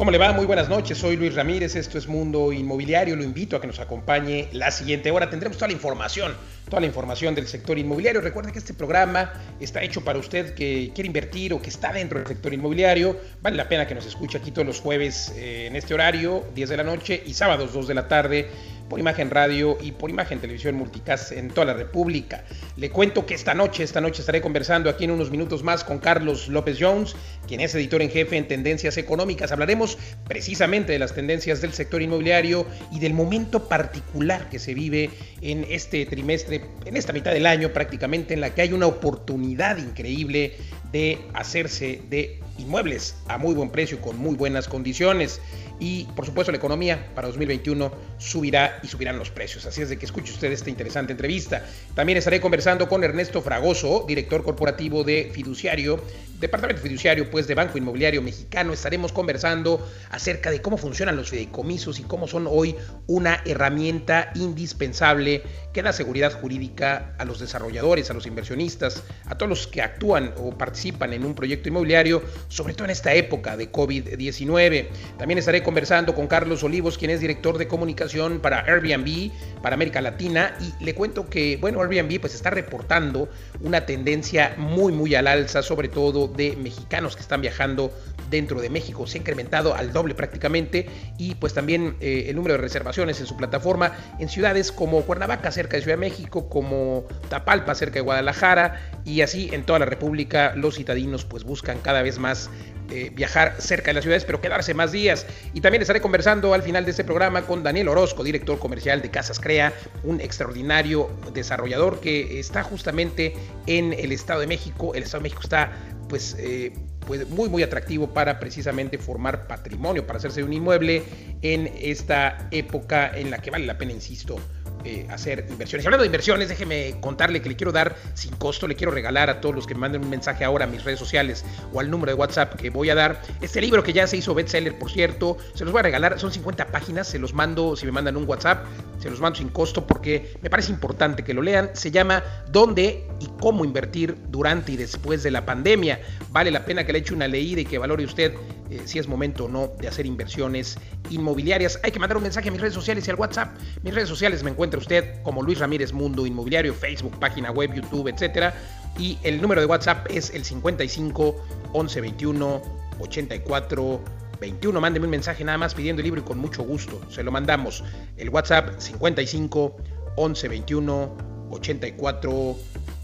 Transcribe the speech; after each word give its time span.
¿Cómo 0.00 0.10
le 0.10 0.16
va? 0.16 0.32
Muy 0.32 0.46
buenas 0.46 0.70
noches, 0.70 0.96
soy 0.96 1.16
Luis 1.16 1.34
Ramírez, 1.34 1.76
esto 1.76 1.98
es 1.98 2.08
Mundo 2.08 2.54
Inmobiliario, 2.54 3.16
lo 3.16 3.22
invito 3.22 3.54
a 3.54 3.60
que 3.60 3.66
nos 3.66 3.80
acompañe 3.80 4.48
la 4.52 4.70
siguiente 4.70 5.10
hora, 5.10 5.28
tendremos 5.28 5.58
toda 5.58 5.68
la 5.68 5.74
información, 5.74 6.32
toda 6.70 6.80
la 6.80 6.86
información 6.86 7.34
del 7.34 7.46
sector 7.46 7.78
inmobiliario. 7.78 8.22
Recuerde 8.22 8.50
que 8.50 8.60
este 8.60 8.72
programa 8.72 9.30
está 9.60 9.82
hecho 9.82 10.02
para 10.02 10.18
usted 10.18 10.54
que 10.54 10.90
quiere 10.94 11.08
invertir 11.08 11.52
o 11.52 11.60
que 11.60 11.68
está 11.68 11.92
dentro 11.92 12.18
del 12.18 12.26
sector 12.26 12.54
inmobiliario, 12.54 13.14
vale 13.42 13.58
la 13.58 13.68
pena 13.68 13.86
que 13.86 13.94
nos 13.94 14.06
escuche 14.06 14.38
aquí 14.38 14.52
todos 14.52 14.66
los 14.66 14.80
jueves 14.80 15.34
eh, 15.36 15.66
en 15.66 15.76
este 15.76 15.92
horario, 15.92 16.46
10 16.54 16.70
de 16.70 16.76
la 16.78 16.84
noche 16.84 17.22
y 17.26 17.34
sábados 17.34 17.74
2 17.74 17.86
de 17.86 17.94
la 17.94 18.08
tarde 18.08 18.48
por 18.90 18.98
Imagen 18.98 19.30
Radio 19.30 19.78
y 19.80 19.92
por 19.92 20.10
Imagen 20.10 20.40
Televisión 20.40 20.74
Multicast 20.74 21.30
en 21.32 21.48
toda 21.48 21.64
la 21.64 21.74
República. 21.74 22.44
Le 22.76 22.90
cuento 22.90 23.24
que 23.24 23.34
esta 23.34 23.54
noche, 23.54 23.84
esta 23.84 24.00
noche 24.00 24.20
estaré 24.20 24.42
conversando 24.42 24.90
aquí 24.90 25.04
en 25.04 25.12
unos 25.12 25.30
minutos 25.30 25.62
más 25.62 25.84
con 25.84 26.00
Carlos 26.00 26.48
López 26.48 26.76
Jones, 26.78 27.14
quien 27.46 27.60
es 27.60 27.72
editor 27.74 28.02
en 28.02 28.10
jefe 28.10 28.36
en 28.36 28.48
Tendencias 28.48 28.98
Económicas. 28.98 29.52
Hablaremos 29.52 29.96
precisamente 30.26 30.92
de 30.92 30.98
las 30.98 31.14
tendencias 31.14 31.60
del 31.60 31.72
sector 31.72 32.02
inmobiliario 32.02 32.66
y 32.90 32.98
del 32.98 33.14
momento 33.14 33.68
particular 33.68 34.50
que 34.50 34.58
se 34.58 34.74
vive 34.74 35.10
en 35.40 35.64
este 35.70 36.04
trimestre, 36.04 36.64
en 36.84 36.96
esta 36.96 37.12
mitad 37.12 37.32
del 37.32 37.46
año 37.46 37.72
prácticamente, 37.72 38.34
en 38.34 38.40
la 38.40 38.52
que 38.52 38.62
hay 38.62 38.72
una 38.72 38.86
oportunidad 38.86 39.78
increíble 39.78 40.56
de 40.90 41.20
hacerse 41.32 42.02
de 42.10 42.40
inmuebles 42.58 43.14
a 43.28 43.38
muy 43.38 43.54
buen 43.54 43.70
precio 43.70 43.98
y 43.98 44.00
con 44.00 44.18
muy 44.18 44.34
buenas 44.34 44.66
condiciones 44.66 45.40
y 45.80 46.04
por 46.14 46.26
supuesto 46.26 46.52
la 46.52 46.58
economía 46.58 47.08
para 47.14 47.26
2021 47.28 47.90
subirá 48.18 48.78
y 48.82 48.86
subirán 48.86 49.18
los 49.18 49.30
precios. 49.30 49.66
Así 49.66 49.82
es 49.82 49.88
de 49.88 49.98
que 49.98 50.04
escuche 50.04 50.32
usted 50.32 50.52
esta 50.52 50.70
interesante 50.70 51.12
entrevista. 51.12 51.64
También 51.94 52.18
estaré 52.18 52.40
conversando 52.40 52.88
con 52.88 53.02
Ernesto 53.02 53.40
Fragoso, 53.40 54.04
director 54.06 54.44
corporativo 54.44 55.02
de 55.02 55.30
Fiduciario, 55.32 56.00
Departamento 56.40 56.82
Fiduciario 56.82 57.30
pues 57.30 57.46
de 57.46 57.54
Banco 57.54 57.76
Inmobiliario 57.76 58.22
Mexicano. 58.22 58.72
Estaremos 58.72 59.12
conversando 59.12 59.86
acerca 60.10 60.50
de 60.50 60.62
cómo 60.62 60.78
funcionan 60.78 61.14
los 61.16 61.28
fideicomisos 61.28 62.00
y 62.00 62.02
cómo 62.02 62.26
son 62.26 62.46
hoy 62.48 62.76
una 63.06 63.42
herramienta 63.44 64.32
indispensable 64.34 65.42
que 65.74 65.82
da 65.82 65.92
seguridad 65.92 66.32
jurídica 66.32 67.14
a 67.18 67.26
los 67.26 67.40
desarrolladores, 67.40 68.10
a 68.10 68.14
los 68.14 68.26
inversionistas, 68.26 69.02
a 69.26 69.36
todos 69.36 69.50
los 69.50 69.66
que 69.66 69.82
actúan 69.82 70.32
o 70.38 70.56
participan 70.56 71.12
en 71.12 71.24
un 71.24 71.34
proyecto 71.34 71.68
inmobiliario, 71.68 72.22
sobre 72.48 72.72
todo 72.72 72.86
en 72.86 72.92
esta 72.92 73.12
época 73.12 73.58
de 73.58 73.70
COVID-19. 73.70 74.88
También 75.18 75.38
estaré 75.38 75.62
conversando 75.62 76.14
con 76.14 76.26
Carlos 76.26 76.62
Olivos, 76.64 76.96
quien 76.96 77.10
es 77.10 77.20
director 77.20 77.58
de 77.58 77.68
comunicación 77.68 78.40
para 78.40 78.60
Airbnb, 78.60 79.30
para 79.62 79.74
América 79.74 80.00
Latina, 80.00 80.56
y 80.60 80.84
le 80.84 80.94
cuento 80.94 81.28
que, 81.28 81.58
bueno, 81.58 81.82
Airbnb 81.82 82.18
pues 82.18 82.34
está 82.34 82.48
reportando 82.48 83.28
una 83.60 83.84
tendencia 83.84 84.54
muy, 84.56 84.92
muy 84.92 85.14
al 85.14 85.26
alza, 85.26 85.62
sobre 85.62 85.88
todo 85.88 86.29
de 86.36 86.56
mexicanos 86.56 87.16
que 87.16 87.22
están 87.22 87.40
viajando 87.40 87.92
dentro 88.30 88.60
de 88.60 88.70
México. 88.70 89.06
Se 89.06 89.18
ha 89.18 89.20
incrementado 89.20 89.74
al 89.74 89.92
doble 89.92 90.14
prácticamente 90.14 90.86
y 91.18 91.34
pues 91.34 91.54
también 91.54 91.96
eh, 92.00 92.26
el 92.28 92.36
número 92.36 92.54
de 92.54 92.58
reservaciones 92.58 93.20
en 93.20 93.26
su 93.26 93.36
plataforma 93.36 93.92
en 94.18 94.28
ciudades 94.28 94.72
como 94.72 95.02
Cuernavaca, 95.02 95.50
cerca 95.50 95.76
de 95.76 95.82
Ciudad 95.82 95.96
de 95.96 96.00
México, 96.08 96.48
como 96.48 97.04
Tapalpa, 97.28 97.74
cerca 97.74 97.94
de 97.94 98.00
Guadalajara 98.02 98.80
y 99.04 99.22
así 99.22 99.50
en 99.52 99.64
toda 99.64 99.78
la 99.78 99.86
República 99.86 100.54
los 100.54 100.76
citadinos 100.76 101.24
pues 101.24 101.44
buscan 101.44 101.78
cada 101.78 102.02
vez 102.02 102.18
más 102.18 102.50
eh, 102.92 103.12
viajar 103.14 103.54
cerca 103.58 103.90
de 103.90 103.94
las 103.94 104.02
ciudades, 104.02 104.24
pero 104.24 104.40
quedarse 104.40 104.74
más 104.74 104.90
días. 104.90 105.24
Y 105.54 105.60
también 105.60 105.80
estaré 105.80 106.00
conversando 106.00 106.54
al 106.54 106.62
final 106.62 106.84
de 106.84 106.90
este 106.90 107.04
programa 107.04 107.42
con 107.42 107.62
Daniel 107.62 107.88
Orozco, 107.88 108.24
director 108.24 108.58
comercial 108.58 109.00
de 109.00 109.10
Casas 109.10 109.38
Crea, 109.38 109.72
un 110.02 110.20
extraordinario 110.20 111.08
desarrollador 111.32 112.00
que 112.00 112.40
está 112.40 112.64
justamente 112.64 113.34
en 113.68 113.92
el 113.92 114.10
Estado 114.10 114.40
de 114.40 114.48
México. 114.48 114.92
El 114.94 115.04
Estado 115.04 115.22
de 115.22 115.28
México 115.28 115.42
está 115.44 115.70
pues, 116.10 116.36
eh, 116.38 116.72
pues 117.06 117.26
muy 117.30 117.48
muy 117.48 117.62
atractivo 117.62 118.12
para 118.12 118.38
precisamente 118.40 118.98
formar 118.98 119.46
patrimonio, 119.46 120.06
para 120.06 120.18
hacerse 120.18 120.42
un 120.42 120.52
inmueble 120.52 121.04
en 121.40 121.72
esta 121.80 122.48
época 122.50 123.10
en 123.16 123.30
la 123.30 123.38
que 123.38 123.50
vale 123.50 123.64
la 123.64 123.78
pena, 123.78 123.92
insisto, 123.92 124.36
eh, 124.84 125.06
hacer 125.10 125.46
inversiones. 125.50 125.84
Y 125.84 125.86
hablando 125.86 126.02
de 126.02 126.06
inversiones, 126.06 126.48
déjeme 126.48 126.96
contarle 127.00 127.42
que 127.42 127.48
le 127.48 127.56
quiero 127.56 127.72
dar 127.72 127.96
sin 128.14 128.34
costo, 128.36 128.66
le 128.66 128.76
quiero 128.76 128.90
regalar 128.90 129.28
a 129.30 129.40
todos 129.40 129.54
los 129.54 129.66
que 129.66 129.74
me 129.74 129.80
manden 129.80 130.02
un 130.02 130.10
mensaje 130.10 130.44
ahora 130.44 130.64
a 130.64 130.68
mis 130.68 130.84
redes 130.84 130.98
sociales 130.98 131.44
o 131.72 131.80
al 131.80 131.90
número 131.90 132.12
de 132.12 132.18
WhatsApp 132.18 132.54
que 132.54 132.70
voy 132.70 132.90
a 132.90 132.94
dar. 132.94 133.20
Este 133.40 133.60
libro 133.60 133.82
que 133.82 133.92
ya 133.92 134.06
se 134.06 134.16
hizo 134.16 134.34
bestseller, 134.34 134.78
por 134.78 134.90
cierto, 134.90 135.36
se 135.54 135.64
los 135.64 135.72
voy 135.72 135.80
a 135.80 135.82
regalar, 135.82 136.18
son 136.18 136.32
50 136.32 136.66
páginas, 136.68 137.08
se 137.08 137.18
los 137.18 137.34
mando, 137.34 137.76
si 137.76 137.86
me 137.86 137.92
mandan 137.92 138.16
un 138.16 138.28
WhatsApp, 138.28 138.64
se 138.98 139.10
los 139.10 139.20
mando 139.20 139.38
sin 139.38 139.48
costo 139.48 139.86
porque 139.86 140.34
me 140.42 140.50
parece 140.50 140.72
importante 140.72 141.24
que 141.24 141.34
lo 141.34 141.42
lean. 141.42 141.70
Se 141.74 141.90
llama 141.90 142.22
¿Dónde 142.50 143.06
y 143.20 143.28
cómo 143.38 143.64
invertir 143.64 144.16
durante 144.28 144.72
y 144.72 144.76
después 144.76 145.22
de 145.22 145.30
la 145.30 145.44
pandemia? 145.44 146.00
Vale 146.30 146.50
la 146.50 146.64
pena 146.64 146.84
que 146.84 146.92
le 146.92 147.00
eche 147.00 147.14
una 147.14 147.28
leída 147.28 147.60
y 147.60 147.64
que 147.64 147.78
valore 147.78 148.04
usted 148.04 148.34
eh, 148.70 148.82
si 148.84 148.98
es 148.98 149.08
momento 149.08 149.46
o 149.46 149.48
no 149.48 149.72
de 149.80 149.88
hacer 149.88 150.06
inversiones 150.06 150.78
inmobiliarias. 151.10 151.80
Hay 151.82 151.90
que 151.90 151.98
mandar 151.98 152.16
un 152.16 152.22
mensaje 152.22 152.48
a 152.48 152.52
mis 152.52 152.60
redes 152.60 152.74
sociales 152.74 153.06
y 153.06 153.10
al 153.10 153.16
WhatsApp. 153.16 153.56
Mis 153.82 153.94
redes 153.94 154.08
sociales 154.08 154.42
me 154.42 154.50
encuentra 154.50 154.78
usted 154.78 155.22
como 155.22 155.42
Luis 155.42 155.58
Ramírez 155.58 155.92
Mundo 155.92 156.24
Inmobiliario, 156.26 156.72
Facebook, 156.72 157.18
página 157.18 157.50
web, 157.50 157.74
YouTube, 157.74 158.08
etcétera. 158.08 158.54
Y 158.98 159.18
el 159.22 159.40
número 159.42 159.60
de 159.60 159.66
WhatsApp 159.66 160.06
es 160.10 160.30
el 160.30 160.44
55 160.44 161.36
11 161.72 162.00
21 162.00 162.62
84 163.00 164.04
21. 164.40 164.80
Mándeme 164.80 165.06
un 165.06 165.10
mensaje 165.10 165.44
nada 165.44 165.58
más 165.58 165.74
pidiendo 165.74 166.00
el 166.00 166.04
libro 166.04 166.20
y 166.20 166.24
con 166.24 166.38
mucho 166.38 166.62
gusto 166.62 167.00
se 167.10 167.22
lo 167.22 167.30
mandamos. 167.30 167.82
El 168.16 168.30
WhatsApp 168.30 168.78
55 168.78 169.76
11 170.16 170.48
21 170.48 171.16
84 171.50 172.30
21. 172.30 172.99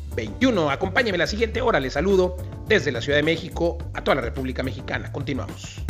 Acompáñeme 0.71 1.19
la 1.19 1.27
siguiente 1.27 1.60
hora. 1.60 1.78
Les 1.78 1.93
saludo 1.93 2.37
desde 2.66 2.91
la 2.91 3.00
Ciudad 3.00 3.19
de 3.19 3.22
México 3.22 3.78
a 3.94 4.03
toda 4.03 4.16
la 4.16 4.22
República 4.22 4.62
Mexicana. 4.62 5.12
Continuamos. 5.12 5.82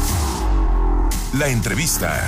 La 1.38 1.48
entrevista. 1.48 2.22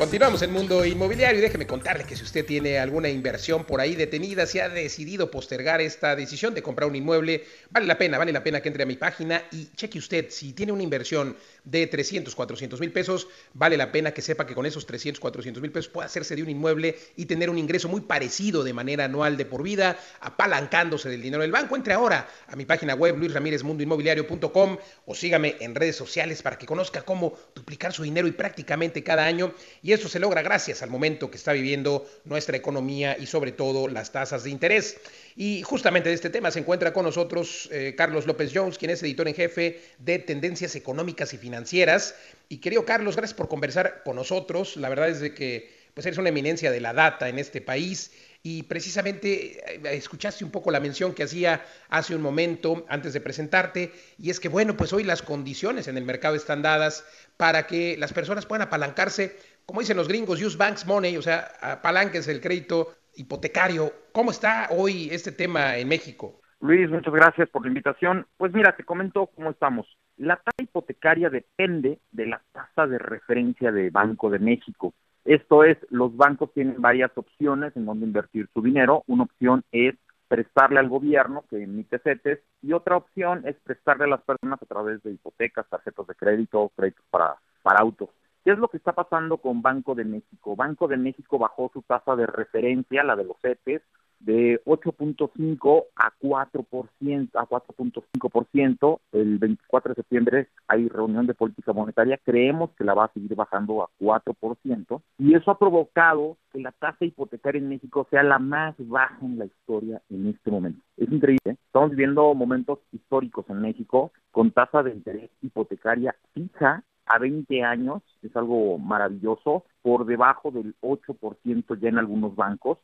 Continuamos 0.00 0.40
en 0.40 0.50
Mundo 0.50 0.86
Inmobiliario 0.86 1.40
y 1.40 1.42
déjeme 1.42 1.66
contarle 1.66 2.04
que 2.04 2.16
si 2.16 2.22
usted 2.22 2.46
tiene 2.46 2.78
alguna 2.78 3.10
inversión 3.10 3.66
por 3.66 3.82
ahí 3.82 3.94
detenida, 3.94 4.46
si 4.46 4.58
ha 4.58 4.70
decidido 4.70 5.30
postergar 5.30 5.82
esta 5.82 6.16
decisión 6.16 6.54
de 6.54 6.62
comprar 6.62 6.88
un 6.88 6.96
inmueble, 6.96 7.44
vale 7.68 7.86
la 7.86 7.98
pena, 7.98 8.16
vale 8.16 8.32
la 8.32 8.42
pena 8.42 8.62
que 8.62 8.68
entre 8.68 8.84
a 8.84 8.86
mi 8.86 8.96
página 8.96 9.42
y 9.52 9.66
cheque 9.76 9.98
usted 9.98 10.30
si 10.30 10.54
tiene 10.54 10.72
una 10.72 10.82
inversión 10.82 11.36
de 11.64 11.86
300, 11.86 12.34
400 12.34 12.80
mil 12.80 12.92
pesos, 12.92 13.28
vale 13.52 13.76
la 13.76 13.92
pena 13.92 14.12
que 14.12 14.22
sepa 14.22 14.46
que 14.46 14.54
con 14.54 14.64
esos 14.64 14.86
300, 14.86 15.20
400 15.20 15.60
mil 15.60 15.70
pesos 15.70 15.90
puede 15.90 16.06
hacerse 16.06 16.34
de 16.34 16.44
un 16.44 16.48
inmueble 16.48 16.96
y 17.16 17.26
tener 17.26 17.50
un 17.50 17.58
ingreso 17.58 17.90
muy 17.90 18.00
parecido 18.00 18.64
de 18.64 18.72
manera 18.72 19.04
anual 19.04 19.36
de 19.36 19.44
por 19.44 19.62
vida, 19.62 19.98
apalancándose 20.20 21.10
del 21.10 21.20
dinero 21.20 21.42
del 21.42 21.52
banco. 21.52 21.76
Entre 21.76 21.92
ahora 21.92 22.26
a 22.48 22.56
mi 22.56 22.64
página 22.64 22.94
web 22.94 23.18
luisramirezmundoinmobiliario.com 23.18 24.78
o 25.04 25.14
sígame 25.14 25.56
en 25.60 25.74
redes 25.74 25.96
sociales 25.96 26.40
para 26.40 26.56
que 26.56 26.64
conozca 26.64 27.02
cómo 27.02 27.34
duplicar 27.54 27.92
su 27.92 28.02
dinero 28.02 28.26
y 28.26 28.32
prácticamente 28.32 29.04
cada 29.04 29.26
año. 29.26 29.52
Eso 29.92 30.08
se 30.08 30.18
logra 30.18 30.42
gracias 30.42 30.82
al 30.82 30.90
momento 30.90 31.30
que 31.30 31.36
está 31.36 31.52
viviendo 31.52 32.08
nuestra 32.24 32.56
economía 32.56 33.16
y 33.18 33.26
sobre 33.26 33.52
todo 33.52 33.88
las 33.88 34.12
tasas 34.12 34.44
de 34.44 34.50
interés. 34.50 34.98
Y 35.36 35.62
justamente 35.62 36.08
de 36.08 36.14
este 36.14 36.30
tema 36.30 36.50
se 36.50 36.58
encuentra 36.58 36.92
con 36.92 37.04
nosotros 37.04 37.68
eh, 37.72 37.94
Carlos 37.96 38.26
López 38.26 38.50
Jones, 38.54 38.78
quien 38.78 38.90
es 38.90 39.02
editor 39.02 39.28
en 39.28 39.34
jefe 39.34 39.80
de 39.98 40.18
Tendencias 40.18 40.74
Económicas 40.76 41.32
y 41.34 41.38
Financieras. 41.38 42.14
Y 42.48 42.58
querido 42.58 42.84
Carlos, 42.84 43.16
gracias 43.16 43.36
por 43.36 43.48
conversar 43.48 44.02
con 44.04 44.16
nosotros. 44.16 44.76
La 44.76 44.88
verdad 44.88 45.08
es 45.08 45.20
de 45.20 45.34
que 45.34 45.80
pues 45.94 46.06
eres 46.06 46.18
una 46.18 46.28
eminencia 46.28 46.70
de 46.70 46.80
la 46.80 46.92
data 46.92 47.28
en 47.28 47.38
este 47.38 47.60
país 47.60 48.12
y 48.42 48.62
precisamente 48.62 49.58
eh, 49.74 49.96
escuchaste 49.96 50.44
un 50.44 50.50
poco 50.50 50.70
la 50.70 50.80
mención 50.80 51.14
que 51.14 51.24
hacía 51.24 51.64
hace 51.88 52.14
un 52.14 52.22
momento 52.22 52.86
antes 52.88 53.12
de 53.12 53.20
presentarte 53.20 53.92
y 54.18 54.30
es 54.30 54.40
que 54.40 54.48
bueno, 54.48 54.76
pues 54.76 54.92
hoy 54.92 55.04
las 55.04 55.22
condiciones 55.22 55.88
en 55.88 55.98
el 55.98 56.04
mercado 56.04 56.36
están 56.36 56.62
dadas 56.62 57.04
para 57.36 57.66
que 57.66 57.96
las 57.98 58.12
personas 58.12 58.46
puedan 58.46 58.62
apalancarse, 58.62 59.36
como 59.66 59.80
dicen 59.80 59.96
los 59.96 60.08
gringos, 60.08 60.42
use 60.42 60.56
banks 60.56 60.86
money, 60.86 61.16
o 61.16 61.22
sea, 61.22 61.48
apalanques 61.60 62.28
el 62.28 62.40
crédito 62.40 62.88
hipotecario. 63.14 63.92
¿Cómo 64.12 64.30
está 64.30 64.68
hoy 64.70 65.08
este 65.10 65.32
tema 65.32 65.76
en 65.76 65.88
México? 65.88 66.40
Luis, 66.60 66.90
muchas 66.90 67.14
gracias 67.14 67.48
por 67.48 67.62
la 67.62 67.68
invitación. 67.68 68.26
Pues 68.36 68.52
mira, 68.52 68.76
te 68.76 68.84
comento 68.84 69.30
cómo 69.34 69.50
estamos. 69.50 69.86
La 70.18 70.36
tasa 70.36 70.62
hipotecaria 70.62 71.30
depende 71.30 71.98
de 72.10 72.26
la 72.26 72.42
tasa 72.52 72.86
de 72.86 72.98
referencia 72.98 73.72
de 73.72 73.90
Banco 73.90 74.28
de 74.28 74.38
México. 74.38 74.92
Esto 75.24 75.64
es, 75.64 75.78
los 75.90 76.16
bancos 76.16 76.52
tienen 76.52 76.80
varias 76.80 77.10
opciones 77.14 77.74
en 77.76 77.86
donde 77.86 78.06
invertir 78.06 78.48
su 78.52 78.62
dinero. 78.62 79.04
Una 79.06 79.24
opción 79.24 79.64
es 79.72 79.94
prestarle 80.28 80.78
al 80.78 80.88
gobierno 80.88 81.44
que 81.48 81.62
emite 81.62 81.98
CETES 81.98 82.38
y 82.62 82.72
otra 82.72 82.96
opción 82.96 83.42
es 83.46 83.56
prestarle 83.64 84.04
a 84.04 84.08
las 84.08 84.22
personas 84.22 84.62
a 84.62 84.66
través 84.66 85.02
de 85.02 85.12
hipotecas, 85.12 85.68
tarjetas 85.68 86.06
de 86.06 86.14
crédito, 86.14 86.70
créditos 86.76 87.04
para, 87.10 87.36
para 87.62 87.80
autos. 87.80 88.10
¿Qué 88.44 88.52
es 88.52 88.58
lo 88.58 88.68
que 88.68 88.78
está 88.78 88.92
pasando 88.92 89.36
con 89.38 89.60
Banco 89.60 89.94
de 89.94 90.04
México? 90.04 90.56
Banco 90.56 90.88
de 90.88 90.96
México 90.96 91.38
bajó 91.38 91.70
su 91.72 91.82
tasa 91.82 92.16
de 92.16 92.26
referencia, 92.26 93.04
la 93.04 93.14
de 93.14 93.24
los 93.24 93.36
CETES, 93.42 93.82
de 94.20 94.62
8.5 94.64 95.84
a 95.96 96.12
4%, 96.20 97.30
a 97.34 97.46
4.5%. 97.46 99.00
El 99.12 99.38
24 99.38 99.90
de 99.90 99.94
septiembre 99.94 100.48
hay 100.68 100.88
reunión 100.88 101.26
de 101.26 101.34
política 101.34 101.72
monetaria. 101.72 102.18
Creemos 102.24 102.70
que 102.76 102.84
la 102.84 102.94
va 102.94 103.06
a 103.06 103.12
seguir 103.12 103.34
bajando 103.34 103.82
a 103.82 103.90
4%. 103.98 105.02
Y 105.18 105.34
eso 105.34 105.50
ha 105.50 105.58
provocado 105.58 106.36
que 106.52 106.60
la 106.60 106.72
tasa 106.72 107.04
hipotecaria 107.04 107.58
en 107.58 107.68
México 107.68 108.06
sea 108.10 108.22
la 108.22 108.38
más 108.38 108.74
baja 108.78 109.18
en 109.22 109.38
la 109.38 109.46
historia 109.46 110.00
en 110.10 110.28
este 110.28 110.50
momento. 110.50 110.82
Es 110.96 111.10
increíble. 111.10 111.56
Estamos 111.66 111.90
viviendo 111.90 112.34
momentos 112.34 112.78
históricos 112.92 113.46
en 113.48 113.62
México 113.62 114.12
con 114.30 114.50
tasa 114.50 114.82
de 114.82 114.92
interés 114.92 115.30
hipotecaria 115.42 116.14
fija 116.34 116.84
a 117.10 117.18
20 117.18 117.62
años, 117.64 118.02
es 118.22 118.34
algo 118.36 118.78
maravilloso, 118.78 119.64
por 119.82 120.06
debajo 120.06 120.50
del 120.50 120.74
8% 120.80 121.78
ya 121.80 121.88
en 121.88 121.98
algunos 121.98 122.36
bancos. 122.36 122.78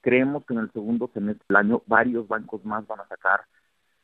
Creemos 0.00 0.44
que 0.44 0.54
en 0.54 0.60
el 0.60 0.72
segundo 0.72 1.10
semestre 1.14 1.44
del 1.48 1.56
año 1.56 1.82
varios 1.86 2.26
bancos 2.26 2.64
más 2.64 2.86
van 2.86 3.00
a 3.00 3.08
sacar 3.08 3.42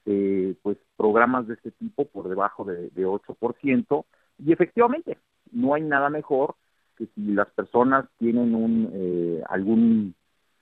eh, 0.07 0.55
pues 0.63 0.79
programas 0.97 1.49
de 1.49 1.55
este 1.55 1.73
tipo 1.73 2.05
por 2.05 2.29
debajo 2.29 2.65
de, 2.65 2.91
de 2.91 3.07
8%. 3.07 4.05
Y 4.39 4.53
efectivamente, 4.53 5.19
no 5.51 5.75
hay 5.75 5.83
nada 5.83 6.09
mejor 6.09 6.55
que 6.97 7.07
si 7.15 7.33
las 7.33 7.49
personas 7.51 8.07
tienen 8.19 8.55
un 8.55 8.91
eh, 8.93 9.43
algún 9.49 10.15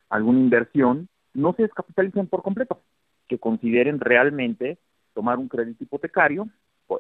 alguna 0.09 0.41
inversión, 0.41 1.09
no 1.35 1.55
se 1.55 1.63
descapitalicen 1.63 2.27
por 2.29 2.43
completo, 2.43 2.81
que 3.29 3.39
consideren 3.39 4.01
realmente 4.01 4.79
tomar 5.15 5.39
un 5.39 5.49
crédito 5.49 5.85
hipotecario 5.85 6.49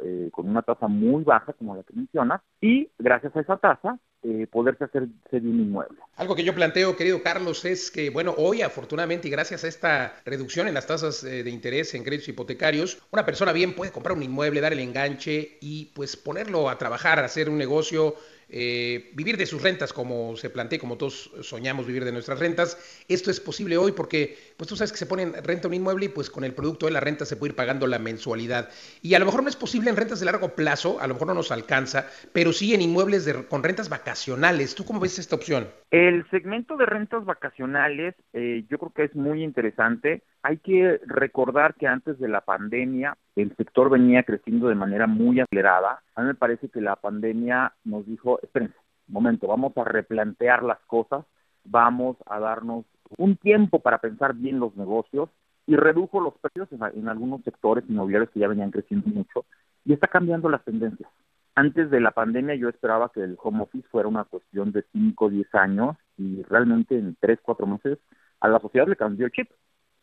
eh, 0.03 0.31
con 0.33 0.49
una 0.49 0.63
tasa 0.63 0.89
muy 0.89 1.25
baja, 1.25 1.53
como 1.55 1.77
la 1.77 1.83
que 1.83 1.95
mencionas, 1.95 2.41
y 2.61 2.89
gracias 2.99 3.35
a 3.37 3.41
esa 3.41 3.57
tasa 3.57 3.99
eh, 4.25 4.47
poderse 4.47 4.85
hacer 4.85 5.09
de 5.09 5.39
un 5.39 5.61
inmueble. 5.61 5.99
Algo 6.15 6.37
que 6.37 6.45
yo 6.45 6.55
planteo, 6.55 6.97
querido 6.97 7.25
Carlos, 7.25 7.65
es 7.65 7.91
que, 7.91 8.09
bueno, 8.11 8.33
hoy 8.37 8.63
afortunadamente 8.63 9.27
y 9.27 9.33
gracias 9.33 9.65
a 9.65 9.69
esta 9.69 10.15
reducción 10.25 10.69
en 10.69 10.75
las 10.75 10.87
tasas 10.87 11.25
eh, 11.25 11.43
de 11.43 11.51
interés 11.51 11.93
en 11.95 12.05
créditos 12.05 12.29
hipotecarios, 12.29 13.03
una 13.11 13.27
persona 13.27 13.53
bien 13.53 13.75
puede 13.75 13.91
comprar 13.91 14.17
un 14.17 14.23
inmueble, 14.23 14.61
dar 14.61 14.73
el 14.73 14.79
enganche 14.79 15.59
y 15.61 15.87
pues 15.87 16.17
ponerlo 16.17 16.71
a 16.71 16.79
trabajar, 16.79 17.19
hacer 17.19 17.51
un 17.51 17.59
negocio 17.59 18.15
eh, 18.53 19.11
vivir 19.15 19.39
de 19.39 19.47
sus 19.47 19.63
rentas 19.63 19.93
como 19.93 20.37
se 20.37 20.51
plantea, 20.51 20.79
como 20.79 20.99
todos 20.99 21.31
soñamos 21.41 21.87
vivir 21.87 22.05
de 22.05 22.13
nuestras 22.13 22.39
rentas. 22.39 23.03
Esto 23.09 23.31
es 23.31 23.41
posible 23.41 23.79
hoy 23.79 23.93
porque, 23.93 24.37
pues 24.59 24.69
tú 24.69 24.77
sabes 24.77 24.93
que 24.93 24.99
se 24.99 25.07
pone 25.07 25.23
en 25.23 25.33
renta 25.43 25.69
un 25.69 25.75
inmueble 25.75 26.07
y 26.07 26.09
pues 26.11 26.29
con 26.29 26.45
el 26.45 26.53
producto 26.53 26.85
de 26.87 26.93
la 26.93 27.01
renta 27.01 27.25
se 27.25 27.37
puede 27.37 27.53
ir 27.53 27.57
pagando 27.57 27.87
la 27.87 27.99
mensualidad. 27.99 28.69
Y 29.01 29.15
a 29.15 29.19
lo 29.19 29.25
mejor 29.25 29.43
no 29.43 29.49
es 29.49 29.57
posible 29.57 29.89
en 29.89 29.97
rentas 29.97 30.21
de 30.21 30.27
largo 30.27 30.55
plazo, 30.55 31.01
a 31.01 31.07
lo 31.07 31.15
mejor 31.15 31.29
no 31.29 31.35
nos 31.35 31.51
alcanza, 31.51 32.07
pero 32.33 32.53
sí 32.53 32.75
en 32.75 32.83
inmuebles 32.83 33.25
de, 33.25 33.47
con 33.47 33.63
rentas 33.63 33.89
vacacionales. 33.89 34.75
¿Tú 34.75 34.85
cómo 34.85 35.01
ves 35.01 35.19
esta 35.19 35.37
opción? 35.37 35.69
El 35.91 36.29
segmento 36.31 36.77
de 36.77 36.87
rentas 36.87 37.25
vacacionales 37.25 38.15
eh, 38.35 38.65
yo 38.69 38.79
creo 38.79 38.93
que 38.95 39.05
es 39.05 39.15
muy 39.15 39.43
interesante. 39.43 40.23
Hay 40.43 40.59
que 40.59 41.01
recordar 41.07 41.75
que 41.75 41.87
antes 41.87 42.19
de 42.19 42.29
la 42.29 42.41
pandemia 42.41 43.17
el 43.37 43.55
sector 43.57 43.91
venía 43.91 44.25
creciendo 44.25 44.69
de 44.69 44.75
manera 44.75 45.07
muy 45.07 45.41
acelerada. 45.41 46.03
A 46.17 46.23
mí 46.23 46.27
me 46.29 46.35
parece 46.35 46.69
que 46.69 46.81
la 46.81 46.97
pandemia 46.97 47.75
nos 47.85 48.05
dijo, 48.07 48.41
espérense, 48.43 48.75
momento, 49.07 49.47
vamos 49.47 49.77
a 49.77 49.85
replantear 49.85 50.63
las 50.63 50.81
cosas, 50.81 51.25
vamos 51.65 52.17
a 52.27 52.41
darnos 52.41 52.85
un 53.19 53.37
tiempo 53.37 53.81
para 53.81 53.99
pensar 53.99 54.35
bien 54.35 54.59
los 54.59 54.75
negocios 54.77 55.29
y 55.67 55.77
redujo 55.77 56.21
los 56.21 56.35
precios 56.39 56.69
en, 56.73 57.09
algunos 57.09 57.43
sectores 57.43 57.85
inmobiliarios 57.89 58.31
que 58.31 58.41
ya 58.41 58.49
venían 58.49 58.71
creciendo 58.71 59.07
mucho 59.09 59.45
y 59.85 59.93
está 59.93 60.09
cambiando 60.09 60.49
las 60.49 60.65
tendencias. 60.65 61.09
Antes 61.55 61.91
de 61.91 62.01
la 62.01 62.11
pandemia 62.11 62.55
yo 62.55 62.69
esperaba 62.69 63.11
que 63.11 63.23
el 63.23 63.37
home 63.41 63.63
office 63.63 63.87
fuera 63.91 64.09
una 64.09 64.25
cuestión 64.25 64.73
de 64.73 64.85
5 64.93 65.25
o 65.25 65.31
10 65.31 65.55
años 65.55 65.97
y 66.17 66.43
realmente 66.45 66.99
en 66.99 67.17
3, 67.21 67.39
4 67.43 67.67
meses 67.67 67.99
a 68.41 68.49
la 68.49 68.59
sociedad 68.59 68.89
le 68.89 68.97
cambió 68.97 69.27
el 69.27 69.33
chip, 69.33 69.49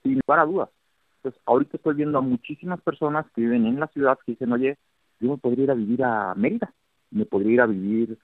sin 0.04 0.20
lugar 0.26 0.40
a 0.40 0.46
dudas. 0.46 0.70
Entonces, 1.18 1.42
ahorita 1.46 1.78
estoy 1.78 1.96
viendo 1.96 2.18
a 2.18 2.22
muchísimas 2.22 2.82
personas 2.82 3.26
que 3.36 3.42
viven 3.42 3.66
en 3.66 3.80
la 3.80 3.88
ciudad 3.88 4.18
que 4.26 4.34
dicen, 4.34 4.52
oye, 4.54 4.78
yo 5.20 5.32
me 5.32 5.38
podría 5.38 5.66
ir 5.66 5.72
a 5.72 5.76
vivir 5.76 6.04
a 6.04 6.34
Mérida, 6.36 6.74
me 7.12 7.26
podría 7.26 7.54
ir 7.54 7.62
a 7.62 7.66
vivir 7.66 8.18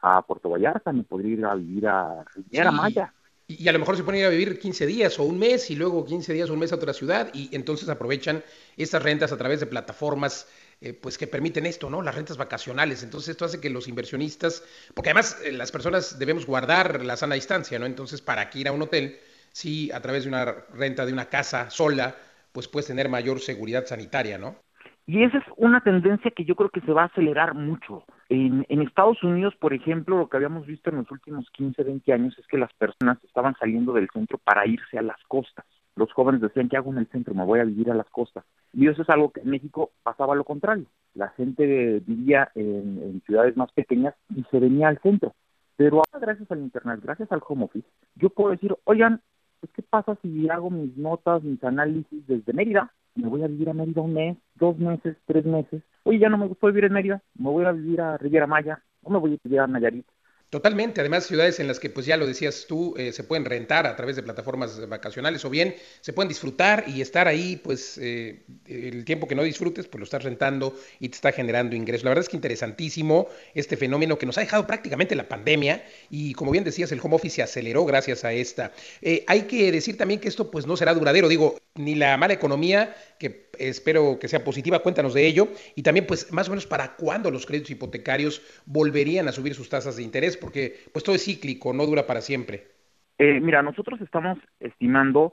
a 0.00 0.22
Puerto 0.22 0.50
Vallarta, 0.50 0.92
me 0.92 1.04
podría 1.04 1.32
ir 1.32 1.44
a 1.46 1.54
vivir 1.54 1.88
a 1.88 2.24
Riviera 2.34 2.70
Maya. 2.70 3.12
Y 3.48 3.68
a 3.68 3.72
lo 3.72 3.78
mejor 3.78 3.96
se 3.96 4.04
ponen 4.04 4.24
a 4.24 4.28
vivir 4.28 4.58
15 4.58 4.86
días 4.86 5.18
o 5.18 5.24
un 5.24 5.38
mes 5.38 5.70
y 5.70 5.76
luego 5.76 6.04
15 6.04 6.32
días 6.32 6.48
o 6.48 6.54
un 6.54 6.58
mes 6.58 6.72
a 6.72 6.76
otra 6.76 6.92
ciudad 6.92 7.28
y 7.34 7.54
entonces 7.54 7.88
aprovechan 7.88 8.42
estas 8.76 9.02
rentas 9.02 9.32
a 9.32 9.36
través 9.36 9.60
de 9.60 9.66
plataformas 9.66 10.48
eh, 10.80 10.94
pues 10.94 11.18
que 11.18 11.26
permiten 11.26 11.66
esto, 11.66 11.90
¿no? 11.90 12.02
Las 12.02 12.14
rentas 12.14 12.36
vacacionales. 12.36 13.02
Entonces 13.02 13.30
esto 13.30 13.44
hace 13.44 13.60
que 13.60 13.70
los 13.70 13.88
inversionistas, 13.88 14.64
porque 14.94 15.10
además 15.10 15.38
eh, 15.44 15.52
las 15.52 15.70
personas 15.70 16.18
debemos 16.18 16.46
guardar 16.46 17.04
la 17.04 17.16
sana 17.16 17.34
distancia, 17.34 17.78
¿no? 17.78 17.86
Entonces 17.86 18.20
para 18.20 18.48
que 18.48 18.60
ir 18.60 18.68
a 18.68 18.72
un 18.72 18.82
hotel, 18.82 19.18
sí, 19.52 19.90
a 19.92 20.00
través 20.00 20.24
de 20.24 20.30
una 20.30 20.44
renta 20.74 21.06
de 21.06 21.12
una 21.12 21.26
casa 21.26 21.70
sola, 21.70 22.14
pues 22.52 22.68
puedes 22.68 22.86
tener 22.86 23.08
mayor 23.08 23.40
seguridad 23.40 23.86
sanitaria, 23.86 24.38
¿no? 24.38 24.56
Y 25.06 25.24
esa 25.24 25.38
es 25.38 25.44
una 25.56 25.80
tendencia 25.80 26.30
que 26.30 26.44
yo 26.44 26.54
creo 26.54 26.70
que 26.70 26.80
se 26.82 26.92
va 26.92 27.02
a 27.02 27.06
acelerar 27.06 27.54
mucho. 27.54 28.04
En, 28.28 28.64
en, 28.68 28.82
Estados 28.82 29.22
Unidos, 29.22 29.54
por 29.58 29.74
ejemplo, 29.74 30.16
lo 30.16 30.28
que 30.28 30.36
habíamos 30.36 30.64
visto 30.66 30.90
en 30.90 30.96
los 30.96 31.10
últimos 31.10 31.50
15, 31.50 31.82
20 31.82 32.12
años 32.12 32.38
es 32.38 32.46
que 32.46 32.56
las 32.56 32.72
personas 32.74 33.18
estaban 33.24 33.54
saliendo 33.58 33.92
del 33.92 34.08
centro 34.12 34.38
para 34.38 34.66
irse 34.66 34.98
a 34.98 35.02
las 35.02 35.20
costas. 35.26 35.66
Los 35.96 36.12
jóvenes 36.12 36.40
decían, 36.40 36.68
¿qué 36.68 36.76
hago 36.76 36.92
en 36.92 36.98
el 36.98 37.08
centro? 37.08 37.34
Me 37.34 37.44
voy 37.44 37.58
a 37.60 37.64
vivir 37.64 37.90
a 37.90 37.94
las 37.94 38.08
costas. 38.10 38.44
Y 38.72 38.86
eso 38.86 39.02
es 39.02 39.10
algo 39.10 39.32
que 39.32 39.40
en 39.40 39.50
México 39.50 39.90
pasaba 40.02 40.36
lo 40.36 40.44
contrario. 40.44 40.86
La 41.14 41.28
gente 41.30 42.00
vivía 42.06 42.50
en 42.54 43.20
ciudades 43.26 43.56
más 43.56 43.70
pequeñas 43.72 44.14
y 44.34 44.44
se 44.44 44.60
venía 44.60 44.88
al 44.88 45.00
centro. 45.00 45.34
Pero 45.76 45.96
ahora, 45.96 46.24
gracias 46.26 46.50
al 46.50 46.60
Internet, 46.60 47.00
gracias 47.02 47.32
al 47.32 47.42
home 47.46 47.64
office, 47.64 47.88
yo 48.14 48.30
puedo 48.30 48.50
decir, 48.50 48.74
oigan, 48.84 49.20
pues, 49.62 49.72
¿qué 49.74 49.82
pasa 49.82 50.18
si 50.22 50.48
hago 50.50 50.70
mis 50.70 50.96
notas, 50.96 51.44
mis 51.44 51.62
análisis 51.62 52.26
desde 52.26 52.52
Mérida? 52.52 52.92
Me 53.14 53.28
voy 53.28 53.44
a 53.44 53.46
vivir 53.46 53.70
a 53.70 53.74
Mérida 53.74 54.02
un 54.02 54.12
mes, 54.12 54.36
dos 54.56 54.76
meses, 54.76 55.16
tres 55.24 55.44
meses. 55.44 55.84
Oye, 56.02 56.18
ya 56.18 56.28
no 56.28 56.36
me 56.36 56.48
gustó 56.48 56.66
vivir 56.66 56.86
en 56.86 56.94
Mérida, 56.94 57.22
me 57.38 57.48
voy 57.48 57.64
a 57.64 57.70
vivir 57.70 58.00
a 58.00 58.18
Riviera 58.18 58.48
Maya, 58.48 58.82
o 59.04 59.10
me 59.10 59.20
voy 59.20 59.34
a 59.34 59.38
vivir 59.44 59.60
a 59.60 59.68
Nayarit. 59.68 60.04
Totalmente, 60.52 61.00
además 61.00 61.24
ciudades 61.24 61.60
en 61.60 61.66
las 61.66 61.80
que, 61.80 61.88
pues 61.88 62.04
ya 62.04 62.18
lo 62.18 62.26
decías 62.26 62.66
tú, 62.68 62.94
eh, 62.98 63.14
se 63.14 63.24
pueden 63.24 63.46
rentar 63.46 63.86
a 63.86 63.96
través 63.96 64.16
de 64.16 64.22
plataformas 64.22 64.86
vacacionales 64.86 65.42
o 65.46 65.48
bien 65.48 65.74
se 66.02 66.12
pueden 66.12 66.28
disfrutar 66.28 66.84
y 66.86 67.00
estar 67.00 67.26
ahí, 67.26 67.56
pues 67.56 67.96
eh, 67.96 68.42
el 68.66 69.06
tiempo 69.06 69.26
que 69.26 69.34
no 69.34 69.44
disfrutes, 69.44 69.86
pues 69.86 70.00
lo 70.00 70.04
estás 70.04 70.24
rentando 70.24 70.78
y 71.00 71.08
te 71.08 71.14
está 71.14 71.32
generando 71.32 71.74
ingresos. 71.74 72.04
La 72.04 72.10
verdad 72.10 72.24
es 72.24 72.28
que 72.28 72.36
interesantísimo 72.36 73.28
este 73.54 73.78
fenómeno 73.78 74.18
que 74.18 74.26
nos 74.26 74.36
ha 74.36 74.42
dejado 74.42 74.66
prácticamente 74.66 75.14
la 75.14 75.26
pandemia 75.26 75.86
y 76.10 76.34
como 76.34 76.50
bien 76.50 76.64
decías, 76.64 76.92
el 76.92 77.00
home 77.02 77.16
office 77.16 77.36
se 77.36 77.42
aceleró 77.42 77.86
gracias 77.86 78.22
a 78.22 78.34
esta. 78.34 78.72
Eh, 79.00 79.24
hay 79.28 79.44
que 79.44 79.72
decir 79.72 79.96
también 79.96 80.20
que 80.20 80.28
esto 80.28 80.50
pues 80.50 80.66
no 80.66 80.76
será 80.76 80.92
duradero, 80.92 81.28
digo, 81.28 81.56
ni 81.76 81.94
la 81.94 82.14
mala 82.18 82.34
economía, 82.34 82.94
que 83.22 83.48
espero 83.58 84.18
que 84.20 84.28
sea 84.28 84.42
positiva, 84.42 84.80
cuéntanos 84.80 85.14
de 85.14 85.26
ello, 85.26 85.48
y 85.76 85.82
también 85.82 86.06
pues 86.06 86.32
más 86.32 86.48
o 86.48 86.50
menos 86.50 86.66
para 86.66 86.96
cuándo 86.96 87.30
los 87.30 87.46
créditos 87.46 87.70
hipotecarios 87.70 88.42
volverían 88.66 89.28
a 89.28 89.32
subir 89.32 89.54
sus 89.54 89.68
tasas 89.68 89.96
de 89.96 90.02
interés 90.02 90.36
porque 90.36 90.74
pues 90.92 91.04
todo 91.04 91.14
es 91.14 91.24
cíclico, 91.24 91.72
no 91.72 91.86
dura 91.86 92.06
para 92.06 92.20
siempre. 92.20 92.66
Eh, 93.18 93.40
mira, 93.40 93.62
nosotros 93.62 94.00
estamos 94.00 94.38
estimando 94.58 95.32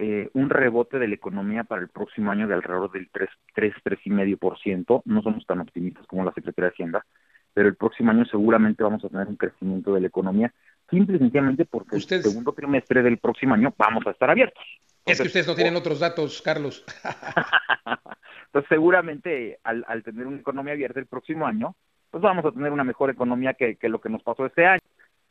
eh, 0.00 0.30
un 0.32 0.50
rebote 0.50 0.98
de 0.98 1.06
la 1.06 1.14
economía 1.14 1.62
para 1.62 1.82
el 1.82 1.88
próximo 1.88 2.30
año 2.30 2.48
de 2.48 2.54
alrededor 2.54 2.90
del 2.90 3.08
3, 3.12 3.28
3, 3.54 3.74
3,5%. 3.84 5.02
No 5.04 5.22
somos 5.22 5.46
tan 5.46 5.60
optimistas 5.60 6.06
como 6.06 6.24
la 6.24 6.32
Secretaría 6.32 6.70
de 6.70 6.72
Hacienda, 6.72 7.06
pero 7.54 7.68
el 7.68 7.76
próximo 7.76 8.10
año 8.10 8.24
seguramente 8.24 8.82
vamos 8.82 9.04
a 9.04 9.08
tener 9.08 9.28
un 9.28 9.36
crecimiento 9.36 9.94
de 9.94 10.00
la 10.00 10.06
economía, 10.08 10.52
simple 10.88 11.16
y 11.16 11.18
sencillamente 11.20 11.66
porque 11.66 11.96
el 11.96 12.02
segundo 12.02 12.52
trimestre 12.52 13.02
del 13.02 13.18
próximo 13.18 13.54
año 13.54 13.72
vamos 13.76 14.06
a 14.06 14.10
estar 14.10 14.30
abiertos. 14.30 14.64
Es 15.10 15.20
que 15.20 15.28
ustedes 15.28 15.46
no 15.46 15.54
tienen 15.54 15.76
otros 15.76 16.00
datos, 16.00 16.42
Carlos. 16.42 16.84
Entonces, 18.46 18.68
seguramente 18.68 19.58
al, 19.62 19.84
al 19.86 20.02
tener 20.02 20.26
una 20.26 20.38
economía 20.38 20.72
abierta 20.72 20.98
el 20.98 21.06
próximo 21.06 21.46
año, 21.46 21.76
pues 22.10 22.22
vamos 22.22 22.44
a 22.44 22.52
tener 22.52 22.72
una 22.72 22.84
mejor 22.84 23.10
economía 23.10 23.54
que, 23.54 23.76
lo 23.88 24.00
que 24.00 24.08
nos 24.08 24.22
pasó 24.22 24.46
este 24.46 24.66
año. 24.66 24.80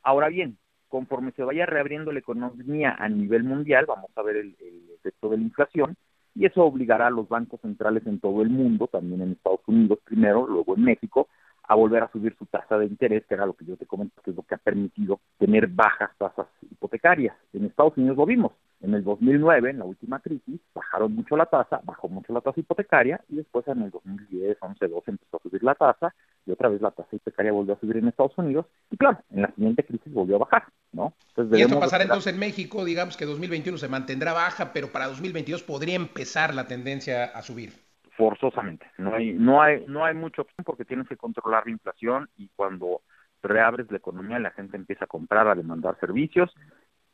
Ahora 0.02 0.30
bien, 0.30 0.58
conforme 0.88 1.32
se 1.34 1.44
vaya 1.44 1.66
reabriendo 1.66 2.12
la 2.12 2.20
economía 2.20 2.96
a 2.98 3.10
nivel 3.10 3.44
mundial, 3.44 3.86
vamos 3.86 4.12
a 4.16 4.22
ver 4.24 4.38
el, 4.38 4.56
efecto 4.96 5.30
de 5.30 5.38
la 5.38 5.44
inflación 5.44 5.96
y 6.36 6.46
eso 6.46 6.64
obligará 6.64 7.08
a 7.08 7.12
los 7.12 7.28
bancos 7.30 7.62
centrales 7.62 8.06
en 8.06 8.20
todo 8.20 8.42
el 8.42 8.50
mundo, 8.50 8.88
también 8.88 9.22
en 9.22 9.32
Estados 9.32 9.62
Unidos 9.66 10.00
primero, 10.04 10.46
luego 10.46 10.76
en 10.76 10.84
México, 10.84 11.28
a 11.64 11.76
volver 11.76 12.04
a 12.04 12.12
subir 12.12 12.36
su 12.38 12.46
tasa 12.46 12.78
de 12.78 12.86
interés, 12.86 13.26
que 13.26 13.36
era 13.36 13.46
lo 13.46 13.54
que 13.54 13.66
yo 13.66 13.78
te 13.78 13.86
comento, 13.86 14.22
que 14.22 14.32
es 14.32 14.36
lo 14.36 14.44
que 14.44 14.56
ha 14.56 14.58
permitido 14.58 15.20
tener 15.38 15.68
bajas 15.68 16.12
tasas 16.18 16.48
hipotecarias. 16.70 17.36
En 17.54 17.66
Estados 17.66 17.98
Unidos 17.98 18.18
lo 18.18 18.26
vimos. 18.26 18.52
En 18.82 18.94
el 18.94 19.04
2009, 19.04 19.72
en 19.72 19.80
la 19.80 19.86
última 19.86 20.20
crisis, 20.22 20.62
bajaron 20.74 21.14
mucho 21.14 21.36
la 21.36 21.48
tasa, 21.48 21.82
bajó 21.84 22.08
mucho 22.08 22.32
la 22.32 22.40
tasa 22.40 22.62
hipotecaria 22.62 23.20
y 23.28 23.36
después 23.36 23.68
en 23.68 23.82
el 23.82 23.92
2010, 23.92 24.58
11, 24.62 24.88
12 24.88 25.12
empezó 25.12 25.38
a 25.38 25.42
subir 25.42 25.64
la 25.64 25.76
tasa 25.76 26.16
y 26.46 26.52
otra 26.52 26.70
vez 26.70 26.82
la 26.82 26.92
tasa 26.92 27.10
hipotecaria 27.12 27.52
volvió 27.52 27.74
a 27.74 27.80
subir 27.80 27.98
en 27.98 28.08
Estados 28.08 28.38
Unidos 28.38 28.68
y 28.90 28.96
claro, 28.96 29.20
en 29.32 29.42
la 29.42 29.52
siguiente 29.52 29.84
crisis 29.84 30.14
volvió 30.14 30.38
a 30.38 30.40
bajar, 30.40 30.64
¿no? 30.94 31.14
y 31.52 31.62
esto 31.62 31.78
pasará 31.80 32.04
entonces 32.04 32.34
en 32.34 32.40
México, 32.40 32.86
digamos 32.86 33.18
que 33.18 33.26
2021 33.26 33.78
se 33.78 33.90
mantendrá 33.90 34.32
baja, 34.32 34.72
pero 34.72 34.88
para 34.94 35.08
2022 35.08 35.64
podría 35.64 35.96
empezar 35.96 36.54
la 36.54 36.66
tendencia 36.66 37.26
a 37.26 37.42
subir. 37.42 37.74
Forzosamente, 38.16 38.86
no 38.98 39.14
hay, 39.14 39.34
no 39.34 39.62
hay, 39.62 39.84
no 39.88 40.06
hay 40.06 40.16
mucha 40.16 40.42
opción 40.42 40.64
porque 40.64 40.86
tienes 40.86 41.08
que 41.08 41.18
controlar 41.18 41.66
la 41.66 41.72
inflación 41.72 42.30
y 42.38 42.50
cuando 42.56 43.02
reabres 43.42 43.92
la 43.92 43.98
economía 43.98 44.40
la 44.40 44.52
gente 44.52 44.78
empieza 44.78 45.06
a 45.06 45.08
comprar, 45.08 45.48
a 45.48 45.56
demandar 45.56 45.98
servicios 46.00 46.54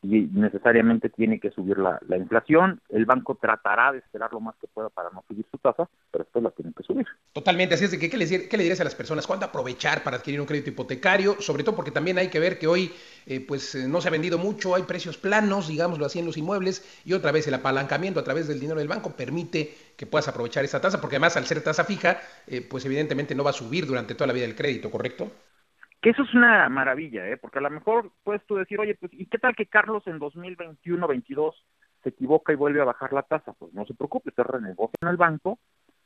y 0.08 0.28
necesariamente 0.32 1.08
tiene 1.08 1.40
que 1.40 1.50
subir 1.50 1.78
la, 1.78 1.98
la, 2.08 2.16
inflación. 2.16 2.80
El 2.88 3.06
banco 3.06 3.34
tratará 3.34 3.92
de 3.92 3.98
esperar 3.98 4.32
lo 4.32 4.40
más 4.40 4.54
que 4.60 4.68
pueda 4.68 4.88
para 4.88 5.10
no 5.10 5.24
subir 5.26 5.44
su 5.50 5.58
tasa, 5.58 5.88
pero 6.10 6.24
después 6.24 6.42
la 6.44 6.50
tiene 6.50 6.72
que 6.76 6.82
subir. 6.84 7.06
Totalmente, 7.32 7.74
así 7.74 7.84
es 7.84 7.90
de 7.90 7.98
que 7.98 8.08
¿qué 8.08 8.16
le, 8.16 8.26
qué 8.48 8.56
le 8.56 8.62
dirías 8.62 8.80
a 8.80 8.84
las 8.84 8.94
personas? 8.94 9.26
¿Cuándo 9.26 9.46
aprovechar 9.46 10.02
para 10.02 10.18
adquirir 10.18 10.40
un 10.40 10.46
crédito 10.46 10.70
hipotecario? 10.70 11.40
Sobre 11.40 11.64
todo 11.64 11.74
porque 11.74 11.90
también 11.90 12.18
hay 12.18 12.28
que 12.28 12.38
ver 12.38 12.58
que 12.58 12.66
hoy 12.66 12.92
eh, 13.26 13.40
pues 13.40 13.74
eh, 13.74 13.88
no 13.88 14.00
se 14.00 14.08
ha 14.08 14.10
vendido 14.12 14.38
mucho, 14.38 14.74
hay 14.74 14.84
precios 14.84 15.16
planos, 15.18 15.68
digámoslo 15.68 16.06
así, 16.06 16.20
en 16.20 16.26
los 16.26 16.36
inmuebles, 16.36 17.02
y 17.04 17.12
otra 17.12 17.32
vez 17.32 17.46
el 17.48 17.54
apalancamiento 17.54 18.20
a 18.20 18.24
través 18.24 18.46
del 18.46 18.60
dinero 18.60 18.78
del 18.78 18.88
banco 18.88 19.16
permite 19.16 19.74
que 19.96 20.06
puedas 20.06 20.28
aprovechar 20.28 20.64
esa 20.64 20.80
tasa, 20.80 21.00
porque 21.00 21.16
además 21.16 21.36
al 21.36 21.46
ser 21.46 21.62
tasa 21.62 21.84
fija, 21.84 22.20
eh, 22.46 22.60
pues 22.60 22.84
evidentemente 22.84 23.34
no 23.34 23.42
va 23.42 23.50
a 23.50 23.54
subir 23.54 23.86
durante 23.86 24.14
toda 24.14 24.28
la 24.28 24.32
vida 24.32 24.46
del 24.46 24.54
crédito, 24.54 24.90
¿correcto? 24.90 25.30
Que 26.00 26.10
eso 26.10 26.22
es 26.22 26.34
una 26.34 26.68
maravilla, 26.68 27.28
¿eh? 27.28 27.36
porque 27.36 27.58
a 27.58 27.62
lo 27.62 27.70
mejor 27.70 28.12
puedes 28.22 28.44
tú 28.46 28.56
decir, 28.56 28.78
oye, 28.78 28.94
pues, 28.94 29.12
¿y 29.14 29.26
qué 29.26 29.38
tal 29.38 29.56
que 29.56 29.66
Carlos 29.66 30.06
en 30.06 30.20
2021-22 30.20 31.52
se 32.02 32.10
equivoca 32.10 32.52
y 32.52 32.56
vuelve 32.56 32.80
a 32.80 32.84
bajar 32.84 33.12
la 33.12 33.22
tasa? 33.22 33.54
Pues 33.54 33.72
no 33.74 33.84
se 33.86 33.94
preocupe, 33.94 34.30
se 34.30 34.42
renegocia 34.42 34.96
en 35.00 35.08
el 35.08 35.16
banco, 35.16 35.58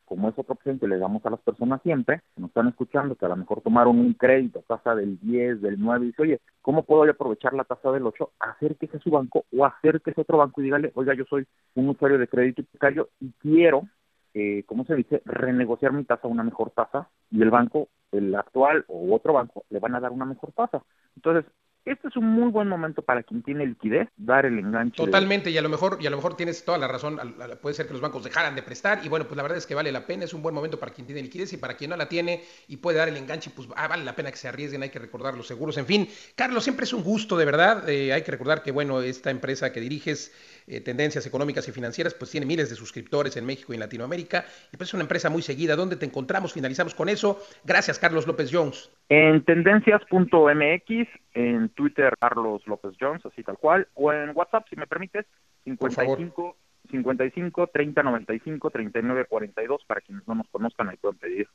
como 0.04 0.28
es 0.28 0.38
otra 0.38 0.54
opción 0.54 0.78
que 0.78 0.88
le 0.88 0.99
damos 0.99 1.25
a 1.26 1.30
las 1.30 1.40
personas 1.40 1.82
siempre, 1.82 2.23
que 2.35 2.40
nos 2.40 2.50
están 2.50 2.68
escuchando, 2.68 3.14
que 3.14 3.26
a 3.26 3.28
lo 3.28 3.37
mejor 3.37 3.61
tomaron 3.61 3.99
un 3.99 4.14
crédito, 4.14 4.64
tasa 4.66 4.94
del 4.94 5.20
10, 5.20 5.61
del 5.61 5.78
9, 5.78 6.04
y 6.04 6.09
dice, 6.09 6.23
oye, 6.23 6.40
¿cómo 6.62 6.85
puedo 6.85 7.09
aprovechar 7.11 7.52
la 7.52 7.64
tasa 7.64 7.92
del 7.92 8.06
8? 8.06 8.32
Acérquese 8.40 8.97
a 8.97 9.00
su 9.00 9.11
banco 9.11 9.44
o 9.56 9.64
acérquese 9.64 10.20
a 10.20 10.23
otro 10.23 10.38
banco 10.38 10.61
y 10.61 10.64
dígale, 10.64 10.92
oiga, 10.94 11.14
yo 11.14 11.25
soy 11.26 11.47
un 11.75 11.88
usuario 11.88 12.18
de 12.18 12.28
crédito 12.28 12.62
hipotecario 12.62 13.11
y 13.20 13.32
quiero 13.40 13.88
eh, 14.35 14.62
¿cómo 14.66 14.85
se 14.85 14.94
dice?, 14.94 15.23
renegociar 15.25 15.92
mi 15.92 16.04
tasa 16.04 16.28
a 16.28 16.30
una 16.30 16.44
mejor 16.44 16.70
tasa 16.70 17.09
y 17.30 17.42
el 17.42 17.50
banco, 17.50 17.88
el 18.12 18.35
actual 18.35 18.85
o 18.88 19.14
otro 19.14 19.33
banco, 19.35 19.64
le 19.71 19.79
van 19.81 19.95
a 19.95 20.00
dar 20.00 20.12
una 20.12 20.25
mejor 20.25 20.52
tasa. 20.52 20.85
Entonces, 21.17 21.50
este 21.84 22.08
es 22.08 22.16
un 22.16 22.26
muy 22.26 22.50
buen 22.50 22.68
momento 22.68 23.02
para 23.02 23.22
quien 23.22 23.42
tiene 23.42 23.66
liquidez, 23.66 24.08
dar 24.16 24.46
el 24.46 24.58
enganche. 24.58 24.96
Totalmente, 24.96 25.50
y 25.50 25.58
a 25.58 25.62
lo 25.62 25.68
mejor, 25.68 25.99
y 26.00 26.06
a 26.06 26.10
lo 26.10 26.16
mejor 26.16 26.37
tienes 26.37 26.64
toda 26.64 26.78
la 26.78 26.88
razón, 26.88 27.18
puede 27.60 27.75
ser 27.75 27.87
que 27.87 27.92
los 27.92 28.02
bancos 28.02 28.25
dejaran 28.25 28.54
de 28.54 28.62
prestar, 28.62 29.00
y 29.04 29.08
bueno, 29.08 29.26
pues 29.26 29.37
la 29.37 29.42
verdad 29.42 29.58
es 29.58 29.66
que 29.66 29.75
vale 29.75 29.90
la 29.90 30.06
pena, 30.06 30.25
es 30.25 30.34
un 30.34 30.42
buen 30.42 30.54
momento 30.54 30.78
para 30.78 30.92
quien 30.92 31.06
tiene 31.06 31.22
liquidez, 31.22 31.52
y 31.52 31.56
para 31.56 31.75
quien 31.75 31.90
no 31.90 31.96
la 31.96 32.08
tiene 32.08 32.42
y 32.68 32.76
puede 32.76 32.99
dar 32.99 33.08
el 33.08 33.16
enganche, 33.16 33.50
pues 33.50 33.68
ah, 33.76 33.88
vale 33.88 34.04
la 34.04 34.14
pena 34.14 34.30
que 34.30 34.37
se 34.37 34.49
arriesguen, 34.49 34.82
hay 34.82 34.90
que 34.90 34.99
recordar 34.99 35.34
los 35.34 35.46
seguros, 35.46 35.78
en 35.78 35.87
fin. 35.87 36.08
Carlos, 36.34 36.64
siempre 36.64 36.84
es 36.84 36.92
un 36.92 37.02
gusto, 37.02 37.37
de 37.37 37.44
verdad, 37.44 37.88
eh, 37.88 38.12
hay 38.12 38.22
que 38.22 38.30
recordar 38.30 38.62
que, 38.62 38.70
bueno, 38.70 39.00
esta 39.00 39.30
empresa 39.30 39.72
que 39.72 39.80
diriges, 39.80 40.32
eh, 40.66 40.80
Tendencias 40.80 41.26
Económicas 41.26 41.66
y 41.68 41.72
Financieras, 41.72 42.14
pues 42.14 42.30
tiene 42.30 42.46
miles 42.46 42.70
de 42.70 42.76
suscriptores 42.76 43.37
en 43.37 43.46
México 43.46 43.72
y 43.72 43.76
en 43.76 43.80
Latinoamérica, 43.80 44.44
y 44.72 44.76
pues 44.76 44.90
es 44.90 44.94
una 44.94 45.02
empresa 45.02 45.30
muy 45.30 45.42
seguida. 45.42 45.76
¿Dónde 45.76 45.96
te 45.96 46.06
encontramos? 46.06 46.52
Finalizamos 46.52 46.94
con 46.94 47.08
eso. 47.08 47.42
Gracias, 47.64 47.99
Carlos 47.99 48.26
López 48.26 48.50
Jones. 48.52 48.90
En 49.11 49.45
tendencias.mx, 49.45 51.09
en 51.35 51.69
Twitter, 51.71 52.14
Carlos 52.21 52.64
López 52.69 52.93
Jones, 52.99 53.26
así 53.26 53.43
tal 53.43 53.59
cual, 53.59 53.88
o 53.95 54.12
en 54.12 54.31
WhatsApp, 54.37 54.67
si 54.71 54.76
me 54.76 54.87
permites, 54.87 55.26
55 55.64 56.57
55 56.93 57.67
30 57.67 58.02
95 58.05 58.71
39 58.71 59.25
42 59.29 59.85
para 59.85 60.00
quienes 60.00 60.26
no 60.29 60.37
nos 60.37 60.49
conozcan 60.49 60.88
ahí 60.88 60.97
pueden 60.97 61.19
pedir 61.19 61.49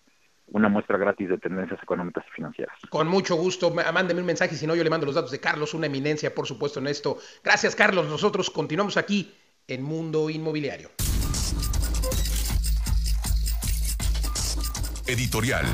una 0.47 0.67
muestra 0.67 0.97
gratis 0.97 1.29
de 1.29 1.37
tendencias 1.37 1.81
económicas 1.81 2.25
y 2.27 2.31
financieras. 2.35 2.77
Con 2.89 3.07
mucho 3.07 3.37
gusto, 3.37 3.71
mándeme 3.71 4.19
un 4.19 4.27
mensaje, 4.27 4.55
si 4.55 4.67
no 4.67 4.75
yo 4.75 4.83
le 4.83 4.89
mando 4.89 5.05
los 5.05 5.15
datos 5.15 5.31
de 5.31 5.39
Carlos, 5.39 5.73
una 5.73 5.87
eminencia 5.87 6.35
por 6.35 6.47
supuesto 6.47 6.79
en 6.79 6.87
esto. 6.87 7.17
Gracias 7.41 7.73
Carlos, 7.73 8.09
nosotros 8.09 8.49
continuamos 8.49 8.97
aquí 8.97 9.33
en 9.65 9.81
Mundo 9.81 10.29
Inmobiliario. 10.29 10.89
Editorial. 15.07 15.65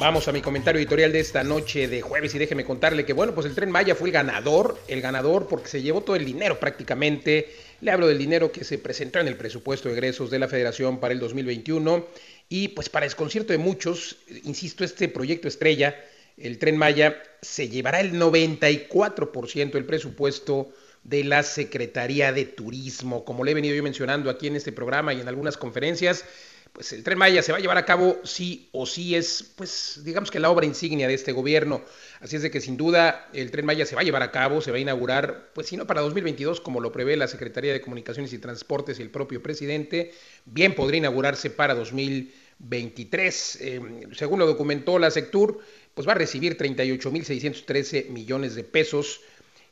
Vamos 0.00 0.28
a 0.28 0.32
mi 0.32 0.42
comentario 0.42 0.80
editorial 0.80 1.12
de 1.12 1.20
esta 1.20 1.44
noche 1.44 1.88
de 1.88 2.02
jueves 2.02 2.34
y 2.34 2.38
déjeme 2.38 2.64
contarle 2.64 3.06
que 3.06 3.12
bueno, 3.12 3.34
pues 3.34 3.46
el 3.46 3.54
tren 3.54 3.70
Maya 3.70 3.94
fue 3.94 4.08
el 4.08 4.12
ganador, 4.12 4.78
el 4.88 5.00
ganador 5.00 5.46
porque 5.46 5.68
se 5.68 5.82
llevó 5.82 6.02
todo 6.02 6.16
el 6.16 6.24
dinero 6.24 6.58
prácticamente. 6.58 7.54
Le 7.80 7.90
hablo 7.90 8.08
del 8.08 8.18
dinero 8.18 8.50
que 8.50 8.64
se 8.64 8.78
presentó 8.78 9.20
en 9.20 9.28
el 9.28 9.36
presupuesto 9.36 9.88
de 9.88 9.94
egresos 9.94 10.30
de 10.30 10.38
la 10.38 10.48
Federación 10.48 10.98
para 10.98 11.14
el 11.14 11.20
2021 11.20 12.06
y 12.48 12.68
pues 12.68 12.88
para 12.88 13.06
desconcierto 13.06 13.52
de 13.52 13.58
muchos, 13.58 14.18
insisto, 14.42 14.84
este 14.84 15.08
proyecto 15.08 15.48
estrella, 15.48 15.94
el 16.36 16.58
tren 16.58 16.76
Maya, 16.76 17.22
se 17.40 17.68
llevará 17.68 18.00
el 18.00 18.14
94% 18.14 19.70
del 19.70 19.84
presupuesto 19.84 20.70
de 21.04 21.22
la 21.22 21.42
Secretaría 21.42 22.32
de 22.32 22.46
Turismo. 22.46 23.24
Como 23.24 23.44
le 23.44 23.52
he 23.52 23.54
venido 23.54 23.74
yo 23.74 23.82
mencionando 23.82 24.28
aquí 24.28 24.48
en 24.48 24.56
este 24.56 24.72
programa 24.72 25.14
y 25.14 25.20
en 25.20 25.28
algunas 25.28 25.56
conferencias, 25.56 26.24
pues 26.74 26.92
el 26.92 27.04
Tren 27.04 27.16
Maya 27.16 27.40
se 27.40 27.52
va 27.52 27.58
a 27.58 27.60
llevar 27.60 27.78
a 27.78 27.84
cabo 27.84 28.18
sí 28.24 28.68
o 28.72 28.84
sí 28.84 29.14
es, 29.14 29.52
pues 29.54 30.00
digamos 30.02 30.32
que 30.32 30.40
la 30.40 30.50
obra 30.50 30.66
insignia 30.66 31.06
de 31.06 31.14
este 31.14 31.30
gobierno. 31.30 31.82
Así 32.18 32.34
es 32.34 32.42
de 32.42 32.50
que 32.50 32.60
sin 32.60 32.76
duda 32.76 33.28
el 33.32 33.52
Tren 33.52 33.64
Maya 33.64 33.86
se 33.86 33.94
va 33.94 34.00
a 34.00 34.04
llevar 34.04 34.24
a 34.24 34.32
cabo, 34.32 34.60
se 34.60 34.72
va 34.72 34.78
a 34.78 34.80
inaugurar, 34.80 35.52
pues 35.54 35.68
si 35.68 35.76
no 35.76 35.86
para 35.86 36.00
2022 36.00 36.60
como 36.60 36.80
lo 36.80 36.90
prevé 36.90 37.16
la 37.16 37.28
Secretaría 37.28 37.72
de 37.72 37.80
Comunicaciones 37.80 38.32
y 38.32 38.38
Transportes 38.38 38.98
y 38.98 39.02
el 39.02 39.10
propio 39.10 39.40
presidente, 39.40 40.14
bien 40.46 40.74
podría 40.74 40.98
inaugurarse 40.98 41.48
para 41.48 41.76
2023. 41.76 43.58
Eh, 43.60 43.80
según 44.10 44.40
lo 44.40 44.46
documentó 44.46 44.98
la 44.98 45.12
Sectur, 45.12 45.60
pues 45.94 46.08
va 46.08 46.12
a 46.12 46.16
recibir 46.16 46.58
38.613 46.58 48.08
millones 48.08 48.56
de 48.56 48.64
pesos 48.64 49.20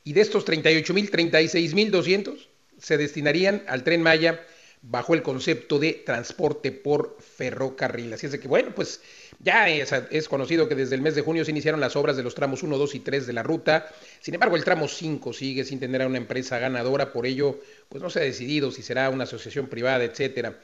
y 0.05 0.13
de 0.13 0.21
estos 0.21 0.45
38.000, 0.45 1.09
36.200 1.11 2.47
se 2.77 2.97
destinarían 2.97 3.63
al 3.67 3.83
Tren 3.83 4.01
Maya 4.01 4.45
bajo 4.83 5.13
el 5.13 5.23
concepto 5.23 5.79
de 5.79 5.93
transporte 6.05 6.73
por 6.73 7.17
ferrocarril. 7.19 8.13
Así 8.13 8.25
es 8.25 8.33
de 8.33 8.39
que, 8.39 8.49
bueno, 8.49 8.75
pues 8.75 9.01
ya 9.39 9.69
es, 9.69 10.27
conocido 10.27 10.67
que 10.67 10.75
desde 10.75 10.95
el 10.95 11.01
mes 11.01 11.15
de 11.15 11.21
junio 11.21 11.45
se 11.45 11.51
iniciaron 11.51 11.79
las 11.79 11.95
obras 11.95 12.17
de 12.17 12.23
los 12.23 12.35
tramos 12.35 12.63
1, 12.63 12.77
2 12.77 12.95
y 12.95 12.99
3 12.99 13.25
de 13.25 13.33
la 13.33 13.43
ruta. 13.43 13.87
Sin 14.19 14.33
embargo, 14.33 14.57
el 14.57 14.65
tramo 14.65 14.89
5 14.89 15.31
sigue 15.31 15.63
sin 15.63 15.79
tener 15.79 16.01
a 16.01 16.07
una 16.07 16.17
empresa 16.17 16.59
ganadora, 16.59 17.13
por 17.13 17.25
ello, 17.25 17.61
pues 17.87 18.03
no 18.03 18.09
se 18.09 18.19
ha 18.19 18.23
decidido 18.23 18.71
si 18.71 18.83
será 18.83 19.09
una 19.09 19.23
asociación 19.23 19.67
privada, 19.67 20.03
etcétera. 20.03 20.59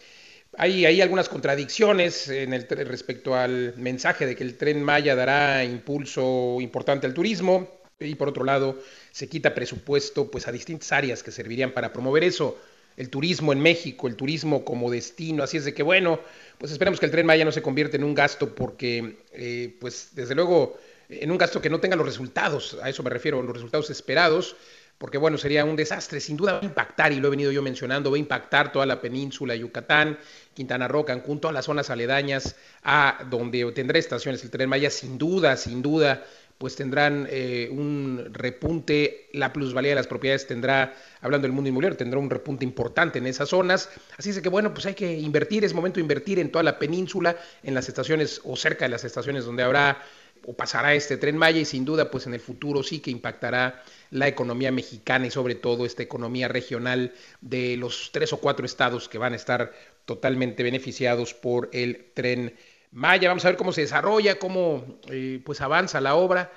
Hay, 0.57 0.85
hay 0.85 0.99
algunas 0.99 1.29
contradicciones 1.29 2.27
en 2.27 2.53
el, 2.53 2.67
respecto 2.67 3.35
al 3.35 3.73
mensaje 3.77 4.25
de 4.25 4.35
que 4.35 4.43
el 4.43 4.57
tren 4.57 4.83
Maya 4.83 5.15
dará 5.15 5.63
impulso 5.63 6.57
importante 6.59 7.07
al 7.07 7.13
turismo 7.13 7.79
y 7.99 8.15
por 8.15 8.29
otro 8.29 8.43
lado 8.43 8.81
se 9.11 9.29
quita 9.29 9.53
presupuesto 9.53 10.31
pues 10.31 10.47
a 10.47 10.51
distintas 10.51 10.91
áreas 10.91 11.21
que 11.21 11.31
servirían 11.31 11.71
para 11.71 11.93
promover 11.93 12.23
eso 12.23 12.57
el 12.99 13.09
turismo 13.09 13.53
en 13.53 13.61
México, 13.61 14.09
el 14.09 14.15
turismo 14.17 14.65
como 14.65 14.91
destino. 14.91 15.41
Así 15.41 15.55
es 15.55 15.63
de 15.63 15.73
que, 15.73 15.83
bueno, 15.83 16.19
pues 16.57 16.73
esperemos 16.73 16.99
que 16.99 17.05
el 17.05 17.11
tren 17.13 17.25
Maya 17.25 17.45
no 17.45 17.51
se 17.53 17.61
convierta 17.61 17.95
en 17.95 18.03
un 18.03 18.13
gasto 18.13 18.53
porque, 18.53 19.19
eh, 19.31 19.73
pues 19.79 20.09
desde 20.11 20.35
luego, 20.35 20.77
en 21.07 21.31
un 21.31 21.37
gasto 21.37 21.61
que 21.61 21.69
no 21.69 21.79
tenga 21.79 21.95
los 21.95 22.05
resultados, 22.05 22.77
a 22.83 22.89
eso 22.89 23.01
me 23.01 23.09
refiero, 23.09 23.41
los 23.41 23.53
resultados 23.53 23.89
esperados, 23.89 24.57
porque 24.97 25.17
bueno, 25.17 25.37
sería 25.37 25.63
un 25.63 25.77
desastre, 25.77 26.19
sin 26.19 26.35
duda 26.35 26.55
va 26.55 26.59
a 26.59 26.65
impactar, 26.65 27.13
y 27.13 27.21
lo 27.21 27.29
he 27.29 27.31
venido 27.31 27.53
yo 27.53 27.61
mencionando, 27.61 28.11
va 28.11 28.17
a 28.17 28.19
impactar 28.19 28.73
toda 28.73 28.85
la 28.85 28.99
península, 28.99 29.55
Yucatán, 29.55 30.19
Quintana 30.53 30.89
Roo, 30.89 31.05
Cancún, 31.05 31.39
todas 31.39 31.53
las 31.53 31.63
zonas 31.63 31.89
aledañas 31.89 32.57
a 32.83 33.25
donde 33.29 33.71
tendrá 33.71 33.97
estaciones 33.97 34.43
el 34.43 34.49
tren 34.49 34.67
Maya, 34.67 34.89
sin 34.89 35.17
duda, 35.17 35.55
sin 35.55 35.81
duda, 35.81 36.25
pues 36.59 36.75
tendrán 36.75 37.25
eh, 37.31 37.69
un 37.71 38.31
repunte, 38.33 39.29
la 39.31 39.53
plusvalía 39.53 39.91
de 39.91 39.95
las 39.95 40.07
propiedades 40.07 40.45
tendrá, 40.45 40.93
hablando 41.21 41.47
del 41.47 41.53
mundo 41.53 41.69
inmobiliario, 41.69 41.97
tendrá 41.97 42.19
un 42.19 42.29
repunte 42.29 42.65
importante 42.65 43.17
en 43.17 43.27
esas 43.27 43.47
zonas. 43.47 43.89
Así 44.17 44.31
es 44.31 44.41
que 44.41 44.49
bueno, 44.49 44.73
pues 44.73 44.85
hay 44.85 44.93
que 44.93 45.19
invertir, 45.19 45.63
es 45.63 45.73
momento 45.73 45.95
de 45.95 46.01
invertir 46.01 46.37
en 46.37 46.51
toda 46.51 46.63
la 46.63 46.77
península, 46.77 47.37
en 47.63 47.73
las 47.73 47.87
estaciones 47.87 48.41
o 48.43 48.57
cerca 48.57 48.83
de 48.83 48.89
las 48.89 49.05
estaciones 49.05 49.45
donde 49.45 49.63
habrá 49.63 50.03
o 50.45 50.53
pasará 50.53 50.93
este 50.93 51.15
tren 51.15 51.37
Maya 51.37 51.61
y 51.61 51.65
sin 51.65 51.85
duda 51.85 52.11
pues 52.11 52.27
en 52.27 52.33
el 52.33 52.39
futuro 52.41 52.83
sí 52.83 52.99
que 52.99 53.11
impactará 53.11 53.83
la 54.11 54.27
economía 54.27 54.71
mexicana 54.71 55.27
y 55.27 55.31
sobre 55.31 55.55
todo 55.55 55.85
esta 55.85 56.03
economía 56.03 56.49
regional 56.49 57.13
de 57.39 57.77
los 57.77 58.09
tres 58.11 58.33
o 58.33 58.37
cuatro 58.37 58.65
estados 58.65 59.07
que 59.07 59.17
van 59.17 59.33
a 59.33 59.37
estar 59.37 59.71
totalmente 60.05 60.63
beneficiados 60.63 61.33
por 61.33 61.69
el 61.71 62.07
tren 62.13 62.55
Maya. 62.91 63.27
Vamos 63.29 63.45
a 63.45 63.49
ver 63.49 63.57
cómo 63.57 63.71
se 63.71 63.81
desarrolla, 63.81 64.39
cómo 64.39 64.99
eh, 65.09 65.41
pues 65.45 65.61
avanza 65.61 66.01
la 66.01 66.15
obra 66.15 66.51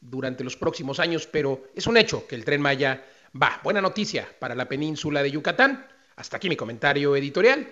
durante 0.00 0.44
los 0.44 0.56
próximos 0.56 1.00
años, 1.00 1.26
pero 1.26 1.64
es 1.74 1.86
un 1.86 1.96
hecho 1.96 2.26
que 2.26 2.34
el 2.34 2.44
tren 2.44 2.60
Maya 2.60 3.04
va. 3.40 3.60
Buena 3.62 3.80
noticia 3.80 4.28
para 4.38 4.54
la 4.54 4.68
península 4.68 5.22
de 5.22 5.30
Yucatán. 5.30 5.86
Hasta 6.16 6.36
aquí 6.36 6.48
mi 6.48 6.56
comentario 6.56 7.14
editorial. 7.16 7.68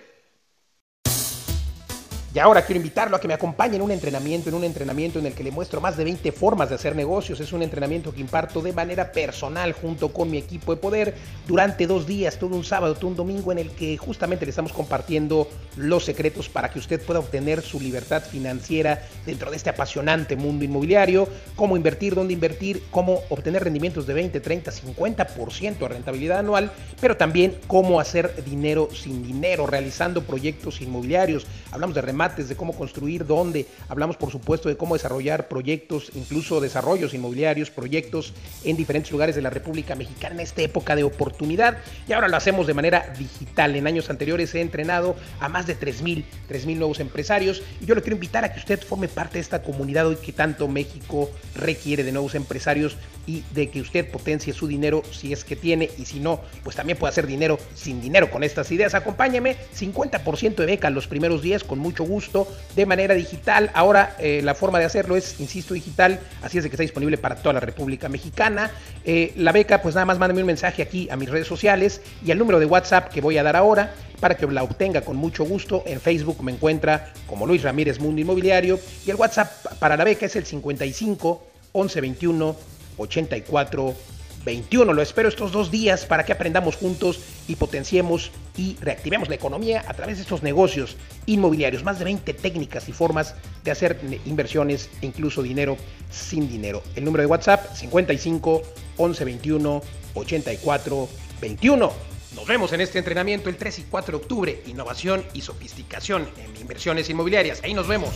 Y 2.37 2.39
ahora 2.39 2.61
quiero 2.61 2.77
invitarlo 2.77 3.17
a 3.17 3.19
que 3.19 3.27
me 3.27 3.33
acompañe 3.33 3.77
en 3.77 3.81
un 3.81 3.89
entrenamiento, 3.89 4.49
en 4.49 4.53
un 4.53 4.63
entrenamiento 4.63 5.17
en 5.17 5.25
el 5.25 5.33
que 5.33 5.43
le 5.43 5.49
muestro 5.49 5.81
más 5.81 5.97
de 5.97 6.03
20 6.03 6.31
formas 6.31 6.69
de 6.69 6.75
hacer 6.75 6.95
negocios. 6.95 7.39
Es 7.39 7.51
un 7.51 7.63
entrenamiento 7.63 8.13
que 8.13 8.21
imparto 8.21 8.61
de 8.61 8.73
manera 8.73 9.11
personal 9.11 9.73
junto 9.73 10.13
con 10.13 10.29
mi 10.29 10.37
equipo 10.37 10.71
de 10.75 10.79
poder 10.79 11.15
durante 11.47 11.87
dos 11.87 12.05
días, 12.05 12.37
todo 12.37 12.55
un 12.55 12.63
sábado, 12.63 12.93
todo 12.93 13.07
un 13.07 13.15
domingo, 13.15 13.51
en 13.51 13.57
el 13.57 13.71
que 13.71 13.97
justamente 13.97 14.45
le 14.45 14.51
estamos 14.51 14.71
compartiendo 14.71 15.49
los 15.77 16.05
secretos 16.05 16.47
para 16.47 16.69
que 16.69 16.77
usted 16.77 17.01
pueda 17.03 17.21
obtener 17.21 17.63
su 17.63 17.79
libertad 17.79 18.21
financiera 18.21 19.01
dentro 19.25 19.49
de 19.49 19.57
este 19.57 19.71
apasionante 19.71 20.35
mundo 20.35 20.63
inmobiliario, 20.63 21.27
cómo 21.55 21.75
invertir, 21.75 22.13
dónde 22.13 22.33
invertir, 22.33 22.83
cómo 22.91 23.21
obtener 23.29 23.63
rendimientos 23.63 24.05
de 24.05 24.13
20, 24.13 24.39
30, 24.41 24.71
50% 24.71 25.77
de 25.79 25.87
rentabilidad 25.87 26.37
anual, 26.37 26.71
pero 27.01 27.17
también 27.17 27.57
cómo 27.65 27.99
hacer 27.99 28.43
dinero 28.45 28.89
sin 28.93 29.23
dinero, 29.25 29.65
realizando 29.65 30.21
proyectos 30.21 30.81
inmobiliarios. 30.81 31.47
Hablamos 31.71 31.95
de 31.95 32.01
remate 32.01 32.26
de 32.35 32.55
cómo 32.55 32.73
construir, 32.73 33.25
dónde. 33.25 33.65
Hablamos, 33.87 34.17
por 34.17 34.31
supuesto, 34.31 34.69
de 34.69 34.77
cómo 34.77 34.95
desarrollar 34.95 35.47
proyectos, 35.47 36.11
incluso 36.13 36.59
desarrollos 36.59 37.13
inmobiliarios, 37.13 37.69
proyectos 37.69 38.33
en 38.63 38.75
diferentes 38.75 39.11
lugares 39.11 39.35
de 39.35 39.41
la 39.41 39.49
República 39.49 39.95
Mexicana 39.95 40.35
en 40.35 40.41
esta 40.41 40.61
época 40.61 40.95
de 40.95 41.03
oportunidad. 41.03 41.77
Y 42.07 42.13
ahora 42.13 42.27
lo 42.27 42.37
hacemos 42.37 42.67
de 42.67 42.73
manera 42.73 43.13
digital. 43.17 43.75
En 43.75 43.87
años 43.87 44.09
anteriores 44.09 44.53
he 44.55 44.61
entrenado 44.61 45.15
a 45.39 45.47
más 45.47 45.67
de 45.67 45.79
3.000, 45.79 46.25
3.000 46.49 46.75
nuevos 46.77 46.99
empresarios. 46.99 47.63
Y 47.81 47.85
yo 47.85 47.95
le 47.95 48.01
quiero 48.01 48.15
invitar 48.15 48.43
a 48.43 48.53
que 48.53 48.59
usted 48.59 48.81
forme 48.81 49.07
parte 49.07 49.35
de 49.35 49.41
esta 49.41 49.63
comunidad 49.63 50.07
hoy 50.07 50.17
que 50.17 50.33
tanto 50.33 50.67
México 50.67 51.29
requiere 51.55 52.03
de 52.03 52.11
nuevos 52.11 52.35
empresarios 52.35 52.97
y 53.25 53.43
de 53.53 53.69
que 53.69 53.81
usted 53.81 54.09
potencie 54.09 54.53
su 54.53 54.67
dinero 54.67 55.03
si 55.11 55.33
es 55.33 55.43
que 55.43 55.55
tiene 55.55 55.89
y 55.97 56.05
si 56.05 56.19
no, 56.19 56.39
pues 56.63 56.75
también 56.75 56.97
puede 56.97 57.11
hacer 57.11 57.27
dinero 57.27 57.59
sin 57.75 58.01
dinero 58.01 58.31
con 58.31 58.43
estas 58.43 58.71
ideas. 58.71 58.95
Acompáñeme, 58.95 59.57
50% 59.77 60.55
de 60.55 60.65
beca 60.65 60.89
los 60.89 61.07
primeros 61.07 61.41
días 61.41 61.63
con 61.63 61.79
mucho 61.79 62.03
gusto 62.07 62.47
de 62.75 62.85
manera 62.85 63.13
digital. 63.13 63.69
Ahora 63.73 64.15
eh, 64.19 64.41
la 64.43 64.55
forma 64.55 64.79
de 64.79 64.85
hacerlo 64.85 65.15
es, 65.15 65.39
insisto, 65.39 65.73
digital, 65.73 66.19
así 66.41 66.57
es 66.57 66.63
de 66.63 66.69
que 66.69 66.75
está 66.75 66.83
disponible 66.83 67.17
para 67.17 67.35
toda 67.35 67.53
la 67.53 67.59
República 67.59 68.09
Mexicana. 68.09 68.71
Eh, 69.05 69.33
la 69.35 69.51
beca, 69.51 69.81
pues 69.81 69.95
nada 69.95 70.05
más 70.05 70.17
mándame 70.17 70.41
un 70.41 70.47
mensaje 70.47 70.81
aquí 70.81 71.09
a 71.09 71.15
mis 71.15 71.29
redes 71.29 71.47
sociales 71.47 72.01
y 72.25 72.31
al 72.31 72.37
número 72.37 72.59
de 72.59 72.65
WhatsApp 72.65 73.09
que 73.09 73.21
voy 73.21 73.37
a 73.37 73.43
dar 73.43 73.55
ahora 73.55 73.93
para 74.19 74.35
que 74.35 74.47
la 74.47 74.63
obtenga 74.63 75.01
con 75.01 75.15
mucho 75.15 75.43
gusto. 75.43 75.83
En 75.85 76.01
Facebook 76.01 76.43
me 76.43 76.51
encuentra 76.51 77.13
como 77.27 77.45
Luis 77.45 77.63
Ramírez 77.63 77.99
Mundo 77.99 78.21
Inmobiliario 78.21 78.79
y 79.05 79.11
el 79.11 79.15
WhatsApp 79.17 79.51
para 79.79 79.97
la 79.97 80.03
beca 80.03 80.25
es 80.25 80.35
el 80.35 80.45
55 80.45 81.43
11 81.73 82.01
21 82.01 82.55
84 82.97 84.16
21. 84.47 84.93
Lo 84.93 85.01
espero 85.01 85.27
estos 85.29 85.51
dos 85.51 85.69
días 85.69 86.05
para 86.05 86.25
que 86.25 86.31
aprendamos 86.31 86.77
juntos 86.77 87.19
y 87.47 87.55
potenciemos 87.55 88.31
y 88.55 88.77
reactivemos 88.81 89.27
la 89.29 89.35
economía 89.35 89.83
a 89.87 89.93
través 89.93 90.17
de 90.17 90.23
estos 90.23 90.41
negocios 90.41 90.95
inmobiliarios. 91.25 91.83
Más 91.83 91.99
de 91.99 92.05
20 92.05 92.33
técnicas 92.33 92.87
y 92.87 92.93
formas 92.93 93.35
de 93.63 93.71
hacer 93.71 93.99
inversiones 94.25 94.89
e 95.01 95.05
incluso 95.05 95.43
dinero 95.43 95.77
sin 96.09 96.49
dinero. 96.49 96.81
El 96.95 97.03
número 97.03 97.23
de 97.23 97.27
WhatsApp 97.27 97.75
55 97.75 98.63
11 98.97 99.25
21 99.25 99.81
84 100.15 101.09
21. 101.41 101.91
Nos 102.35 102.47
vemos 102.47 102.71
en 102.71 102.81
este 102.81 102.99
entrenamiento 102.99 103.49
el 103.49 103.57
3 103.57 103.79
y 103.79 103.83
4 103.83 104.17
de 104.17 104.23
octubre. 104.23 104.63
Innovación 104.67 105.25
y 105.33 105.41
sofisticación 105.41 106.27
en 106.37 106.55
inversiones 106.61 107.09
inmobiliarias. 107.09 107.61
Ahí 107.63 107.73
nos 107.73 107.87
vemos. 107.87 108.11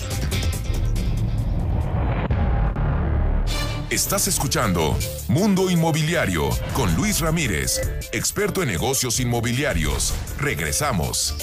Estás 3.92 4.26
escuchando 4.30 4.98
Mundo 5.28 5.70
Inmobiliario 5.70 6.48
con 6.74 6.96
Luis 6.96 7.20
Ramírez, 7.20 7.82
experto 8.14 8.64
en 8.64 8.70
negocios 8.70 9.20
inmobiliarios. 9.20 10.14
Regresamos. 10.38 11.36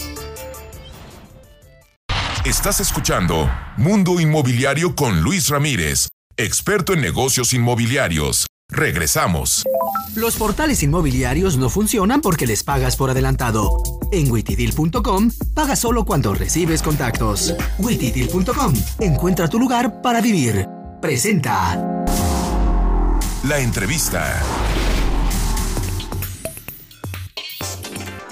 Estás 2.47 2.81
escuchando 2.81 3.51
Mundo 3.77 4.19
Inmobiliario 4.19 4.97
con 4.97 5.21
Luis 5.21 5.51
Ramírez, 5.51 6.09
experto 6.39 6.95
en 6.95 7.03
negocios 7.03 7.53
inmobiliarios. 7.53 8.47
Regresamos. 8.71 9.63
Los 10.15 10.37
portales 10.37 10.83
inmobiliarios 10.83 11.59
no 11.59 11.69
funcionan 11.69 12.23
porque 12.23 12.47
les 12.47 12.65
pagas 12.65 12.97
por 12.97 13.11
adelantado. 13.11 13.77
En 14.11 14.33
witidil.com 14.33 15.31
paga 15.53 15.77
solo 15.77 16.07
cuando 16.07 16.33
recibes 16.33 16.81
contactos. 16.81 17.55
witidil.com 17.79 18.73
encuentra 19.01 19.49
tu 19.49 19.59
lugar 19.59 20.01
para 20.01 20.23
vivir. 20.23 20.67
Presenta. 21.03 21.98
La 23.47 23.61
entrevista. 23.61 24.43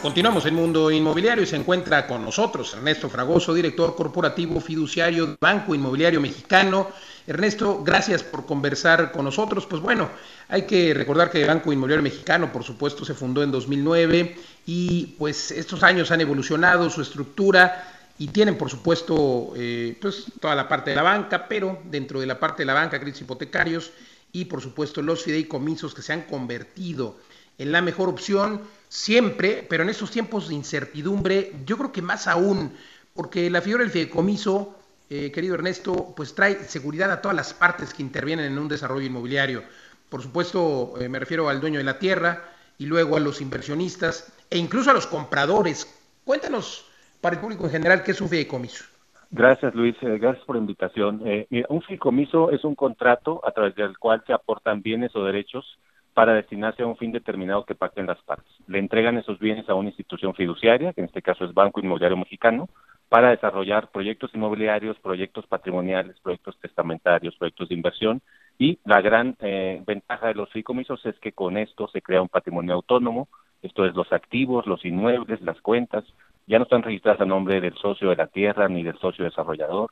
Continuamos 0.02 0.44
en 0.46 0.54
Mundo 0.56 0.90
Inmobiliario 0.90 1.44
y 1.44 1.46
se 1.46 1.54
encuentra 1.54 2.08
con 2.08 2.24
nosotros 2.24 2.74
Ernesto 2.74 3.08
Fragoso, 3.08 3.54
director 3.54 3.94
corporativo 3.94 4.60
fiduciario 4.60 5.26
de 5.26 5.36
Banco 5.40 5.76
Inmobiliario 5.76 6.20
Mexicano. 6.20 6.88
Ernesto, 7.24 7.84
gracias 7.84 8.24
por 8.24 8.46
conversar 8.46 9.12
con 9.12 9.24
nosotros. 9.24 9.66
Pues 9.66 9.80
bueno, 9.80 10.10
hay 10.48 10.62
que 10.62 10.92
recordar 10.92 11.30
que 11.30 11.46
Banco 11.46 11.72
Inmobiliario 11.72 12.02
Mexicano, 12.02 12.52
por 12.52 12.64
supuesto, 12.64 13.04
se 13.04 13.14
fundó 13.14 13.44
en 13.44 13.52
2009 13.52 14.36
y 14.66 15.14
pues 15.18 15.52
estos 15.52 15.84
años 15.84 16.10
han 16.10 16.20
evolucionado 16.20 16.90
su 16.90 17.00
estructura 17.00 17.92
y 18.18 18.28
tienen, 18.28 18.58
por 18.58 18.70
supuesto, 18.70 19.52
eh, 19.54 19.96
pues 20.00 20.24
toda 20.40 20.56
la 20.56 20.68
parte 20.68 20.90
de 20.90 20.96
la 20.96 21.02
banca, 21.02 21.46
pero 21.46 21.80
dentro 21.84 22.18
de 22.18 22.26
la 22.26 22.40
parte 22.40 22.62
de 22.62 22.66
la 22.66 22.74
banca, 22.74 22.98
créditos 22.98 23.22
hipotecarios 23.22 23.92
y 24.32 24.46
por 24.46 24.60
supuesto 24.60 25.02
los 25.02 25.22
fideicomisos 25.22 25.94
que 25.94 26.02
se 26.02 26.12
han 26.12 26.22
convertido 26.22 27.16
en 27.58 27.72
la 27.72 27.80
mejor 27.80 28.08
opción 28.08 28.60
siempre, 28.88 29.66
pero 29.68 29.82
en 29.82 29.88
estos 29.88 30.10
tiempos 30.10 30.48
de 30.48 30.54
incertidumbre, 30.54 31.52
yo 31.64 31.76
creo 31.78 31.92
que 31.92 32.02
más 32.02 32.26
aún, 32.26 32.72
porque 33.14 33.50
la 33.50 33.62
figura 33.62 33.82
del 33.82 33.92
fideicomiso, 33.92 34.74
eh, 35.08 35.30
querido 35.32 35.54
Ernesto, 35.54 36.12
pues 36.16 36.34
trae 36.34 36.64
seguridad 36.64 37.10
a 37.10 37.20
todas 37.20 37.36
las 37.36 37.54
partes 37.54 37.94
que 37.94 38.02
intervienen 38.02 38.52
en 38.52 38.58
un 38.58 38.68
desarrollo 38.68 39.06
inmobiliario. 39.06 39.62
Por 40.08 40.22
supuesto, 40.22 40.94
eh, 41.00 41.08
me 41.08 41.18
refiero 41.18 41.48
al 41.48 41.60
dueño 41.60 41.78
de 41.78 41.84
la 41.84 41.98
tierra 41.98 42.52
y 42.78 42.86
luego 42.86 43.16
a 43.16 43.20
los 43.20 43.40
inversionistas 43.40 44.32
e 44.50 44.58
incluso 44.58 44.90
a 44.90 44.94
los 44.94 45.06
compradores. 45.06 45.88
Cuéntanos 46.24 46.86
para 47.20 47.36
el 47.36 47.40
público 47.40 47.64
en 47.64 47.70
general 47.70 48.02
qué 48.02 48.12
es 48.12 48.20
un 48.20 48.28
fideicomiso. 48.28 48.84
Gracias, 49.30 49.74
Luis. 49.74 49.96
Eh, 50.02 50.18
gracias 50.18 50.44
por 50.44 50.56
la 50.56 50.60
invitación. 50.60 51.22
Eh, 51.24 51.46
un 51.68 51.82
fideicomiso 51.82 52.50
es 52.50 52.64
un 52.64 52.74
contrato 52.74 53.40
a 53.44 53.50
través 53.50 53.74
del 53.74 53.98
cual 53.98 54.22
se 54.26 54.32
aportan 54.32 54.82
bienes 54.82 55.14
o 55.16 55.24
derechos 55.24 55.78
para 56.14 56.32
destinarse 56.34 56.82
a 56.82 56.86
un 56.86 56.96
fin 56.96 57.12
determinado 57.12 57.64
que 57.66 57.74
pacten 57.74 58.06
las 58.06 58.22
partes. 58.22 58.50
Le 58.68 58.78
entregan 58.78 59.18
esos 59.18 59.38
bienes 59.38 59.68
a 59.68 59.74
una 59.74 59.90
institución 59.90 60.34
fiduciaria, 60.34 60.92
que 60.92 61.02
en 61.02 61.08
este 61.08 61.20
caso 61.20 61.44
es 61.44 61.52
Banco 61.52 61.80
Inmobiliario 61.80 62.16
Mexicano, 62.16 62.68
para 63.08 63.30
desarrollar 63.30 63.90
proyectos 63.90 64.30
inmobiliarios, 64.34 64.98
proyectos 65.00 65.46
patrimoniales, 65.46 66.18
proyectos 66.20 66.58
testamentarios, 66.60 67.36
proyectos 67.36 67.68
de 67.68 67.74
inversión. 67.74 68.22
Y 68.58 68.78
la 68.84 69.00
gran 69.00 69.36
eh, 69.40 69.82
ventaja 69.86 70.28
de 70.28 70.34
los 70.34 70.48
fideicomisos 70.50 71.04
es 71.04 71.18
que 71.18 71.32
con 71.32 71.58
esto 71.58 71.88
se 71.88 72.00
crea 72.00 72.22
un 72.22 72.28
patrimonio 72.28 72.74
autónomo, 72.74 73.28
esto 73.62 73.84
es 73.84 73.94
los 73.94 74.10
activos, 74.12 74.66
los 74.66 74.84
inmuebles, 74.84 75.40
las 75.42 75.60
cuentas, 75.60 76.04
ya 76.46 76.58
no 76.58 76.64
están 76.64 76.82
registradas 76.82 77.20
a 77.20 77.24
nombre 77.24 77.60
del 77.60 77.74
socio 77.74 78.10
de 78.10 78.16
la 78.16 78.28
tierra 78.28 78.68
ni 78.68 78.82
del 78.82 78.98
socio 78.98 79.24
desarrollador, 79.24 79.90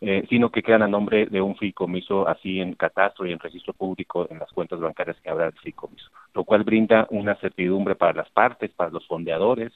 eh, 0.00 0.24
sino 0.28 0.50
que 0.50 0.62
quedan 0.62 0.82
a 0.82 0.88
nombre 0.88 1.26
de 1.26 1.40
un 1.40 1.56
fideicomiso 1.56 2.28
así 2.28 2.60
en 2.60 2.74
catastro 2.74 3.26
y 3.26 3.32
en 3.32 3.40
registro 3.40 3.72
público 3.72 4.28
en 4.30 4.38
las 4.38 4.50
cuentas 4.52 4.78
bancarias 4.78 5.16
que 5.20 5.28
habrá 5.28 5.46
el 5.46 5.52
fideicomiso, 5.54 6.08
lo 6.34 6.44
cual 6.44 6.62
brinda 6.62 7.08
una 7.10 7.34
certidumbre 7.36 7.96
para 7.96 8.12
las 8.12 8.30
partes, 8.30 8.70
para 8.70 8.90
los 8.90 9.04
fondeadores, 9.08 9.72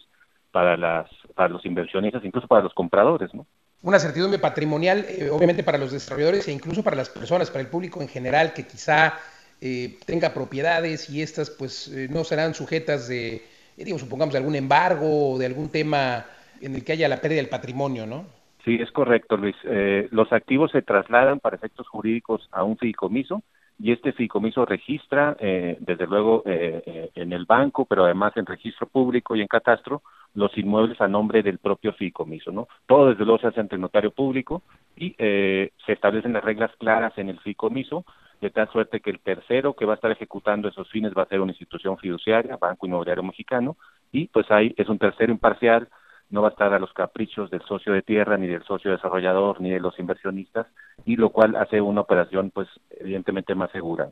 para 0.52 0.76
las 0.76 1.10
para 1.34 1.48
los 1.48 1.66
inversionistas, 1.66 2.24
incluso 2.24 2.46
para 2.46 2.62
los 2.62 2.72
compradores, 2.72 3.34
¿no? 3.34 3.46
Una 3.82 3.98
certidumbre 3.98 4.38
patrimonial, 4.38 5.04
eh, 5.08 5.28
obviamente 5.28 5.64
para 5.64 5.76
los 5.76 5.90
desarrolladores 5.90 6.46
e 6.46 6.52
incluso 6.52 6.84
para 6.84 6.94
las 6.94 7.08
personas, 7.08 7.50
para 7.50 7.62
el 7.62 7.68
público 7.68 8.00
en 8.00 8.06
general 8.06 8.52
que 8.54 8.64
quizá 8.64 9.14
eh, 9.60 9.98
tenga 10.06 10.32
propiedades 10.32 11.10
y 11.10 11.20
estas 11.20 11.50
pues 11.50 11.90
no 12.10 12.22
serán 12.22 12.54
sujetas 12.54 13.08
de 13.08 13.42
digo, 13.84 13.98
supongamos, 13.98 14.32
de 14.32 14.38
algún 14.38 14.54
embargo 14.54 15.32
o 15.32 15.38
de 15.38 15.46
algún 15.46 15.70
tema 15.70 16.24
en 16.60 16.74
el 16.74 16.84
que 16.84 16.92
haya 16.92 17.08
la 17.08 17.20
pérdida 17.20 17.40
del 17.40 17.48
patrimonio, 17.48 18.06
¿no? 18.06 18.24
Sí, 18.64 18.78
es 18.80 18.90
correcto, 18.92 19.36
Luis. 19.36 19.56
Eh, 19.64 20.08
los 20.12 20.32
activos 20.32 20.70
se 20.70 20.82
trasladan 20.82 21.40
para 21.40 21.56
efectos 21.56 21.88
jurídicos 21.88 22.48
a 22.52 22.62
un 22.62 22.76
fideicomiso 22.76 23.42
y 23.80 23.90
este 23.90 24.12
fideicomiso 24.12 24.64
registra, 24.64 25.36
eh, 25.40 25.76
desde 25.80 26.06
luego, 26.06 26.44
en 26.46 27.32
el 27.32 27.46
banco, 27.46 27.84
pero 27.84 28.04
además 28.04 28.36
en 28.36 28.46
registro 28.46 28.86
público 28.86 29.34
y 29.34 29.40
en 29.40 29.48
catastro, 29.48 30.02
los 30.34 30.56
inmuebles 30.56 31.00
a 31.00 31.08
nombre 31.08 31.42
del 31.42 31.58
propio 31.58 31.92
fideicomiso, 31.92 32.52
¿no? 32.52 32.68
Todo 32.86 33.10
desde 33.10 33.24
luego 33.24 33.40
se 33.40 33.48
hace 33.48 33.60
ante 33.60 33.74
el 33.74 33.80
notario 33.80 34.12
público 34.12 34.62
y 34.96 35.14
se 35.18 35.72
establecen 35.86 36.34
las 36.34 36.44
reglas 36.44 36.70
claras 36.78 37.12
en 37.18 37.30
el 37.30 37.40
fideicomiso 37.40 38.04
de 38.42 38.50
tal 38.50 38.68
suerte 38.70 39.00
que 39.00 39.10
el 39.10 39.20
tercero 39.20 39.74
que 39.74 39.86
va 39.86 39.92
a 39.92 39.94
estar 39.94 40.10
ejecutando 40.10 40.68
esos 40.68 40.90
fines 40.90 41.12
va 41.16 41.22
a 41.22 41.28
ser 41.28 41.40
una 41.40 41.52
institución 41.52 41.96
fiduciaria, 41.96 42.56
Banco 42.56 42.86
Inmobiliario 42.86 43.22
Mexicano, 43.22 43.76
y 44.10 44.26
pues 44.26 44.50
ahí 44.50 44.74
es 44.76 44.88
un 44.88 44.98
tercero 44.98 45.32
imparcial, 45.32 45.88
no 46.28 46.42
va 46.42 46.48
a 46.48 46.50
estar 46.50 46.74
a 46.74 46.80
los 46.80 46.92
caprichos 46.92 47.50
del 47.50 47.62
socio 47.62 47.92
de 47.92 48.02
tierra, 48.02 48.36
ni 48.36 48.48
del 48.48 48.64
socio 48.64 48.90
desarrollador, 48.90 49.60
ni 49.60 49.70
de 49.70 49.78
los 49.78 49.96
inversionistas, 50.00 50.66
y 51.04 51.14
lo 51.14 51.30
cual 51.30 51.54
hace 51.54 51.80
una 51.80 52.00
operación 52.00 52.50
pues 52.50 52.68
evidentemente 52.90 53.54
más 53.54 53.70
segura. 53.70 54.10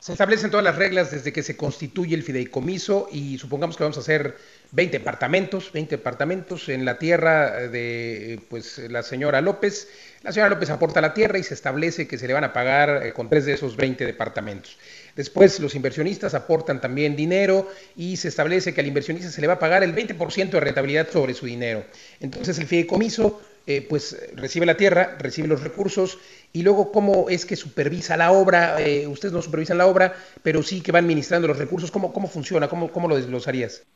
Se 0.00 0.12
establecen 0.12 0.50
todas 0.50 0.64
las 0.64 0.76
reglas 0.76 1.10
desde 1.10 1.30
que 1.30 1.42
se 1.42 1.58
constituye 1.58 2.14
el 2.14 2.22
fideicomiso 2.22 3.08
y 3.12 3.36
supongamos 3.36 3.76
que 3.76 3.82
vamos 3.82 3.98
a 3.98 4.00
hacer 4.00 4.34
20 4.72 4.98
departamentos, 4.98 5.70
20 5.72 5.98
departamentos 5.98 6.70
en 6.70 6.86
la 6.86 6.98
tierra 6.98 7.68
de 7.68 8.40
pues 8.48 8.78
la 8.78 9.02
señora 9.02 9.42
López 9.42 9.88
la 10.22 10.32
señora 10.32 10.50
López 10.50 10.68
aporta 10.68 11.00
la 11.00 11.14
tierra 11.14 11.38
y 11.38 11.42
se 11.42 11.54
establece 11.54 12.06
que 12.06 12.18
se 12.18 12.26
le 12.26 12.34
van 12.34 12.44
a 12.44 12.52
pagar 12.52 13.06
eh, 13.06 13.12
con 13.14 13.30
tres 13.30 13.46
de 13.46 13.54
esos 13.54 13.74
20 13.74 14.04
departamentos. 14.04 14.76
Después 15.16 15.58
los 15.60 15.74
inversionistas 15.74 16.34
aportan 16.34 16.78
también 16.78 17.16
dinero 17.16 17.70
y 17.96 18.18
se 18.18 18.28
establece 18.28 18.74
que 18.74 18.82
al 18.82 18.86
inversionista 18.86 19.30
se 19.30 19.40
le 19.40 19.46
va 19.46 19.54
a 19.54 19.58
pagar 19.58 19.82
el 19.82 19.94
20% 19.94 20.50
de 20.50 20.60
rentabilidad 20.60 21.08
sobre 21.10 21.32
su 21.32 21.46
dinero. 21.46 21.84
Entonces 22.20 22.58
el 22.58 22.66
fideicomiso 22.66 23.40
eh, 23.66 23.86
pues 23.88 24.32
recibe 24.36 24.66
la 24.66 24.76
tierra, 24.76 25.16
recibe 25.18 25.48
los 25.48 25.62
recursos 25.62 26.18
y 26.52 26.62
luego 26.62 26.92
cómo 26.92 27.28
es 27.28 27.46
que 27.46 27.56
supervisa 27.56 28.16
la 28.16 28.32
obra. 28.32 28.80
Eh, 28.80 29.06
ustedes 29.06 29.32
no 29.32 29.42
supervisan 29.42 29.78
la 29.78 29.86
obra, 29.86 30.14
pero 30.42 30.62
sí 30.62 30.82
que 30.82 30.92
van 30.92 31.04
administrando 31.04 31.48
los 31.48 31.58
recursos. 31.58 31.90
¿Cómo, 31.90 32.12
cómo 32.12 32.28
funciona? 32.28 32.68
¿Cómo, 32.68 32.90
¿Cómo 32.90 33.08
lo 33.08 33.16
desglosarías? 33.16 33.86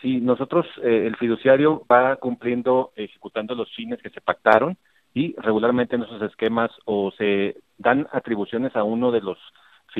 Sí, 0.00 0.20
nosotros, 0.20 0.66
el 0.82 1.16
fiduciario 1.16 1.86
va 1.90 2.16
cumpliendo, 2.16 2.92
ejecutando 2.94 3.54
los 3.54 3.74
fines 3.74 4.02
que 4.02 4.10
se 4.10 4.20
pactaron 4.20 4.76
y 5.14 5.34
regularmente 5.36 5.96
en 5.96 6.02
esos 6.02 6.20
esquemas 6.20 6.70
o 6.84 7.10
se 7.16 7.56
dan 7.78 8.06
atribuciones 8.12 8.76
a 8.76 8.84
uno 8.84 9.10
de 9.10 9.22
los 9.22 9.38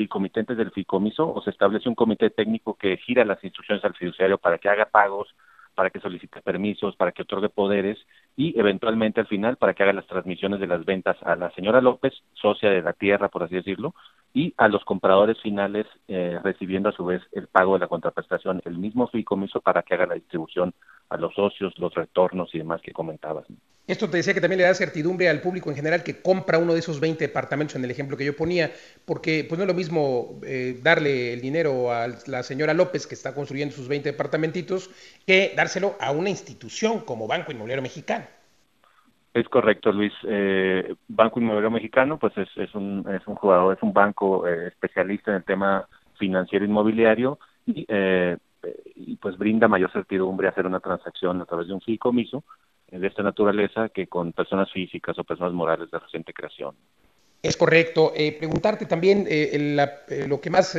comitentes 0.09 0.57
del 0.57 0.71
ficomiso 0.71 1.31
o 1.33 1.41
se 1.41 1.51
establece 1.51 1.87
un 1.87 1.95
comité 1.95 2.29
técnico 2.29 2.75
que 2.75 2.97
gira 2.97 3.23
las 3.23 3.41
instrucciones 3.43 3.83
al 3.85 3.95
fiduciario 3.95 4.37
para 4.37 4.57
que 4.57 4.67
haga 4.67 4.85
pagos, 4.85 5.33
para 5.75 5.89
que 5.89 5.99
solicite 5.99 6.41
permisos, 6.41 6.95
para 6.95 7.11
que 7.11 7.21
otorgue 7.21 7.49
poderes 7.49 7.99
y 8.35 8.57
eventualmente 8.59 9.19
al 9.19 9.27
final 9.27 9.57
para 9.57 9.73
que 9.73 9.83
haga 9.83 9.93
las 9.93 10.07
transmisiones 10.07 10.59
de 10.59 10.67
las 10.67 10.85
ventas 10.85 11.17
a 11.23 11.35
la 11.35 11.51
señora 11.51 11.81
López, 11.81 12.13
socia 12.33 12.69
de 12.69 12.81
la 12.81 12.93
tierra, 12.93 13.29
por 13.29 13.43
así 13.43 13.55
decirlo, 13.55 13.93
y 14.33 14.53
a 14.57 14.67
los 14.67 14.83
compradores 14.85 15.39
finales 15.41 15.85
eh, 16.07 16.39
recibiendo 16.43 16.89
a 16.89 16.93
su 16.93 17.05
vez 17.05 17.21
el 17.33 17.47
pago 17.47 17.73
de 17.73 17.79
la 17.79 17.87
contraprestación, 17.87 18.61
el 18.65 18.77
mismo 18.77 19.07
fideicomiso 19.07 19.61
para 19.61 19.83
que 19.83 19.93
haga 19.93 20.07
la 20.07 20.15
distribución 20.15 20.73
a 21.09 21.17
los 21.17 21.33
socios, 21.35 21.77
los 21.77 21.93
retornos 21.93 22.53
y 22.55 22.57
demás 22.57 22.81
que 22.81 22.91
comentabas. 22.91 23.45
Esto 23.87 24.09
te 24.09 24.17
decía 24.17 24.33
que 24.33 24.41
también 24.41 24.57
le 24.57 24.65
da 24.65 24.73
certidumbre 24.73 25.29
al 25.29 25.41
público 25.41 25.69
en 25.69 25.75
general 25.75 26.03
que 26.03 26.19
compra 26.19 26.57
uno 26.57 26.73
de 26.73 26.79
esos 26.79 26.99
20 26.99 27.23
departamentos 27.23 27.75
en 27.75 27.83
el 27.83 27.91
ejemplo 27.91 28.17
que 28.17 28.25
yo 28.25 28.35
ponía, 28.35 28.71
porque 29.05 29.45
pues 29.47 29.59
no 29.59 29.63
es 29.63 29.67
lo 29.67 29.75
mismo 29.75 30.39
eh, 30.43 30.79
darle 30.81 31.33
el 31.33 31.41
dinero 31.41 31.91
a 31.91 32.07
la 32.25 32.41
señora 32.41 32.73
López 32.73 33.05
que 33.05 33.13
está 33.13 33.35
construyendo 33.35 33.75
sus 33.75 33.87
20 33.87 34.11
departamentitos 34.11 34.89
que 35.27 35.53
dárselo 35.55 35.95
a 35.99 36.11
una 36.11 36.31
institución 36.31 37.01
como 37.01 37.27
Banco 37.27 37.51
Inmobiliario 37.51 37.83
Mexicano. 37.83 38.25
Es 39.35 39.47
correcto, 39.49 39.91
Luis. 39.91 40.13
Eh, 40.27 40.95
banco 41.07 41.39
Inmobiliario 41.39 41.69
Mexicano, 41.69 42.17
pues 42.17 42.35
es, 42.37 42.49
es, 42.55 42.73
un, 42.73 43.05
es 43.13 43.27
un 43.27 43.35
jugador, 43.35 43.75
es 43.75 43.83
un 43.83 43.93
banco 43.93 44.47
eh, 44.47 44.69
especialista 44.69 45.29
en 45.29 45.37
el 45.37 45.43
tema 45.43 45.87
financiero 46.17 46.65
inmobiliario 46.65 47.37
y 47.67 47.85
eh, 47.87 48.37
y 48.95 49.15
pues 49.17 49.37
brinda 49.37 49.67
mayor 49.67 49.91
certidumbre 49.91 50.47
hacer 50.47 50.65
una 50.65 50.79
transacción 50.79 51.41
a 51.41 51.45
través 51.45 51.67
de 51.67 51.73
un 51.73 51.81
fideicomiso 51.81 52.43
de 52.91 53.07
esta 53.07 53.23
naturaleza 53.23 53.89
que 53.89 54.07
con 54.07 54.31
personas 54.31 54.71
físicas 54.71 55.17
o 55.19 55.23
personas 55.23 55.53
morales 55.53 55.89
de 55.91 55.99
reciente 55.99 56.33
creación. 56.33 56.75
Es 57.41 57.57
correcto. 57.57 58.13
Eh, 58.15 58.35
preguntarte 58.37 58.85
también 58.85 59.25
eh, 59.27 59.77
eh, 60.09 60.25
lo 60.27 60.41
que 60.41 60.49
más 60.49 60.77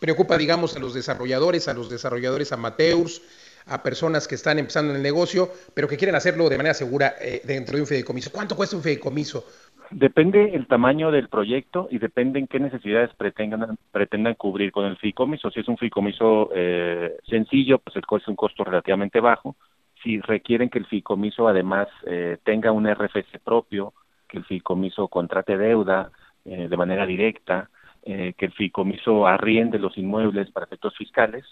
preocupa, 0.00 0.38
digamos, 0.38 0.76
a 0.76 0.80
los 0.80 0.94
desarrolladores, 0.94 1.66
a 1.68 1.74
los 1.74 1.90
desarrolladores 1.90 2.52
amateurs, 2.52 3.22
a 3.66 3.82
personas 3.82 4.28
que 4.28 4.36
están 4.36 4.58
empezando 4.58 4.90
en 4.92 4.96
el 4.96 5.02
negocio, 5.02 5.50
pero 5.74 5.88
que 5.88 5.96
quieren 5.96 6.14
hacerlo 6.14 6.48
de 6.48 6.56
manera 6.56 6.74
segura 6.74 7.14
dentro 7.44 7.76
de 7.76 7.82
un 7.82 7.86
fideicomiso. 7.86 8.30
¿Cuánto 8.32 8.56
cuesta 8.56 8.76
un 8.76 8.82
fideicomiso? 8.82 9.44
Depende 9.90 10.54
el 10.54 10.66
tamaño 10.66 11.10
del 11.10 11.28
proyecto 11.28 11.88
y 11.90 11.98
depende 11.98 12.38
en 12.38 12.46
qué 12.46 12.60
necesidades 12.60 13.10
pretendan, 13.16 13.78
pretendan 13.90 14.34
cubrir 14.34 14.70
con 14.70 14.84
el 14.84 14.98
fideicomiso. 14.98 15.50
Si 15.50 15.60
es 15.60 15.68
un 15.68 15.78
fideicomiso 15.78 16.50
eh, 16.54 17.16
sencillo, 17.26 17.78
pues 17.78 17.96
el 17.96 18.04
costo 18.04 18.24
es 18.24 18.28
un 18.28 18.36
costo 18.36 18.64
relativamente 18.64 19.18
bajo. 19.20 19.56
Si 20.02 20.20
requieren 20.20 20.70
que 20.70 20.78
el 20.78 20.86
fideicomiso 20.86 21.48
además 21.48 21.88
eh, 22.06 22.38
tenga 22.44 22.72
un 22.72 22.86
RFC 22.86 23.40
propio, 23.42 23.94
que 24.28 24.38
el 24.38 24.44
fideicomiso 24.44 25.08
contrate 25.08 25.56
deuda 25.56 26.10
eh, 26.44 26.68
de 26.68 26.76
manera 26.76 27.06
directa, 27.06 27.70
que 28.00 28.46
el 28.46 28.52
fideicomiso 28.52 29.26
arriende 29.26 29.78
los 29.78 29.98
inmuebles 29.98 30.50
para 30.50 30.64
efectos 30.64 30.96
fiscales, 30.96 31.44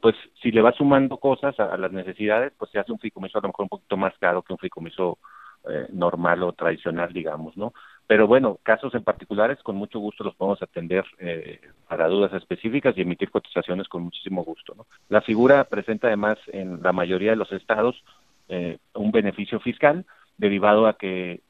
pues 0.00 0.14
si 0.40 0.50
le 0.50 0.62
va 0.62 0.72
sumando 0.72 1.18
cosas 1.18 1.60
a, 1.60 1.64
a, 1.64 1.76
las 1.76 1.92
necesidades, 1.92 2.54
pues 2.56 2.70
se 2.70 2.78
hace 2.78 2.92
un 2.92 2.98
fideicomiso 2.98 3.36
a 3.36 3.42
lo 3.42 3.48
mejor 3.48 3.64
un 3.64 3.68
poquito 3.68 3.98
más 3.98 4.16
caro 4.18 4.40
que 4.40 4.54
un 4.54 4.58
fideicomiso 4.58 5.18
eh, 5.66 5.86
normal 5.92 6.42
o 6.44 6.52
tradicional, 6.52 7.12
digamos, 7.12 7.56
¿no? 7.56 7.74
Pero 8.08 8.26
bueno, 8.26 8.58
casos 8.62 8.94
en 8.94 9.04
particulares, 9.04 9.62
con 9.62 9.76
mucho 9.76 9.98
gusto 9.98 10.24
los 10.24 10.34
podemos 10.34 10.62
atender 10.62 11.04
eh, 11.18 11.60
para 11.86 12.08
dudas 12.08 12.32
específicas 12.32 12.96
y 12.96 13.02
emitir 13.02 13.30
cotizaciones 13.30 13.86
con 13.86 14.02
muchísimo 14.02 14.42
gusto, 14.42 14.74
¿no? 14.74 14.86
La 15.10 15.20
figura 15.20 15.62
presenta 15.64 16.06
además 16.06 16.38
en 16.46 16.82
la 16.82 16.92
mayoría 16.92 17.30
de 17.30 17.36
los 17.36 17.52
estados 17.52 18.02
eh, 18.48 18.78
un 18.94 19.12
beneficio 19.12 19.60
fiscal 19.60 20.06
derivado 20.38 20.86
a 20.86 20.96
que 20.96 21.42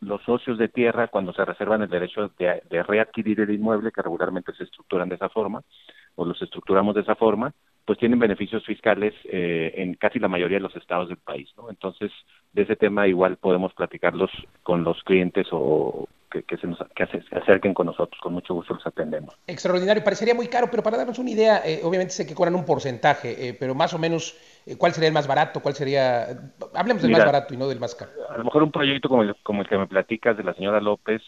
los 0.00 0.22
socios 0.22 0.56
de 0.56 0.68
tierra, 0.68 1.08
cuando 1.08 1.34
se 1.34 1.44
reservan 1.44 1.82
el 1.82 1.90
derecho 1.90 2.30
de, 2.38 2.62
de 2.70 2.82
readquirir 2.82 3.40
el 3.40 3.50
inmueble, 3.50 3.92
que 3.92 4.02
regularmente 4.02 4.54
se 4.54 4.64
estructuran 4.64 5.10
de 5.10 5.16
esa 5.16 5.28
forma, 5.28 5.62
o 6.16 6.24
los 6.24 6.40
estructuramos 6.40 6.94
de 6.94 7.02
esa 7.02 7.14
forma, 7.14 7.52
pues 7.90 7.98
tienen 7.98 8.20
beneficios 8.20 8.64
fiscales 8.64 9.12
eh, 9.24 9.74
en 9.78 9.94
casi 9.94 10.20
la 10.20 10.28
mayoría 10.28 10.58
de 10.58 10.62
los 10.62 10.76
estados 10.76 11.08
del 11.08 11.16
país, 11.16 11.48
¿no? 11.56 11.70
Entonces, 11.70 12.12
de 12.52 12.62
ese 12.62 12.76
tema 12.76 13.08
igual 13.08 13.36
podemos 13.36 13.74
platicarlos 13.74 14.30
con 14.62 14.84
los 14.84 15.02
clientes 15.02 15.48
o 15.50 16.06
que, 16.30 16.56
se 16.56 16.68
nos 16.68 16.78
que 16.94 17.02
acerquen 17.02 17.74
con 17.74 17.86
nosotros, 17.86 18.20
con 18.22 18.32
mucho 18.32 18.54
gusto 18.54 18.74
los 18.74 18.86
atendemos. 18.86 19.34
Extraordinario, 19.44 20.04
parecería 20.04 20.36
muy 20.36 20.46
caro, 20.46 20.68
pero 20.70 20.84
para 20.84 20.98
darnos 20.98 21.18
una 21.18 21.30
idea, 21.30 21.62
eh, 21.66 21.80
obviamente 21.82 22.12
sé 22.12 22.28
que 22.28 22.34
cobran 22.36 22.54
un 22.54 22.64
porcentaje, 22.64 23.48
eh, 23.48 23.56
pero 23.58 23.74
más 23.74 23.92
o 23.92 23.98
menos, 23.98 24.38
¿cuál 24.78 24.92
sería 24.92 25.08
el 25.08 25.14
más 25.14 25.26
barato? 25.26 25.58
¿Cuál 25.58 25.74
sería? 25.74 26.28
Hablemos 26.72 27.02
del 27.02 27.10
más 27.10 27.24
barato 27.24 27.54
y 27.54 27.56
no 27.56 27.66
del 27.66 27.80
más 27.80 27.96
caro. 27.96 28.12
A 28.28 28.38
lo 28.38 28.44
mejor 28.44 28.62
un 28.62 28.70
proyecto 28.70 29.08
como 29.08 29.24
el, 29.24 29.34
como 29.42 29.62
el 29.62 29.68
que 29.68 29.76
me 29.76 29.88
platicas 29.88 30.36
de 30.36 30.44
la 30.44 30.54
señora 30.54 30.80
López, 30.80 31.22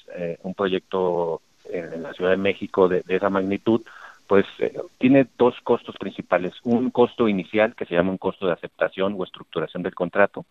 un 0.45 0.55
proyecto 0.55 1.43
en, 1.69 2.05
la 2.05 2.13
Ciudad 2.13 2.31
de 2.31 2.37
México 2.37 2.89
de 2.89 3.03
esa 3.09 3.31
magnitud, 3.31 3.83
pues 4.27 4.47
eh, 4.59 4.73
tiene 4.99 5.27
dos 5.37 5.55
costos 5.63 5.97
principales. 5.99 6.55
Un 6.65 6.91
costo 6.91 7.29
inicial 7.29 7.75
que 7.75 7.85
se 7.87 7.95
llama 7.95 8.11
un 8.11 8.19
costo 8.19 8.47
de 8.47 8.53
aceptación 8.53 9.15
o 9.19 9.25
estructuración 9.25 9.83
del 9.83 9.95
contrato 9.95 10.45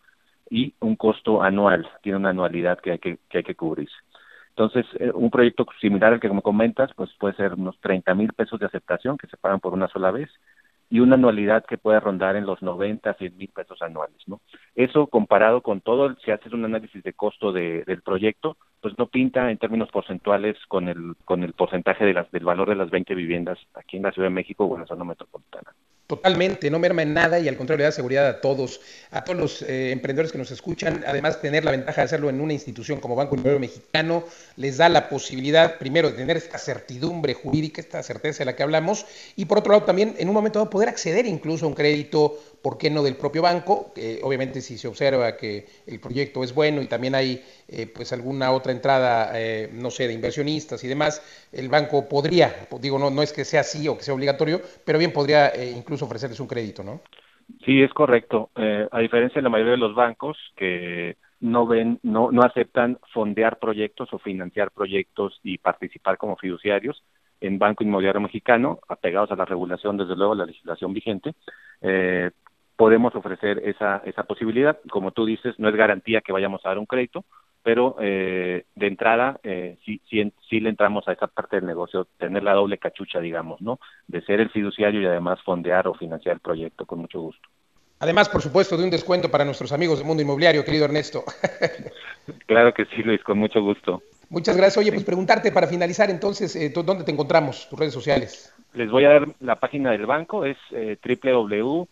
y 0.50 0.74
un 0.82 0.96
costo 0.96 1.42
anual, 1.42 1.90
tiene 2.04 2.18
una 2.18 2.30
anualidad 2.30 2.80
que 2.80 2.92
hay 2.92 3.00
que, 3.00 3.18
que, 3.30 3.38
hay 3.40 3.44
que 3.44 3.56
cubrirse. 3.56 3.96
Entonces, 4.50 4.86
eh, 5.00 5.12
un 5.14 5.32
proyecto 5.32 5.66
similar 5.80 6.14
al 6.14 6.20
que 6.20 6.30
me 6.30 6.42
comentas, 6.42 6.92
pues 6.96 7.10
puede 7.18 7.36
ser 7.36 7.54
unos 7.54 7.80
30 7.80 8.14
mil 8.16 8.34
pesos 8.34 8.60
de 8.60 8.66
aceptación 8.66 9.18
que 9.18 9.28
se 9.28 9.38
pagan 9.38 9.62
por 9.62 9.74
una 9.74 9.88
sola 9.88 10.12
vez 10.12 10.30
y 10.90 11.00
una 11.00 11.16
anualidad 11.16 11.66
que 11.66 11.78
puede 11.78 12.02
rondar 12.02 12.36
en 12.36 12.46
los 12.46 12.62
90 12.62 13.10
a 13.10 13.14
100 13.14 13.38
mil 13.38 13.48
pesos 13.48 13.82
anuales, 13.82 14.18
¿no? 14.28 14.42
Eso 14.76 15.08
comparado 15.08 15.62
con 15.62 15.80
todo, 15.80 16.14
si 16.26 16.32
haces 16.32 16.52
un 16.52 16.66
análisis 16.66 17.02
de 17.02 17.14
costo 17.14 17.54
de, 17.54 17.86
del 17.86 18.02
proyecto, 18.02 18.58
pues 18.82 18.98
no 18.98 19.06
pinta 19.08 19.52
en 19.52 19.58
términos 19.58 19.90
porcentuales 19.92 20.58
con 20.68 20.88
el 20.90 21.16
con 21.26 21.44
el 21.44 21.54
porcentaje 21.54 22.04
de 22.06 22.14
las, 22.14 22.32
del 22.32 22.44
valor 22.44 22.70
de 22.70 22.76
las 22.76 22.90
20 22.90 23.14
viviendas 23.16 23.60
aquí 23.76 23.98
en 23.98 24.04
la 24.04 24.12
Ciudad 24.12 24.28
de 24.28 24.36
México 24.36 24.66
o 24.66 24.76
en 24.76 24.82
la 24.82 24.88
zona 24.88 25.04
metropolitana. 25.04 25.72
Totalmente, 26.12 26.70
no 26.70 26.78
merma 26.78 27.04
en 27.04 27.14
nada 27.14 27.40
y 27.40 27.48
al 27.48 27.56
contrario 27.56 27.78
le 27.78 27.84
da 27.86 27.94
seguridad 27.94 28.28
a 28.28 28.42
todos, 28.42 28.82
a 29.12 29.24
todos 29.24 29.40
los 29.40 29.62
eh, 29.62 29.92
emprendedores 29.94 30.34
que 30.34 30.38
nos 30.38 30.52
escuchan. 30.52 31.06
Además, 31.08 31.40
tener 31.40 31.64
la 31.64 31.72
ventaja 31.72 32.02
de 32.02 32.06
hacerlo 32.06 32.30
en 32.30 32.42
una 32.42 32.52
institución 32.52 33.00
como 33.00 33.16
Banco 33.16 33.36
Inmobiliario 33.36 33.62
Mexicano 33.62 34.26
les 34.58 34.76
da 34.76 34.90
la 34.90 35.08
posibilidad, 35.08 35.78
primero, 35.78 36.12
de 36.12 36.18
tener 36.18 36.36
esta 36.36 36.58
certidumbre 36.58 37.34
jurídica, 37.34 37.80
esta 37.80 38.04
certeza 38.04 38.40
de 38.40 38.46
la 38.48 38.58
que 38.58 38.64
hablamos, 38.64 39.06
y 39.38 39.46
por 39.46 39.60
otro 39.60 39.72
lado, 39.72 39.86
también 39.86 40.14
en 40.18 40.28
un 40.28 40.34
momento 40.34 40.60
dado 40.60 40.70
poder 40.70 40.90
acceder 40.90 41.26
incluso 41.26 41.64
a 41.64 41.70
un 41.70 41.76
crédito 41.76 42.38
¿por 42.62 42.78
qué 42.78 42.90
no 42.90 43.04
del 43.04 43.16
propio 43.16 43.42
banco? 43.42 43.92
obviamente 44.24 44.62
si 44.62 44.78
se 44.78 44.88
observa 44.88 45.36
que 45.36 45.66
el 45.88 46.00
proyecto 46.00 46.44
es 46.44 46.54
bueno 46.54 46.82
y 46.82 46.88
también 46.88 47.16
hay 47.16 47.44
eh, 47.68 47.88
pues 47.88 48.12
alguna 48.12 48.52
otra 48.52 48.72
entrada, 48.72 49.32
eh, 49.36 49.70
no 49.74 49.92
sé, 49.92 50.08
de 50.08 50.14
inversionistas 50.14 50.84
y 50.84 50.88
demás, 50.88 51.22
el 51.52 51.70
banco 51.70 52.08
podría, 52.08 52.68
digo, 52.80 53.00
no, 53.00 53.10
no 53.10 53.24
es 53.24 53.34
que 53.34 53.46
sea 53.46 53.62
así 53.62 53.88
o 53.88 53.98
que 53.98 54.04
sea 54.04 54.14
obligatorio, 54.14 54.62
pero 54.84 55.00
bien 55.00 55.14
podría 55.14 55.50
eh, 55.50 55.72
incluso 56.02 56.06
ofrecerles 56.06 56.40
un 56.40 56.48
crédito, 56.48 56.84
¿no? 56.84 57.02
Sí, 57.66 57.82
es 57.82 57.94
correcto. 57.94 58.50
a 58.56 59.00
diferencia 59.00 59.40
de 59.40 59.44
la 59.44 59.50
mayoría 59.50 59.74
de 59.74 59.78
los 59.78 59.96
bancos 59.96 60.38
que 60.56 61.18
no 61.42 61.66
ven, 61.66 62.00
no, 62.04 62.32
no 62.32 62.44
aceptan 62.44 63.00
fondear 63.14 63.60
proyectos 63.60 64.14
o 64.14 64.20
financiar 64.20 64.72
proyectos 64.72 65.40
y 65.44 65.58
participar 65.58 66.18
como 66.18 66.38
fiduciarios, 66.38 67.04
en 67.42 67.58
Banco 67.58 67.84
Inmobiliario 67.84 68.22
Mexicano, 68.22 68.80
apegados 68.88 69.32
a 69.32 69.36
la 69.36 69.46
regulación, 69.46 69.98
desde 69.98 70.16
luego, 70.16 70.36
la 70.36 70.46
legislación 70.46 70.94
vigente, 70.94 71.34
eh, 71.82 72.30
podemos 72.76 73.16
ofrecer 73.16 73.62
esa, 73.66 74.04
esa 74.06 74.24
posibilidad. 74.24 74.80
Como 74.92 75.12
tú 75.12 75.26
dices, 75.26 75.56
no 75.58 75.68
es 75.68 75.76
garantía 75.76 76.22
que 76.22 76.32
vayamos 76.32 76.64
a 76.64 76.70
dar 76.70 76.78
un 76.78 76.86
crédito, 76.86 77.26
pero 77.64 77.96
eh, 78.00 78.66
de 78.76 78.88
entrada 78.88 79.40
eh, 79.44 79.78
sí, 79.86 80.02
sí, 80.10 80.32
sí, 80.50 80.60
le 80.60 80.70
entramos 80.70 81.08
a 81.08 81.14
esa 81.14 81.28
parte 81.28 81.58
del 81.58 81.66
negocio, 81.66 82.08
tener 82.18 82.44
la 82.44 82.54
doble 82.54 82.78
cachucha, 82.78 83.20
digamos, 83.20 83.62
¿no? 83.62 83.80
De 84.08 84.22
ser 84.22 84.40
el 84.40 84.50
fiduciario 84.50 85.02
y 85.02 85.06
además 85.06 85.42
fondear 85.44 85.88
o 85.88 85.94
financiar 85.94 86.36
el 86.36 86.42
proyecto 86.42 86.86
con 86.86 87.00
mucho 87.00 87.22
gusto. 87.22 87.48
Además, 88.00 88.30
por 88.30 88.42
supuesto, 88.42 88.76
de 88.78 88.84
un 88.84 88.90
descuento 88.90 89.30
para 89.30 89.46
nuestros 89.46 89.72
amigos 89.72 90.00
del 90.00 90.08
mundo 90.08 90.24
inmobiliario, 90.24 90.66
querido 90.66 90.86
Ernesto. 90.86 91.24
claro 92.48 92.74
que 92.74 92.86
sí, 92.86 93.04
Luis, 93.04 93.22
con 93.24 93.38
mucho 93.38 93.62
gusto. 93.62 94.02
Muchas 94.30 94.58
gracias. 94.58 94.78
Oye, 94.78 94.92
pues 94.92 95.04
preguntarte 95.04 95.52
para 95.52 95.68
finalizar 95.68 96.10
entonces, 96.10 96.56
eh, 96.56 96.72
¿dónde 96.74 97.04
te 97.04 97.12
encontramos? 97.12 97.70
Tus 97.70 97.78
redes 97.78 97.94
sociales. 97.94 98.56
Les 98.74 98.90
voy 98.90 99.04
a 99.04 99.10
dar 99.10 99.28
la 99.40 99.58
página 99.60 99.92
del 99.92 100.06
banco, 100.06 100.46
es 100.46 100.58
eh, 100.72 100.98
www.bim.mx, 101.04 101.92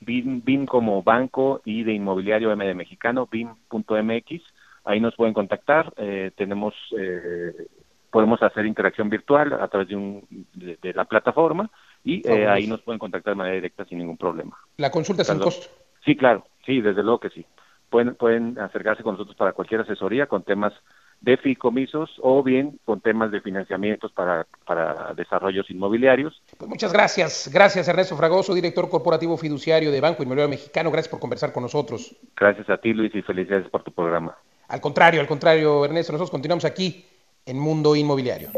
BIM, 0.00 0.42
BIM 0.44 0.66
como 0.66 1.02
banco 1.02 1.60
y 1.64 1.82
de 1.82 1.92
inmobiliario 1.92 2.52
M 2.52 2.64
de 2.64 2.74
mexicano, 2.74 3.28
BIM.mx. 3.30 4.42
Ahí 4.84 5.00
nos 5.00 5.14
pueden 5.16 5.34
contactar. 5.34 5.92
Eh, 5.96 6.30
tenemos, 6.36 6.74
eh, 6.98 7.66
podemos 8.10 8.42
hacer 8.42 8.66
interacción 8.66 9.10
virtual 9.10 9.52
a 9.54 9.68
través 9.68 9.88
de, 9.88 9.96
un, 9.96 10.26
de, 10.54 10.92
la 10.94 11.04
plataforma 11.04 11.70
y 12.04 12.26
eh, 12.28 12.46
ahí 12.46 12.66
nos 12.66 12.82
pueden 12.82 12.98
contactar 12.98 13.32
de 13.32 13.38
manera 13.38 13.56
directa 13.56 13.84
sin 13.84 13.98
ningún 13.98 14.16
problema. 14.16 14.56
¿La 14.76 14.90
consulta 14.90 15.24
sin 15.24 15.38
costo? 15.38 15.66
Sí, 16.04 16.16
claro, 16.16 16.46
sí, 16.64 16.80
desde 16.80 17.02
luego 17.02 17.20
que 17.20 17.30
sí. 17.30 17.44
Pueden, 17.90 18.14
pueden 18.14 18.58
acercarse 18.58 19.02
con 19.02 19.14
nosotros 19.14 19.36
para 19.36 19.52
cualquier 19.52 19.80
asesoría 19.80 20.26
con 20.26 20.42
temas 20.42 20.72
de 21.20 21.36
fideicomisos 21.36 22.10
o 22.22 22.42
bien 22.42 22.78
con 22.84 23.00
temas 23.00 23.30
de 23.30 23.40
financiamientos 23.40 24.12
para, 24.12 24.46
para 24.64 25.14
desarrollos 25.14 25.68
inmobiliarios. 25.70 26.40
Pues 26.56 26.68
muchas 26.68 26.92
gracias. 26.92 27.50
Gracias 27.52 27.88
Ernesto 27.88 28.16
Fragoso, 28.16 28.54
director 28.54 28.88
corporativo 28.88 29.36
fiduciario 29.36 29.90
de 29.90 30.00
Banco 30.00 30.22
Inmobiliario 30.22 30.50
Mexicano. 30.50 30.90
Gracias 30.90 31.10
por 31.10 31.20
conversar 31.20 31.52
con 31.52 31.64
nosotros. 31.64 32.14
Gracias 32.36 32.68
a 32.70 32.78
ti 32.78 32.92
Luis 32.92 33.14
y 33.14 33.22
felicidades 33.22 33.68
por 33.68 33.82
tu 33.82 33.92
programa. 33.92 34.36
Al 34.68 34.80
contrario, 34.80 35.20
al 35.20 35.26
contrario 35.26 35.84
Ernesto, 35.84 36.12
nosotros 36.12 36.30
continuamos 36.30 36.64
aquí 36.64 37.04
en 37.46 37.58
Mundo 37.58 37.96
Inmobiliario. 37.96 38.50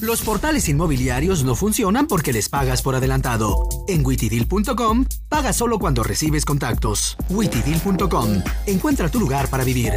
Los 0.00 0.22
portales 0.22 0.68
inmobiliarios 0.68 1.44
no 1.44 1.54
funcionan 1.54 2.06
porque 2.06 2.32
les 2.32 2.48
pagas 2.48 2.82
por 2.82 2.94
adelantado. 2.94 3.56
En 3.88 4.04
witidil.com 4.04 5.06
paga 5.28 5.52
solo 5.52 5.78
cuando 5.78 6.02
recibes 6.02 6.44
contactos. 6.44 7.16
witidil.com 7.30 8.42
encuentra 8.66 9.08
tu 9.08 9.18
lugar 9.18 9.48
para 9.48 9.64
vivir. 9.64 9.92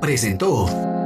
Presentó. 0.00 1.01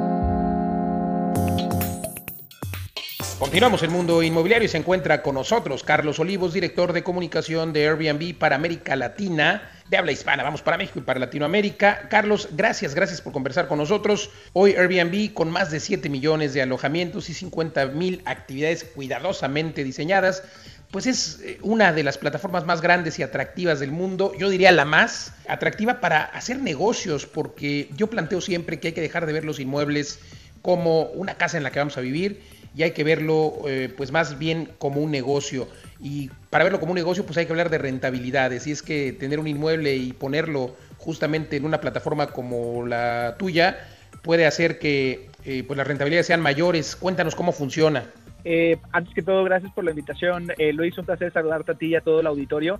Continuamos 3.38 3.82
en 3.82 3.92
Mundo 3.92 4.22
Inmobiliario 4.22 4.66
y 4.66 4.68
se 4.68 4.78
encuentra 4.78 5.22
con 5.22 5.34
nosotros 5.34 5.82
Carlos 5.82 6.18
Olivos, 6.18 6.52
director 6.52 6.92
de 6.92 7.02
comunicación 7.02 7.72
de 7.72 7.86
Airbnb 7.86 8.36
para 8.36 8.56
América 8.56 8.96
Latina, 8.96 9.70
de 9.88 9.96
habla 9.96 10.12
hispana. 10.12 10.42
Vamos 10.42 10.62
para 10.62 10.76
México 10.76 10.98
y 10.98 11.02
para 11.02 11.20
Latinoamérica. 11.20 12.08
Carlos, 12.08 12.48
gracias, 12.52 12.94
gracias 12.94 13.20
por 13.20 13.32
conversar 13.32 13.68
con 13.68 13.78
nosotros. 13.78 14.30
Hoy 14.52 14.72
Airbnb 14.72 15.32
con 15.34 15.50
más 15.50 15.70
de 15.70 15.80
7 15.80 16.08
millones 16.08 16.54
de 16.54 16.62
alojamientos 16.62 17.28
y 17.28 17.34
50 17.34 17.86
mil 17.86 18.22
actividades 18.24 18.84
cuidadosamente 18.84 19.84
diseñadas. 19.84 20.42
Pues 20.90 21.06
es 21.06 21.40
eh, 21.42 21.58
una 21.62 21.92
de 21.92 22.04
las 22.04 22.16
plataformas 22.16 22.64
más 22.64 22.80
grandes 22.80 23.18
y 23.18 23.22
atractivas 23.22 23.80
del 23.80 23.90
mundo, 23.90 24.32
yo 24.38 24.48
diría 24.48 24.72
la 24.72 24.84
más 24.84 25.32
atractiva 25.48 26.00
para 26.00 26.24
hacer 26.24 26.60
negocios, 26.60 27.26
porque 27.26 27.90
yo 27.96 28.06
planteo 28.06 28.40
siempre 28.40 28.80
que 28.80 28.88
hay 28.88 28.94
que 28.94 29.00
dejar 29.00 29.26
de 29.26 29.32
ver 29.32 29.44
los 29.44 29.60
inmuebles 29.60 30.20
como 30.62 31.02
una 31.02 31.34
casa 31.34 31.56
en 31.56 31.62
la 31.62 31.70
que 31.70 31.78
vamos 31.78 31.96
a 31.96 32.00
vivir 32.00 32.40
y 32.76 32.82
hay 32.82 32.90
que 32.90 33.04
verlo 33.04 33.54
eh, 33.66 33.92
pues 33.96 34.12
más 34.12 34.38
bien 34.38 34.68
como 34.78 35.00
un 35.00 35.10
negocio. 35.10 35.66
Y 35.98 36.30
para 36.50 36.64
verlo 36.64 36.78
como 36.78 36.92
un 36.92 36.96
negocio 36.96 37.24
pues 37.24 37.38
hay 37.38 37.46
que 37.46 37.52
hablar 37.52 37.70
de 37.70 37.78
rentabilidades. 37.78 38.66
Y 38.66 38.72
es 38.72 38.82
que 38.82 39.12
tener 39.12 39.40
un 39.40 39.48
inmueble 39.48 39.96
y 39.96 40.12
ponerlo 40.12 40.76
justamente 40.98 41.56
en 41.56 41.64
una 41.64 41.80
plataforma 41.80 42.26
como 42.28 42.86
la 42.86 43.36
tuya 43.38 43.78
puede 44.22 44.44
hacer 44.44 44.78
que 44.78 45.28
eh, 45.46 45.64
pues 45.66 45.76
las 45.78 45.86
rentabilidades 45.86 46.26
sean 46.26 46.42
mayores. 46.42 46.96
Cuéntanos 46.96 47.34
cómo 47.34 47.52
funciona. 47.52 48.04
Eh, 48.44 48.76
antes 48.92 49.14
que 49.14 49.22
todo, 49.22 49.42
gracias 49.42 49.72
por 49.72 49.84
la 49.84 49.90
invitación. 49.90 50.52
Eh, 50.58 50.72
Luis, 50.74 50.98
un 50.98 51.06
placer 51.06 51.32
saludarte 51.32 51.72
a 51.72 51.74
ti 51.76 51.86
y 51.86 51.94
a 51.94 52.02
todo 52.02 52.20
el 52.20 52.26
auditorio. 52.26 52.78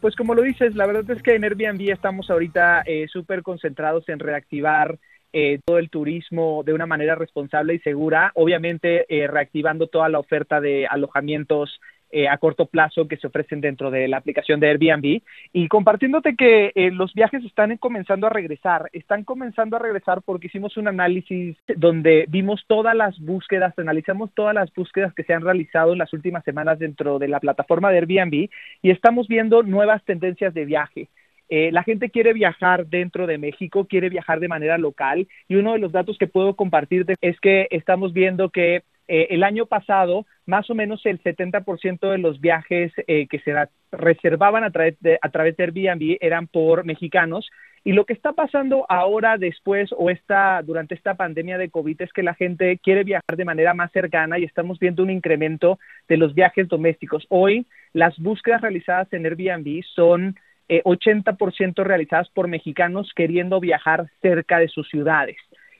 pues 0.00 0.16
como 0.16 0.34
lo 0.34 0.42
dices, 0.42 0.74
la 0.74 0.86
verdad 0.86 1.08
es 1.10 1.22
que 1.22 1.36
en 1.36 1.44
Airbnb 1.44 1.88
estamos 1.90 2.30
ahorita 2.30 2.84
súper 3.12 3.42
concentrados 3.42 4.08
en 4.08 4.18
reactivar 4.18 4.98
eh, 5.32 5.60
todo 5.64 5.78
el 5.78 5.90
turismo 5.90 6.62
de 6.64 6.72
una 6.72 6.86
manera 6.86 7.14
responsable 7.14 7.74
y 7.74 7.78
segura, 7.80 8.32
obviamente 8.34 9.04
eh, 9.08 9.26
reactivando 9.26 9.86
toda 9.86 10.08
la 10.08 10.18
oferta 10.18 10.60
de 10.60 10.86
alojamientos 10.86 11.80
eh, 12.10 12.28
a 12.28 12.38
corto 12.38 12.66
plazo 12.66 13.08
que 13.08 13.16
se 13.16 13.26
ofrecen 13.26 13.60
dentro 13.60 13.90
de 13.90 14.06
la 14.06 14.16
aplicación 14.16 14.60
de 14.60 14.68
Airbnb 14.68 15.20
y 15.52 15.68
compartiéndote 15.68 16.36
que 16.36 16.72
los 16.92 17.12
viajes 17.12 17.44
están 17.44 17.76
comenzando 17.78 18.28
a 18.28 18.30
regresar, 18.30 18.88
están 18.92 19.24
comenzando 19.24 19.76
a 19.76 19.80
regresar 19.80 20.22
porque 20.22 20.46
hicimos 20.46 20.76
un 20.76 20.86
análisis 20.86 21.56
donde 21.76 22.24
vimos 22.28 22.64
todas 22.68 22.94
las 22.94 23.18
búsquedas, 23.18 23.76
analizamos 23.78 24.32
todas 24.34 24.54
las 24.54 24.72
búsquedas 24.72 25.12
que 25.14 25.24
se 25.24 25.34
han 25.34 25.42
realizado 25.42 25.92
en 25.92 25.98
las 25.98 26.12
últimas 26.12 26.44
semanas 26.44 26.78
dentro 26.78 27.18
de 27.18 27.28
la 27.28 27.40
plataforma 27.40 27.90
de 27.90 27.98
Airbnb 27.98 28.48
y 28.82 28.90
estamos 28.90 29.26
viendo 29.26 29.64
nuevas 29.64 30.04
tendencias 30.04 30.54
de 30.54 30.64
viaje. 30.64 31.08
Eh, 31.48 31.70
la 31.72 31.82
gente 31.82 32.10
quiere 32.10 32.32
viajar 32.32 32.86
dentro 32.86 33.26
de 33.26 33.38
México, 33.38 33.86
quiere 33.86 34.08
viajar 34.08 34.40
de 34.40 34.48
manera 34.48 34.78
local 34.78 35.28
y 35.48 35.56
uno 35.56 35.72
de 35.72 35.78
los 35.78 35.92
datos 35.92 36.18
que 36.18 36.26
puedo 36.26 36.54
compartir 36.54 37.06
es 37.20 37.38
que 37.40 37.68
estamos 37.70 38.12
viendo 38.12 38.50
que 38.50 38.82
eh, 39.08 39.28
el 39.30 39.44
año 39.44 39.66
pasado 39.66 40.26
más 40.46 40.68
o 40.70 40.74
menos 40.74 41.04
el 41.06 41.22
70% 41.22 42.10
de 42.10 42.18
los 42.18 42.40
viajes 42.40 42.92
eh, 43.06 43.28
que 43.28 43.38
se 43.40 43.54
reservaban 43.92 44.64
a 44.64 44.70
través, 44.70 44.96
de, 45.00 45.18
a 45.22 45.28
través 45.28 45.56
de 45.56 45.64
Airbnb 45.64 46.16
eran 46.20 46.48
por 46.48 46.84
mexicanos 46.84 47.48
y 47.84 47.92
lo 47.92 48.04
que 48.04 48.14
está 48.14 48.32
pasando 48.32 48.84
ahora 48.88 49.38
después 49.38 49.90
o 49.96 50.10
esta, 50.10 50.60
durante 50.62 50.96
esta 50.96 51.14
pandemia 51.14 51.56
de 51.56 51.70
COVID 51.70 52.02
es 52.02 52.12
que 52.12 52.24
la 52.24 52.34
gente 52.34 52.78
quiere 52.78 53.04
viajar 53.04 53.36
de 53.36 53.44
manera 53.44 53.74
más 53.74 53.92
cercana 53.92 54.40
y 54.40 54.44
estamos 54.44 54.80
viendo 54.80 55.04
un 55.04 55.10
incremento 55.10 55.78
de 56.08 56.16
los 56.16 56.34
viajes 56.34 56.66
domésticos. 56.66 57.24
Hoy 57.28 57.68
las 57.92 58.18
búsquedas 58.18 58.60
realizadas 58.60 59.12
en 59.12 59.24
Airbnb 59.24 59.84
son 59.94 60.34
80% 60.68 61.80
eh, 61.80 61.84
realizadas 61.84 62.28
por 62.30 62.48
mexicanos 62.48 63.12
queriendo 63.14 63.60
viajar 63.60 64.06
cerca 64.20 64.58
de 64.58 64.68
sus 64.68 64.88
ciudades. 64.88 65.36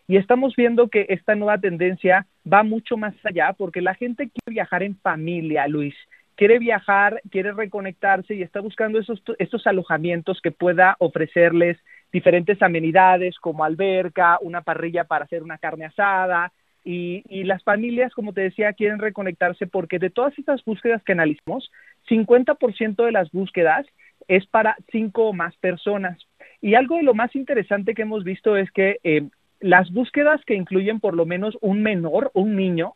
Y 0.08 0.16
estamos 0.16 0.54
viendo 0.56 0.88
que 0.88 1.06
esta 1.08 1.34
nueva 1.34 1.58
tendencia 1.58 2.26
va 2.50 2.62
mucho 2.62 2.96
más 2.96 3.14
allá 3.24 3.52
porque 3.54 3.80
la 3.80 3.94
gente 3.94 4.28
quiere 4.28 4.54
viajar 4.54 4.82
en 4.82 4.96
familia, 4.96 5.66
Luis. 5.66 5.94
Quiere 6.36 6.58
viajar, 6.58 7.20
quiere 7.30 7.52
reconectarse 7.52 8.34
y 8.34 8.42
está 8.42 8.60
buscando 8.60 9.00
esos, 9.00 9.22
estos 9.38 9.66
alojamientos 9.66 10.40
que 10.40 10.52
pueda 10.52 10.94
ofrecerles 10.98 11.78
diferentes 12.12 12.62
amenidades 12.62 13.36
como 13.38 13.64
alberca, 13.64 14.38
una 14.42 14.60
parrilla 14.60 15.04
para 15.04 15.24
hacer 15.24 15.42
una 15.42 15.58
carne 15.58 15.86
asada, 15.86 16.52
y, 16.84 17.24
y, 17.28 17.42
las 17.42 17.64
familias, 17.64 18.14
como 18.14 18.32
te 18.32 18.42
decía, 18.42 18.72
quieren 18.72 19.00
reconectarse 19.00 19.66
porque 19.66 19.98
de 19.98 20.08
todas 20.08 20.38
estas 20.38 20.64
búsquedas 20.64 21.02
que 21.02 21.12
analizamos, 21.12 21.72
50% 22.08 23.04
de 23.04 23.10
las 23.10 23.32
búsquedas 23.32 23.84
es 24.28 24.46
para 24.46 24.76
cinco 24.90 25.28
o 25.28 25.32
más 25.32 25.56
personas. 25.56 26.18
Y 26.60 26.74
algo 26.74 26.96
de 26.96 27.02
lo 27.02 27.14
más 27.14 27.34
interesante 27.36 27.94
que 27.94 28.02
hemos 28.02 28.24
visto 28.24 28.56
es 28.56 28.70
que 28.70 28.98
eh, 29.04 29.28
las 29.60 29.90
búsquedas 29.90 30.40
que 30.44 30.54
incluyen 30.54 31.00
por 31.00 31.14
lo 31.14 31.26
menos 31.26 31.56
un 31.60 31.82
menor, 31.82 32.30
un 32.34 32.56
niño, 32.56 32.94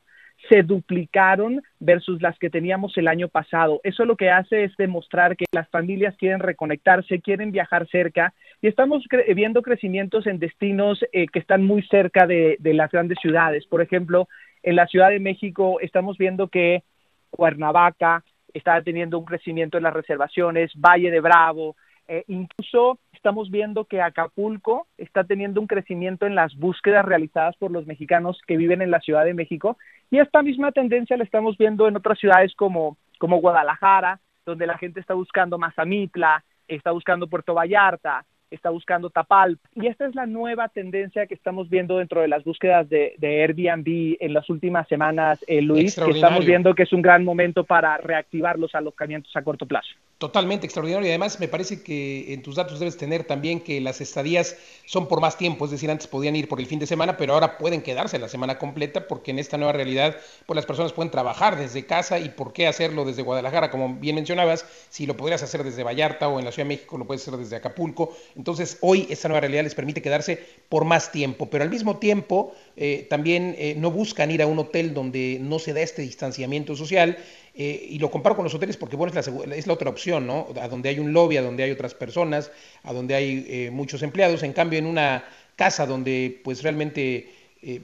se 0.49 0.63
duplicaron 0.63 1.61
versus 1.79 2.23
las 2.23 2.39
que 2.39 2.49
teníamos 2.49 2.97
el 2.97 3.09
año 3.09 3.29
pasado. 3.29 3.81
Eso 3.85 4.05
lo 4.07 4.17
que 4.17 4.31
hace 4.31 4.65
es 4.65 4.77
demostrar 4.77 5.37
que 5.37 5.45
las 5.53 5.69
familias 5.69 6.17
quieren 6.17 6.41
reconectarse, 6.41 7.21
quieren 7.21 7.53
viajar 7.53 7.87
cerca 7.89 8.33
y 8.63 8.69
estamos 8.69 9.05
viendo 9.35 9.63
crecimientos 9.63 10.27
en 10.27 10.39
destinos 10.39 11.05
eh, 11.13 11.27
que 11.27 11.39
están 11.39 11.65
muy 11.65 11.83
cerca 11.83 12.27
de, 12.27 12.57
de 12.59 12.75
las 12.75 12.91
grandes 12.91 13.19
ciudades. 13.21 13.67
Por 13.67 13.83
ejemplo, 13.83 14.29
en 14.63 14.77
la 14.77 14.87
Ciudad 14.87 15.11
de 15.11 15.21
México 15.21 15.79
estamos 15.81 16.17
viendo 16.17 16.49
que 16.49 16.83
Cuernavaca, 17.31 18.25
está 18.55 18.83
teniendo 18.83 19.19
un 19.19 19.25
crecimiento 19.25 19.77
en 19.77 19.85
las 19.85 19.95
reservaciones, 19.95 20.73
Valle 20.77 21.11
de 21.11 21.21
Bravo, 21.21 21.77
eh, 22.13 22.25
incluso 22.27 22.99
estamos 23.13 23.53
viendo 23.53 23.85
que 23.85 24.03
Acapulco 24.03 24.89
está 24.99 25.23
teniendo 25.23 25.61
un 25.61 25.69
crecimiento 25.69 26.27
en 26.27 26.35
las 26.35 26.57
búsquedas 26.57 27.05
realizadas 27.05 27.57
por 27.57 27.71
los 27.71 27.87
mexicanos 27.87 28.41
que 28.49 28.57
viven 28.57 28.83
en 28.83 28.91
la 28.91 28.99
Ciudad 28.99 29.25
de 29.25 29.33
México 29.33 29.79
y 30.11 30.19
esta 30.19 30.43
misma 30.43 30.73
tendencia 30.73 31.17
la 31.17 31.23
estamos 31.23 31.57
viendo 31.57 31.87
en 31.87 31.97
otras 31.97 32.19
ciudades 32.19 32.53
como, 32.57 32.97
como 33.19 33.41
Guadalajara, 33.41 34.19
donde 34.45 34.67
la 34.67 34.77
gente 34.77 34.99
está 34.99 35.15
buscando 35.15 35.57
Mazamitla, 35.57 36.43
está 36.67 36.91
buscando 36.91 37.29
Puerto 37.29 37.55
Vallarta, 37.55 38.25
está 38.51 38.71
buscando 38.71 39.11
Tapal. 39.11 39.59
Y 39.75 39.87
esta 39.87 40.07
es 40.07 40.15
la 40.15 40.27
nueva 40.27 40.69
tendencia 40.69 41.27
que 41.27 41.35
estamos 41.35 41.69
viendo 41.69 41.99
dentro 41.99 42.21
de 42.21 42.29
las 42.29 42.45
búsquedas 42.45 42.89
de, 42.89 43.17
Airbnb 43.23 44.17
en 44.21 44.35
las 44.35 44.49
últimas 44.51 44.89
semanas, 44.89 45.39
eh, 45.47 45.63
Luis, 45.63 45.95
que 45.95 46.11
estamos 46.11 46.45
viendo 46.45 46.75
que 46.75 46.83
es 46.83 46.93
un 46.93 47.03
gran 47.03 47.25
momento 47.25 47.65
para 47.65 47.97
reactivar 47.99 48.59
los 48.59 48.75
alojamientos 48.75 49.35
a 49.37 49.43
corto 49.43 49.67
plazo. 49.67 49.91
Totalmente 50.19 50.67
extraordinario 50.67 51.07
y 51.07 51.11
además 51.11 51.41
me 51.41 51.49
parece 51.49 51.83
que 51.83 52.35
en 52.35 52.43
tus 52.43 52.57
datos 52.57 52.79
debes 52.79 52.99
tener 52.99 53.25
también 53.25 53.61
que 53.61 53.81
las 53.81 54.03
estadías 54.03 54.59
son 54.85 55.09
por 55.09 55.23
más 55.23 55.39
tiempo, 55.39 55.65
es 55.65 55.71
decir, 55.71 55.91
antes 55.91 56.09
podían 56.09 56.37
ir 56.37 56.47
por 56.47 56.61
el 56.61 56.67
fin 56.67 56.79
de 56.79 56.87
semana, 56.87 57.17
pero 57.17 57.33
ahora 57.33 57.57
pueden 57.57 57.81
quedarse 57.81 58.19
la 58.19 58.29
semana 58.29 58.59
completa 58.59 59.09
porque 59.09 59.31
en 59.31 59.39
esta 59.39 59.57
nueva 59.57 59.73
realidad 59.73 60.17
pues 60.45 60.57
las 60.57 60.67
personas 60.67 60.93
pueden 60.93 61.11
trabajar 61.11 61.57
desde 61.57 61.87
casa 61.87 62.19
y 62.19 62.29
por 62.29 62.53
qué 62.53 62.67
hacerlo 62.67 63.07
desde 63.07 63.23
Guadalajara, 63.23 63.71
como 63.71 63.95
bien 63.95 64.15
mencionabas, 64.15 64.67
si 64.91 65.07
lo 65.07 65.17
podrías 65.17 65.43
hacer 65.43 65.65
desde 65.65 65.85
Vallarta 65.85 66.29
o 66.29 66.39
en 66.39 66.45
la 66.45 66.53
Ciudad 66.53 66.69
de 66.69 66.75
México 66.75 66.99
lo 66.99 67.07
puedes 67.07 67.27
hacer 67.27 67.39
desde 67.39 67.57
Acapulco. 67.57 68.15
Entonces 68.41 68.79
hoy 68.81 69.07
esta 69.11 69.29
nueva 69.29 69.43
realidad 69.43 69.65
les 69.65 69.75
permite 69.75 70.01
quedarse 70.01 70.39
por 70.71 70.87
más 70.87 71.13
tiempo, 71.13 71.51
pero 71.51 71.63
al 71.63 71.69
mismo 71.69 71.99
tiempo 71.99 72.55
eh, 72.75 73.07
también 73.11 73.55
eh, 73.59 73.75
no 73.77 73.91
buscan 73.91 74.31
ir 74.31 74.41
a 74.41 74.47
un 74.47 74.59
hotel 74.59 74.95
donde 74.95 75.37
no 75.39 75.59
se 75.59 75.75
da 75.75 75.83
este 75.83 76.01
distanciamiento 76.01 76.75
social 76.75 77.19
eh, 77.55 77.89
y 77.91 77.99
lo 77.99 78.11
comparo 78.11 78.37
con 78.37 78.45
los 78.45 78.55
hoteles 78.55 78.79
porque 78.79 78.97
bueno, 78.97 79.13
es 79.21 79.67
la, 79.67 79.75
otra 79.75 79.91
opción, 79.91 80.27
¿no? 80.27 80.47
A 80.59 80.69
donde 80.69 80.89
hay 80.89 80.99
un 80.99 81.13
lobby, 81.13 81.37
a 81.37 81.43
donde 81.43 81.65
hay 81.65 81.71
otras 81.71 81.93
personas, 81.93 82.51
a 82.83 82.95
donde 82.95 83.15
hay 83.15 83.69
muchos 83.71 84.03
empleados. 84.03 84.43
En 84.43 84.55
cambio, 84.55 84.79
en 84.79 84.87
una 84.87 85.23
casa 85.55 85.85
donde 85.85 86.41
pues 86.43 86.63
realmente 86.63 87.29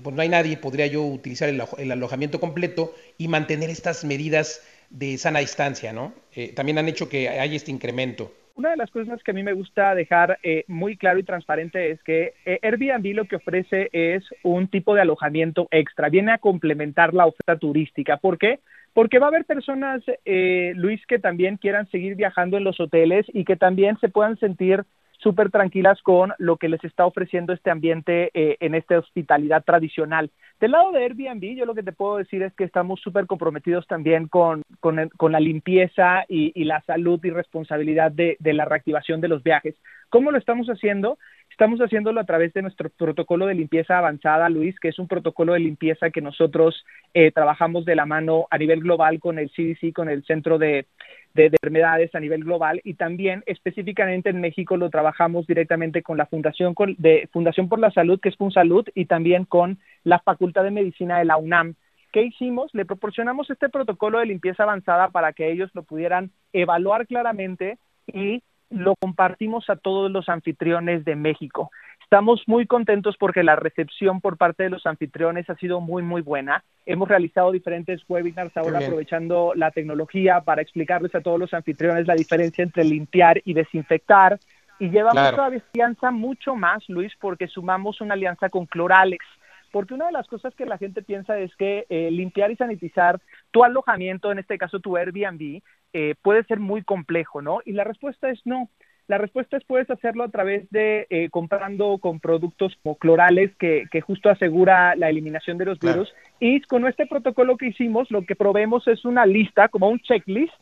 pues 0.02 0.16
no 0.16 0.22
hay 0.22 0.30
nadie, 0.30 0.56
podría 0.56 0.86
yo 0.86 1.02
utilizar 1.02 1.50
el, 1.50 1.92
alojamiento 1.92 2.40
completo 2.40 2.94
y 3.18 3.28
mantener 3.28 3.68
estas 3.68 4.06
medidas 4.06 4.62
de 4.88 5.18
sana 5.18 5.40
distancia, 5.40 5.92
¿no? 5.92 6.14
también 6.54 6.78
han 6.78 6.88
hecho 6.88 7.10
que 7.10 7.28
haya 7.28 7.54
este 7.54 7.70
incremento. 7.70 8.32
Una 8.56 8.70
de 8.70 8.78
las 8.78 8.90
cosas 8.90 9.22
que 9.22 9.32
a 9.32 9.34
mí 9.34 9.42
me 9.42 9.52
gusta 9.52 9.94
dejar 9.94 10.38
eh, 10.42 10.64
muy 10.66 10.96
claro 10.96 11.18
y 11.18 11.24
transparente 11.24 11.90
es 11.90 12.02
que 12.02 12.32
eh, 12.46 12.58
Airbnb 12.62 13.14
lo 13.14 13.26
que 13.26 13.36
ofrece 13.36 13.90
es 13.92 14.24
un 14.42 14.68
tipo 14.68 14.94
de 14.94 15.02
alojamiento 15.02 15.68
extra, 15.70 16.08
viene 16.08 16.32
a 16.32 16.38
complementar 16.38 17.12
la 17.12 17.26
oferta 17.26 17.58
turística. 17.58 18.16
¿Por 18.16 18.38
qué? 18.38 18.60
Porque 18.94 19.18
va 19.18 19.26
a 19.26 19.28
haber 19.28 19.44
personas, 19.44 20.02
eh, 20.24 20.72
Luis, 20.74 21.04
que 21.06 21.18
también 21.18 21.58
quieran 21.58 21.86
seguir 21.90 22.14
viajando 22.14 22.56
en 22.56 22.64
los 22.64 22.80
hoteles 22.80 23.26
y 23.28 23.44
que 23.44 23.56
también 23.56 23.98
se 23.98 24.08
puedan 24.08 24.38
sentir 24.38 24.84
súper 25.18 25.50
tranquilas 25.50 26.00
con 26.02 26.32
lo 26.38 26.56
que 26.56 26.68
les 26.68 26.82
está 26.84 27.06
ofreciendo 27.06 27.52
este 27.52 27.70
ambiente 27.70 28.30
en 28.34 28.74
esta 28.74 28.98
hospitalidad 28.98 29.64
tradicional. 29.64 30.30
Del 30.60 30.72
lado 30.72 30.92
de 30.92 31.04
Airbnb, 31.04 31.56
yo 31.56 31.66
lo 31.66 31.74
que 31.74 31.82
te 31.82 31.92
puedo 31.92 32.16
decir 32.16 32.42
es 32.42 32.54
que 32.54 32.64
estamos 32.64 33.00
súper 33.00 33.26
comprometidos 33.26 33.86
también 33.86 34.28
con, 34.28 34.62
con, 34.80 35.32
la 35.32 35.40
limpieza 35.40 36.24
y, 36.28 36.64
la 36.64 36.80
salud 36.82 37.20
y 37.24 37.30
responsabilidad 37.30 38.12
de 38.12 38.36
la 38.40 38.64
reactivación 38.64 39.20
de 39.20 39.28
los 39.28 39.42
viajes. 39.42 39.74
¿Cómo 40.08 40.30
lo 40.30 40.38
estamos 40.38 40.68
haciendo? 40.68 41.18
Estamos 41.50 41.80
haciéndolo 41.80 42.20
a 42.20 42.24
través 42.24 42.52
de 42.52 42.60
nuestro 42.60 42.90
protocolo 42.90 43.46
de 43.46 43.54
limpieza 43.54 43.96
avanzada, 43.96 44.48
Luis, 44.50 44.78
que 44.78 44.88
es 44.88 44.98
un 44.98 45.08
protocolo 45.08 45.54
de 45.54 45.60
limpieza 45.60 46.10
que 46.10 46.20
nosotros 46.20 46.84
eh, 47.14 47.32
trabajamos 47.32 47.86
de 47.86 47.96
la 47.96 48.04
mano 48.04 48.46
a 48.50 48.58
nivel 48.58 48.80
global 48.80 49.20
con 49.20 49.38
el 49.38 49.50
CDC, 49.50 49.94
con 49.94 50.10
el 50.10 50.22
Centro 50.24 50.58
de, 50.58 50.86
Enfermedades 51.34 52.14
a 52.14 52.20
nivel 52.20 52.44
global 52.44 52.80
y 52.82 52.94
también 52.94 53.42
específicamente 53.44 54.30
en 54.30 54.40
México 54.40 54.78
lo 54.78 54.88
trabajamos 54.88 55.46
directamente 55.46 56.02
con 56.02 56.16
la 56.16 56.24
Fundación, 56.24 56.74
de, 56.96 57.28
Fundación 57.30 57.68
por 57.68 57.78
la 57.78 57.90
Salud, 57.90 58.18
que 58.20 58.30
es 58.30 58.36
FunSalud, 58.36 58.86
y 58.94 59.04
también 59.04 59.44
con 59.44 59.78
la 60.02 60.18
Facultad 60.20 60.64
de 60.64 60.70
Medicina 60.70 61.18
de 61.18 61.26
la 61.26 61.36
UNAM. 61.36 61.74
¿Qué 62.12 62.22
hicimos? 62.22 62.74
Le 62.74 62.86
proporcionamos 62.86 63.50
este 63.50 63.68
protocolo 63.68 64.18
de 64.18 64.26
limpieza 64.26 64.62
avanzada 64.62 65.08
para 65.08 65.34
que 65.34 65.50
ellos 65.50 65.70
lo 65.74 65.82
pudieran 65.82 66.30
evaluar 66.54 67.06
claramente 67.06 67.76
y 68.06 68.42
lo 68.70 68.94
compartimos 68.96 69.68
a 69.70 69.76
todos 69.76 70.10
los 70.10 70.28
anfitriones 70.28 71.04
de 71.04 71.16
México. 71.16 71.70
Estamos 72.02 72.44
muy 72.46 72.66
contentos 72.66 73.16
porque 73.18 73.42
la 73.42 73.56
recepción 73.56 74.20
por 74.20 74.36
parte 74.36 74.62
de 74.62 74.70
los 74.70 74.86
anfitriones 74.86 75.50
ha 75.50 75.56
sido 75.56 75.80
muy, 75.80 76.04
muy 76.04 76.22
buena. 76.22 76.62
Hemos 76.84 77.08
realizado 77.08 77.50
diferentes 77.50 78.00
webinars 78.08 78.56
ahora 78.56 78.78
aprovechando 78.78 79.52
la 79.56 79.72
tecnología 79.72 80.40
para 80.40 80.62
explicarles 80.62 81.14
a 81.16 81.20
todos 81.20 81.40
los 81.40 81.52
anfitriones 81.52 82.06
la 82.06 82.14
diferencia 82.14 82.62
entre 82.62 82.84
limpiar 82.84 83.42
y 83.44 83.54
desinfectar. 83.54 84.38
Y 84.78 84.90
llevamos 84.90 85.30
todavía 85.32 85.62
alianza 85.74 86.12
mucho 86.12 86.54
más, 86.54 86.88
Luis, 86.88 87.12
porque 87.20 87.48
sumamos 87.48 88.00
una 88.00 88.14
alianza 88.14 88.50
con 88.50 88.66
Cloralex. 88.66 89.24
Porque 89.72 89.94
una 89.94 90.06
de 90.06 90.12
las 90.12 90.28
cosas 90.28 90.54
que 90.54 90.64
la 90.64 90.78
gente 90.78 91.02
piensa 91.02 91.36
es 91.38 91.54
que 91.56 91.86
eh, 91.88 92.10
limpiar 92.12 92.52
y 92.52 92.56
sanitizar 92.56 93.20
tu 93.50 93.64
alojamiento, 93.64 94.30
en 94.30 94.38
este 94.38 94.58
caso 94.58 94.78
tu 94.78 94.96
Airbnb, 94.96 95.60
eh, 95.98 96.14
puede 96.20 96.44
ser 96.44 96.60
muy 96.60 96.82
complejo, 96.82 97.40
¿no? 97.40 97.60
Y 97.64 97.72
la 97.72 97.82
respuesta 97.82 98.28
es 98.28 98.38
no. 98.44 98.68
La 99.08 99.16
respuesta 99.16 99.56
es 99.56 99.64
puedes 99.64 99.88
hacerlo 99.88 100.24
a 100.24 100.28
través 100.28 100.68
de 100.70 101.06
eh, 101.08 101.30
comprando 101.30 101.96
con 101.96 102.20
productos 102.20 102.76
como 102.82 102.96
clorales 102.96 103.50
que, 103.58 103.86
que, 103.90 104.02
justo 104.02 104.28
asegura 104.28 104.94
la 104.94 105.08
eliminación 105.08 105.56
de 105.56 105.64
los 105.64 105.78
virus. 105.78 106.12
Y 106.38 106.60
con 106.60 106.86
este 106.86 107.06
protocolo 107.06 107.56
que 107.56 107.68
hicimos, 107.68 108.10
lo 108.10 108.26
que 108.26 108.36
probemos 108.36 108.86
es 108.88 109.06
una 109.06 109.24
lista, 109.24 109.68
como 109.68 109.88
un 109.88 109.98
checklist 110.00 110.52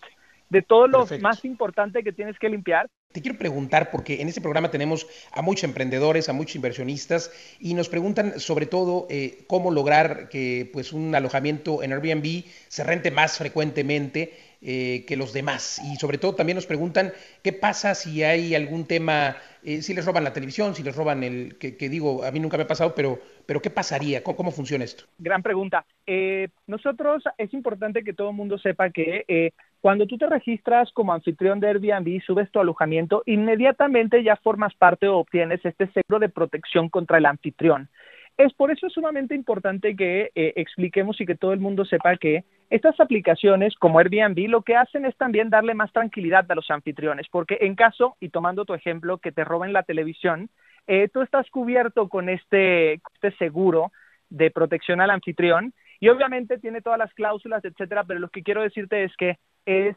de 0.51 0.63
todo 0.63 0.87
lo 0.87 1.07
más 1.21 1.45
importante 1.45 2.05
que 2.05 2.13
tienes 2.13 2.39
que 2.39 2.49
limpiar. 2.49 2.89
Te 3.13 3.21
quiero 3.23 3.39
preguntar, 3.39 3.91
porque 3.91 4.23
en 4.23 4.29
este 4.29 4.41
programa 4.41 4.71
tenemos 4.71 5.07
a 5.33 5.43
muchos 5.43 5.65
emprendedores, 5.65 6.29
a 6.29 6.33
muchos 6.33 6.57
inversionistas, 6.57 7.33
y 7.59 7.75
nos 7.75 7.89
preguntan 7.89 8.39
sobre 8.39 8.67
todo 8.67 9.07
eh, 9.11 9.45
cómo 9.49 9.71
lograr 9.71 10.29
que 10.29 10.71
pues, 10.73 10.93
un 10.93 11.15
alojamiento 11.15 11.83
en 11.83 11.93
Airbnb 11.93 12.45
se 12.69 12.85
rente 12.85 13.11
más 13.11 13.39
frecuentemente 13.39 14.33
eh, 14.67 15.05
que 15.07 15.19
los 15.19 15.35
demás. 15.35 15.79
Y 15.85 15.97
sobre 15.97 16.17
todo 16.17 16.35
también 16.35 16.57
nos 16.57 16.65
preguntan 16.65 17.13
qué 17.43 17.53
pasa 17.53 17.95
si 17.95 18.23
hay 18.23 18.55
algún 18.55 18.87
tema, 18.87 19.37
eh, 19.63 19.83
si 19.83 19.93
les 19.93 20.07
roban 20.07 20.25
la 20.25 20.33
televisión, 20.33 20.75
si 20.75 20.83
les 20.83 20.97
roban 20.97 21.23
el, 21.23 21.59
que, 21.59 21.77
digo, 21.91 22.25
a 22.25 22.31
mí 22.31 22.41
nunca 22.41 22.57
me 22.57 22.63
ha 22.63 22.67
pasado, 22.67 22.95
pero, 22.95 23.19
pero 23.45 23.61
¿qué 23.61 23.69
pasaría? 23.69 24.23
¿Cómo, 24.23 24.51
funciona 24.51 24.85
esto? 24.85 25.05
Gran 25.19 25.43
pregunta. 25.43 25.85
Eh, 26.07 26.49
nosotros 26.67 27.23
es 27.37 27.53
importante 27.53 28.03
que 28.03 28.15
todo 28.15 28.31
el 28.31 28.37
mundo 28.37 28.57
sepa 28.57 28.89
que 28.89 29.53
cuando 29.83 30.07
tú 30.07 30.17
te 30.17 30.31
registras 30.31 30.91
como 30.93 31.13
anfitrión 31.13 31.61
de 31.61 31.69
Airbnb, 31.69 32.23
subes 32.23 32.51
tu 32.51 32.59
alojamiento, 32.59 33.23
inmediatamente 33.27 34.23
ya 34.23 34.37
formas 34.37 34.75
parte 34.75 35.09
o 35.09 35.19
obtienes 35.19 35.63
este 35.63 35.89
seguro 35.89 36.21
de 36.21 36.31
protección 36.31 36.89
contra 36.89 37.19
el 37.19 37.27
anfitrión. 37.27 37.91
Es 38.39 38.55
por 38.55 38.71
eso 38.71 38.89
sumamente 38.89 39.35
importante 39.35 39.95
que 39.95 40.31
expliquemos 40.35 41.21
y 41.21 41.27
que 41.27 41.35
todo 41.35 41.53
el 41.53 41.61
mundo 41.61 41.85
sepa 41.85 42.17
que 42.17 42.45
estas 42.71 42.99
aplicaciones 43.01 43.75
como 43.77 43.99
Airbnb 43.99 44.49
lo 44.49 44.63
que 44.63 44.77
hacen 44.77 45.05
es 45.05 45.17
también 45.17 45.51
darle 45.51 45.75
más 45.75 45.93
tranquilidad 45.93 46.51
a 46.51 46.55
los 46.55 46.71
anfitriones, 46.71 47.27
porque 47.31 47.59
en 47.61 47.75
caso, 47.75 48.17
y 48.21 48.31
tomando 48.31 48.65
tu 48.65 48.75
ejemplo, 48.75 49.19
que 49.19 49.33
te 49.33 49.45
roben 49.45 49.73
la 49.73 49.83
televisión, 49.83 50.51
eh, 50.87 51.09
tú 51.13 51.23
estás 51.23 51.49
cubierto 51.51 52.09
con 52.09 52.29
este, 52.29 52.95
este 52.95 53.33
seguro 53.39 53.93
de 54.29 54.51
protección 54.51 55.01
al 55.01 55.11
anfitrión 55.11 55.73
y 56.01 56.09
obviamente 56.09 56.59
tiene 56.59 56.83
todas 56.83 56.99
las 56.99 57.15
cláusulas, 57.15 57.65
etcétera, 57.65 58.05
pero 58.05 58.21
lo 58.21 58.29
que 58.29 58.43
quiero 58.43 58.63
decirte 58.63 59.05
es 59.05 59.17
que 59.17 59.39
es 59.67 59.97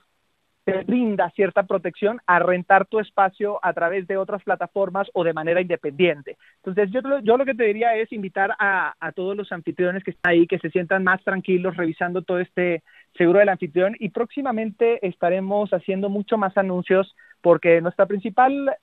te 0.67 0.83
brinda 0.83 1.29
cierta 1.29 1.63
protección 1.63 2.19
a 2.27 2.39
rentar 2.39 2.85
tu 2.87 2.99
espacio 2.99 3.57
a 3.63 3.71
través 3.71 4.05
de 4.05 4.17
otras 4.17 4.43
plataformas 4.43 5.07
o 5.13 5.23
de 5.23 5.31
manera 5.31 5.61
independiente. 5.61 6.35
Entonces, 6.57 6.91
yo, 6.91 6.99
yo 7.23 7.37
lo 7.37 7.45
que 7.45 7.53
te 7.53 7.63
diría 7.63 7.95
es 7.95 8.11
invitar 8.11 8.53
a, 8.59 8.93
a 8.99 9.13
todos 9.13 9.37
los 9.37 9.49
anfitriones 9.53 10.03
que 10.03 10.11
están 10.11 10.33
ahí, 10.33 10.45
que 10.45 10.59
se 10.59 10.69
sientan 10.69 11.05
más 11.05 11.23
tranquilos 11.23 11.77
revisando 11.77 12.21
todo 12.21 12.39
este 12.39 12.83
seguro 13.17 13.39
del 13.39 13.47
anfitrión 13.47 13.95
y 13.97 14.09
próximamente 14.09 15.07
estaremos 15.07 15.71
haciendo 15.71 16.09
mucho 16.09 16.37
más 16.37 16.57
anuncios 16.57 17.15
porque 17.41 17.79
nuestra 17.79 18.05
principal 18.05 18.75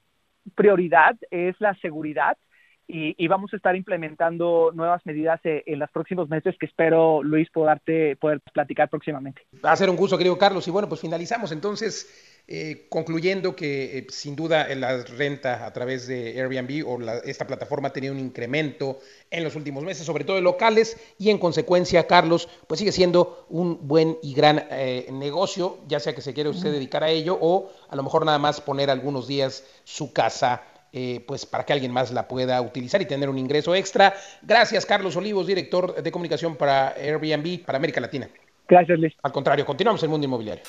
prioridad 0.54 1.16
es 1.30 1.54
la 1.60 1.74
seguridad 1.82 2.38
y, 2.86 3.28
vamos 3.28 3.52
a 3.52 3.56
estar 3.56 3.74
implementando 3.74 4.70
nuevas 4.74 5.04
medidas 5.06 5.40
eh, 5.44 5.62
en 5.66 5.78
los 5.78 5.90
próximos 5.90 6.28
meses 6.28 6.54
que 6.60 6.66
espero, 6.66 7.22
Luis, 7.22 7.48
poderte, 7.50 8.16
poder 8.16 8.40
platicar 8.52 8.90
próximamente. 8.90 9.42
Va 9.64 9.72
a 9.72 9.76
ser 9.76 9.88
un 9.88 9.96
gusto, 9.96 10.18
querido 10.18 10.36
Carlos. 10.36 10.68
Y 10.68 10.70
bueno, 10.70 10.86
pues 10.88 11.00
finalizamos 11.00 11.50
entonces 11.52 12.42
eh, 12.46 12.86
concluyendo 12.90 13.56
que 13.56 13.98
eh, 13.98 14.06
sin 14.10 14.36
duda 14.36 14.68
la 14.74 15.02
renta 15.02 15.64
a 15.64 15.72
través 15.72 16.06
de 16.06 16.38
Airbnb 16.38 16.86
o 16.86 17.00
esta 17.24 17.46
plataforma 17.46 17.88
ha 17.88 17.92
tenido 17.92 18.12
un 18.12 18.20
incremento 18.20 18.98
en 19.30 19.44
los 19.44 19.56
últimos 19.56 19.82
meses, 19.82 20.04
sobre 20.04 20.24
todo 20.24 20.36
de 20.36 20.42
locales, 20.42 20.98
y 21.18 21.30
en 21.30 21.38
consecuencia, 21.38 22.06
Carlos, 22.06 22.50
pues 22.66 22.80
sigue 22.80 22.92
siendo 22.92 23.46
un 23.48 23.88
buen 23.88 24.18
y 24.22 24.34
gran 24.34 24.62
negocio, 25.10 25.78
ya 25.88 26.00
sea 26.00 26.14
que 26.14 26.20
se 26.20 26.34
quiere 26.34 26.50
usted 26.50 26.70
dedicar 26.70 27.02
a 27.02 27.08
ello 27.08 27.38
o 27.40 27.72
a 27.88 27.96
lo 27.96 28.02
mejor 28.02 28.26
nada 28.26 28.38
más 28.38 28.60
poner 28.60 28.90
algunos 28.90 29.26
días 29.26 29.64
su 29.84 30.12
casa 30.12 30.62
eh, 30.94 31.24
pues 31.26 31.44
para 31.44 31.64
que 31.64 31.72
alguien 31.72 31.90
más 31.90 32.12
la 32.12 32.28
pueda 32.28 32.60
utilizar 32.62 33.02
y 33.02 33.06
tener 33.06 33.28
un 33.28 33.36
ingreso 33.36 33.74
extra. 33.74 34.14
Gracias, 34.42 34.86
Carlos 34.86 35.16
Olivos, 35.16 35.46
director 35.46 36.00
de 36.00 36.12
comunicación 36.12 36.54
para 36.54 36.90
Airbnb 36.90 37.64
para 37.64 37.78
América 37.78 38.00
Latina. 38.00 38.28
Gracias, 38.68 38.98
Luis. 38.98 39.12
Al 39.22 39.32
contrario, 39.32 39.66
continuamos 39.66 40.02
el 40.04 40.08
mundo 40.08 40.24
inmobiliario. 40.24 40.62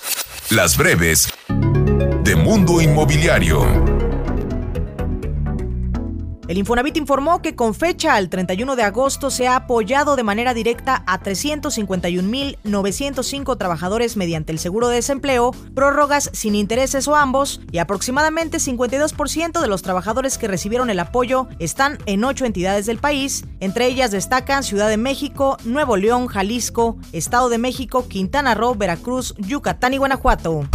Las 0.50 0.78
breves 0.78 1.32
de 2.24 2.36
Mundo 2.36 2.82
Inmobiliario. 2.82 3.95
El 6.48 6.60
Infonavit 6.60 6.96
informó 6.98 7.42
que 7.42 7.56
con 7.56 7.74
fecha 7.74 8.14
al 8.14 8.30
31 8.30 8.76
de 8.76 8.84
agosto 8.84 9.32
se 9.32 9.48
ha 9.48 9.56
apoyado 9.56 10.16
de 10.16 10.22
manera 10.22 10.54
directa 10.54 11.04
a 11.08 11.20
351.905 11.20 13.58
trabajadores 13.58 14.16
mediante 14.16 14.52
el 14.52 14.60
seguro 14.60 14.90
de 14.90 14.98
desempleo, 14.98 15.54
prórrogas 15.74 16.30
sin 16.34 16.54
intereses 16.54 17.08
o 17.08 17.16
ambos, 17.16 17.62
y 17.72 17.80
aproximadamente 17.80 18.60
52% 18.60 19.60
de 19.60 19.68
los 19.68 19.82
trabajadores 19.82 20.38
que 20.38 20.48
recibieron 20.48 20.92
el 20.92 21.00
apoyo 21.00 21.48
están 21.58 21.98
en 22.06 22.24
ocho 22.24 22.46
entidades 22.46 22.86
del 22.86 23.00
país. 23.00 23.44
Entre 23.60 23.88
ellas 23.88 24.12
destacan 24.12 24.64
Ciudad 24.64 24.88
de 24.88 24.98
México, 24.98 25.58
Nuevo 25.64 25.98
León, 25.98 26.28
Jalisco, 26.28 26.96
Estado 27.12 27.50
de 27.50 27.58
México, 27.58 28.08
Quintana 28.08 28.54
Roo, 28.54 28.76
Veracruz, 28.76 29.34
Yucatán 29.40 29.96
y 29.96 29.98
Guanajuato. 29.98 30.70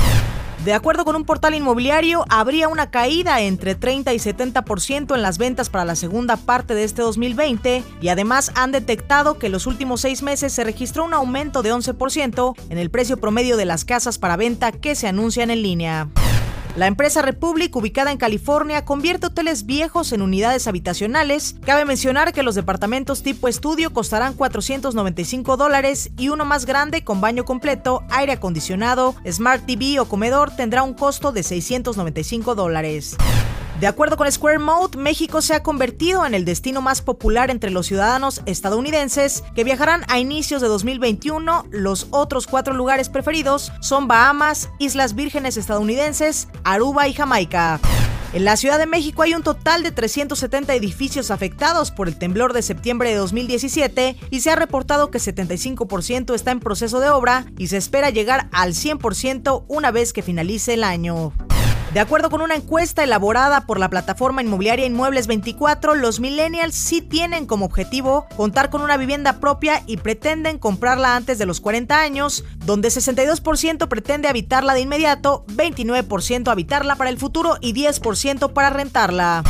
De 0.64 0.74
acuerdo 0.74 1.06
con 1.06 1.16
un 1.16 1.24
portal 1.24 1.54
inmobiliario, 1.54 2.26
habría 2.28 2.68
una 2.68 2.90
caída 2.90 3.40
entre 3.40 3.74
30 3.74 4.12
y 4.12 4.18
70% 4.18 5.14
en 5.14 5.22
las 5.22 5.38
ventas 5.38 5.70
para 5.70 5.86
la 5.86 5.96
segunda 5.96 6.36
parte 6.36 6.74
de 6.74 6.84
este 6.84 7.00
2020 7.00 7.82
y 8.02 8.08
además 8.08 8.52
han 8.54 8.70
detectado 8.70 9.38
que 9.38 9.48
los 9.48 9.66
últimos 9.66 10.02
seis 10.02 10.22
meses 10.22 10.52
se 10.52 10.62
registró 10.62 11.04
un 11.04 11.14
aumento 11.14 11.62
de 11.62 11.72
11% 11.72 12.54
en 12.68 12.76
el 12.76 12.90
precio 12.90 13.16
promedio 13.16 13.56
de 13.56 13.64
las 13.64 13.86
casas 13.86 14.18
para 14.18 14.36
venta 14.36 14.70
que 14.70 14.94
se 14.94 15.08
anuncian 15.08 15.50
en 15.50 15.62
línea. 15.62 16.08
La 16.76 16.86
empresa 16.86 17.20
Republic, 17.20 17.74
ubicada 17.74 18.12
en 18.12 18.18
California, 18.18 18.84
convierte 18.84 19.26
hoteles 19.26 19.66
viejos 19.66 20.12
en 20.12 20.22
unidades 20.22 20.68
habitacionales. 20.68 21.56
Cabe 21.64 21.84
mencionar 21.84 22.32
que 22.32 22.44
los 22.44 22.54
departamentos 22.54 23.22
tipo 23.24 23.48
estudio 23.48 23.92
costarán 23.92 24.34
495 24.34 25.56
dólares 25.56 26.10
y 26.16 26.28
uno 26.28 26.44
más 26.44 26.66
grande 26.66 27.02
con 27.02 27.20
baño 27.20 27.44
completo, 27.44 28.04
aire 28.10 28.32
acondicionado, 28.32 29.16
Smart 29.28 29.66
TV 29.66 29.98
o 29.98 30.04
comedor 30.04 30.54
tendrá 30.54 30.84
un 30.84 30.94
costo 30.94 31.32
de 31.32 31.42
695 31.42 32.54
dólares. 32.54 33.16
De 33.80 33.86
acuerdo 33.86 34.18
con 34.18 34.30
Square 34.30 34.58
Mode, 34.58 34.98
México 34.98 35.40
se 35.40 35.54
ha 35.54 35.62
convertido 35.62 36.26
en 36.26 36.34
el 36.34 36.44
destino 36.44 36.82
más 36.82 37.00
popular 37.00 37.50
entre 37.50 37.70
los 37.70 37.86
ciudadanos 37.86 38.42
estadounidenses 38.44 39.42
que 39.54 39.64
viajarán 39.64 40.04
a 40.08 40.18
inicios 40.18 40.60
de 40.60 40.68
2021. 40.68 41.64
Los 41.70 42.06
otros 42.10 42.46
cuatro 42.46 42.74
lugares 42.74 43.08
preferidos 43.08 43.72
son 43.80 44.06
Bahamas, 44.06 44.68
Islas 44.78 45.14
Vírgenes 45.14 45.56
estadounidenses, 45.56 46.48
Aruba 46.62 47.08
y 47.08 47.14
Jamaica. 47.14 47.80
En 48.34 48.44
la 48.44 48.58
Ciudad 48.58 48.78
de 48.78 48.84
México 48.84 49.22
hay 49.22 49.32
un 49.32 49.42
total 49.42 49.82
de 49.82 49.92
370 49.92 50.74
edificios 50.74 51.30
afectados 51.30 51.90
por 51.90 52.06
el 52.06 52.18
temblor 52.18 52.52
de 52.52 52.60
septiembre 52.60 53.08
de 53.08 53.16
2017 53.16 54.16
y 54.28 54.40
se 54.40 54.50
ha 54.50 54.56
reportado 54.56 55.10
que 55.10 55.18
75% 55.18 56.34
está 56.34 56.50
en 56.50 56.60
proceso 56.60 57.00
de 57.00 57.08
obra 57.08 57.46
y 57.56 57.68
se 57.68 57.78
espera 57.78 58.10
llegar 58.10 58.50
al 58.52 58.74
100% 58.74 59.64
una 59.68 59.90
vez 59.90 60.12
que 60.12 60.20
finalice 60.20 60.74
el 60.74 60.84
año. 60.84 61.32
De 61.92 61.98
acuerdo 61.98 62.30
con 62.30 62.40
una 62.40 62.54
encuesta 62.54 63.02
elaborada 63.02 63.66
por 63.66 63.80
la 63.80 63.90
plataforma 63.90 64.42
inmobiliaria 64.42 64.86
Inmuebles 64.86 65.26
24, 65.26 65.96
los 65.96 66.20
millennials 66.20 66.76
sí 66.76 67.02
tienen 67.02 67.46
como 67.46 67.64
objetivo 67.64 68.28
contar 68.36 68.70
con 68.70 68.82
una 68.82 68.96
vivienda 68.96 69.40
propia 69.40 69.82
y 69.88 69.96
pretenden 69.96 70.58
comprarla 70.58 71.16
antes 71.16 71.38
de 71.38 71.46
los 71.46 71.60
40 71.60 72.00
años, 72.00 72.44
donde 72.64 72.90
62% 72.90 73.88
pretende 73.88 74.28
habitarla 74.28 74.74
de 74.74 74.82
inmediato, 74.82 75.44
29% 75.48 76.46
habitarla 76.48 76.94
para 76.94 77.10
el 77.10 77.18
futuro 77.18 77.56
y 77.60 77.74
10% 77.74 78.52
para 78.52 78.70
rentarla. 78.70 79.42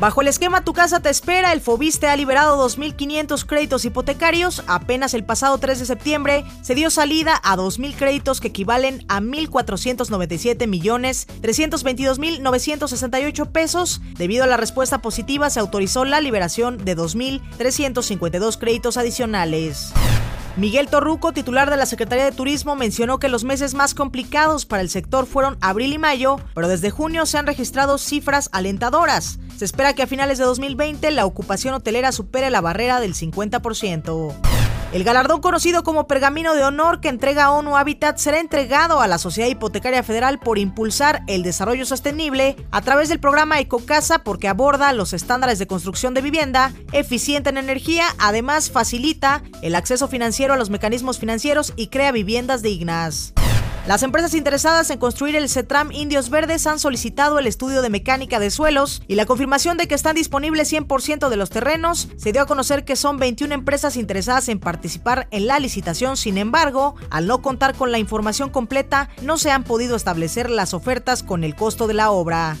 Bajo 0.00 0.20
el 0.20 0.28
esquema 0.28 0.62
Tu 0.62 0.74
casa 0.74 1.00
te 1.00 1.10
espera, 1.10 1.52
el 1.52 1.60
Fobiste 1.60 2.06
ha 2.06 2.14
liberado 2.14 2.64
2.500 2.64 3.44
créditos 3.44 3.84
hipotecarios. 3.84 4.62
Apenas 4.68 5.12
el 5.12 5.24
pasado 5.24 5.58
3 5.58 5.80
de 5.80 5.86
septiembre 5.86 6.44
se 6.62 6.76
dio 6.76 6.88
salida 6.90 7.40
a 7.42 7.56
2.000 7.56 7.96
créditos 7.96 8.40
que 8.40 8.46
equivalen 8.48 9.04
a 9.08 9.20
1.497 9.20 10.68
millones 10.68 11.26
322.968 11.42 13.50
pesos. 13.50 14.00
Debido 14.16 14.44
a 14.44 14.46
la 14.46 14.56
respuesta 14.56 15.02
positiva, 15.02 15.50
se 15.50 15.58
autorizó 15.58 16.04
la 16.04 16.20
liberación 16.20 16.84
de 16.84 16.96
2.352 16.96 18.56
créditos 18.56 18.98
adicionales. 18.98 19.92
Miguel 20.58 20.88
Torruco, 20.88 21.32
titular 21.32 21.70
de 21.70 21.76
la 21.76 21.86
Secretaría 21.86 22.24
de 22.24 22.32
Turismo, 22.32 22.74
mencionó 22.74 23.20
que 23.20 23.28
los 23.28 23.44
meses 23.44 23.74
más 23.74 23.94
complicados 23.94 24.66
para 24.66 24.82
el 24.82 24.90
sector 24.90 25.24
fueron 25.24 25.56
abril 25.60 25.92
y 25.92 25.98
mayo, 25.98 26.40
pero 26.52 26.66
desde 26.66 26.90
junio 26.90 27.26
se 27.26 27.38
han 27.38 27.46
registrado 27.46 27.96
cifras 27.96 28.48
alentadoras. 28.50 29.38
Se 29.56 29.64
espera 29.64 29.94
que 29.94 30.02
a 30.02 30.08
finales 30.08 30.36
de 30.38 30.44
2020 30.44 31.12
la 31.12 31.26
ocupación 31.26 31.74
hotelera 31.74 32.10
supere 32.10 32.50
la 32.50 32.60
barrera 32.60 32.98
del 32.98 33.14
50%. 33.14 34.57
El 34.90 35.04
galardón 35.04 35.42
conocido 35.42 35.82
como 35.82 36.06
Pergamino 36.06 36.54
de 36.54 36.64
Honor 36.64 37.00
que 37.00 37.10
entrega 37.10 37.50
ONU 37.50 37.76
Habitat 37.76 38.16
será 38.16 38.40
entregado 38.40 39.02
a 39.02 39.06
la 39.06 39.18
Sociedad 39.18 39.50
Hipotecaria 39.50 40.02
Federal 40.02 40.38
por 40.38 40.56
impulsar 40.56 41.22
el 41.26 41.42
desarrollo 41.42 41.84
sostenible 41.84 42.56
a 42.70 42.80
través 42.80 43.10
del 43.10 43.20
programa 43.20 43.60
Ecocasa 43.60 44.20
porque 44.20 44.48
aborda 44.48 44.94
los 44.94 45.12
estándares 45.12 45.58
de 45.58 45.66
construcción 45.66 46.14
de 46.14 46.22
vivienda 46.22 46.72
eficiente 46.92 47.50
en 47.50 47.58
energía, 47.58 48.06
además 48.18 48.70
facilita 48.70 49.42
el 49.60 49.74
acceso 49.74 50.08
financiero 50.08 50.54
a 50.54 50.56
los 50.56 50.70
mecanismos 50.70 51.18
financieros 51.18 51.74
y 51.76 51.88
crea 51.88 52.10
viviendas 52.10 52.62
dignas. 52.62 53.34
Las 53.88 54.02
empresas 54.02 54.34
interesadas 54.34 54.90
en 54.90 54.98
construir 54.98 55.34
el 55.34 55.48
CETRAM 55.48 55.92
Indios 55.92 56.28
Verdes 56.28 56.66
han 56.66 56.78
solicitado 56.78 57.38
el 57.38 57.46
estudio 57.46 57.80
de 57.80 57.88
mecánica 57.88 58.38
de 58.38 58.50
suelos 58.50 59.00
y 59.08 59.14
la 59.14 59.24
confirmación 59.24 59.78
de 59.78 59.88
que 59.88 59.94
están 59.94 60.14
disponibles 60.14 60.70
100% 60.70 61.30
de 61.30 61.36
los 61.36 61.48
terrenos. 61.48 62.10
Se 62.18 62.32
dio 62.32 62.42
a 62.42 62.46
conocer 62.46 62.84
que 62.84 62.96
son 62.96 63.16
21 63.16 63.54
empresas 63.54 63.96
interesadas 63.96 64.50
en 64.50 64.60
participar 64.60 65.26
en 65.30 65.46
la 65.46 65.58
licitación, 65.58 66.18
sin 66.18 66.36
embargo, 66.36 66.96
al 67.08 67.26
no 67.26 67.40
contar 67.40 67.74
con 67.76 67.90
la 67.90 67.98
información 67.98 68.50
completa, 68.50 69.08
no 69.22 69.38
se 69.38 69.50
han 69.50 69.64
podido 69.64 69.96
establecer 69.96 70.50
las 70.50 70.74
ofertas 70.74 71.22
con 71.22 71.42
el 71.42 71.56
costo 71.56 71.86
de 71.86 71.94
la 71.94 72.10
obra. 72.10 72.58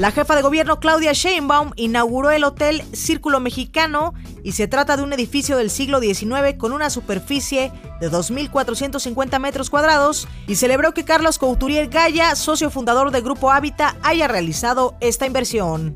La 0.00 0.12
jefa 0.12 0.34
de 0.34 0.40
gobierno 0.40 0.80
Claudia 0.80 1.12
Sheinbaum 1.12 1.72
inauguró 1.76 2.30
el 2.30 2.44
Hotel 2.44 2.82
Círculo 2.94 3.38
Mexicano 3.38 4.14
y 4.42 4.52
se 4.52 4.66
trata 4.66 4.96
de 4.96 5.02
un 5.02 5.12
edificio 5.12 5.58
del 5.58 5.68
siglo 5.68 6.00
XIX 6.00 6.56
con 6.56 6.72
una 6.72 6.88
superficie 6.88 7.70
de 8.00 8.10
2.450 8.10 9.38
metros 9.38 9.68
cuadrados 9.68 10.26
y 10.46 10.54
celebró 10.54 10.94
que 10.94 11.04
Carlos 11.04 11.36
Couturier 11.38 11.90
Gaya, 11.90 12.34
socio 12.34 12.70
fundador 12.70 13.10
del 13.10 13.20
Grupo 13.20 13.52
Hábitat, 13.52 13.94
haya 14.02 14.26
realizado 14.26 14.94
esta 15.00 15.26
inversión. 15.26 15.94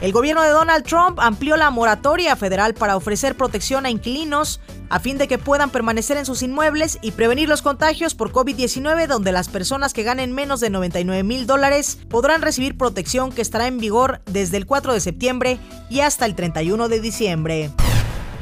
El 0.00 0.12
gobierno 0.12 0.42
de 0.42 0.50
Donald 0.50 0.84
Trump 0.84 1.18
amplió 1.20 1.56
la 1.56 1.70
moratoria 1.70 2.36
federal 2.36 2.74
para 2.74 2.96
ofrecer 2.96 3.34
protección 3.34 3.86
a 3.86 3.90
inquilinos 3.90 4.60
a 4.90 5.00
fin 5.00 5.16
de 5.16 5.26
que 5.26 5.38
puedan 5.38 5.70
permanecer 5.70 6.18
en 6.18 6.26
sus 6.26 6.42
inmuebles 6.42 6.98
y 7.00 7.12
prevenir 7.12 7.48
los 7.48 7.62
contagios 7.62 8.14
por 8.14 8.30
COVID-19, 8.30 9.06
donde 9.06 9.32
las 9.32 9.48
personas 9.48 9.94
que 9.94 10.02
ganen 10.02 10.32
menos 10.32 10.60
de 10.60 10.70
99 10.70 11.22
mil 11.22 11.46
dólares 11.46 11.98
podrán 12.08 12.42
recibir 12.42 12.76
protección 12.76 13.32
que 13.32 13.42
estará 13.42 13.66
en 13.66 13.78
vigor 13.78 14.20
desde 14.26 14.58
el 14.58 14.66
4 14.66 14.92
de 14.92 15.00
septiembre 15.00 15.58
y 15.88 16.00
hasta 16.00 16.26
el 16.26 16.34
31 16.34 16.88
de 16.88 17.00
diciembre. 17.00 17.70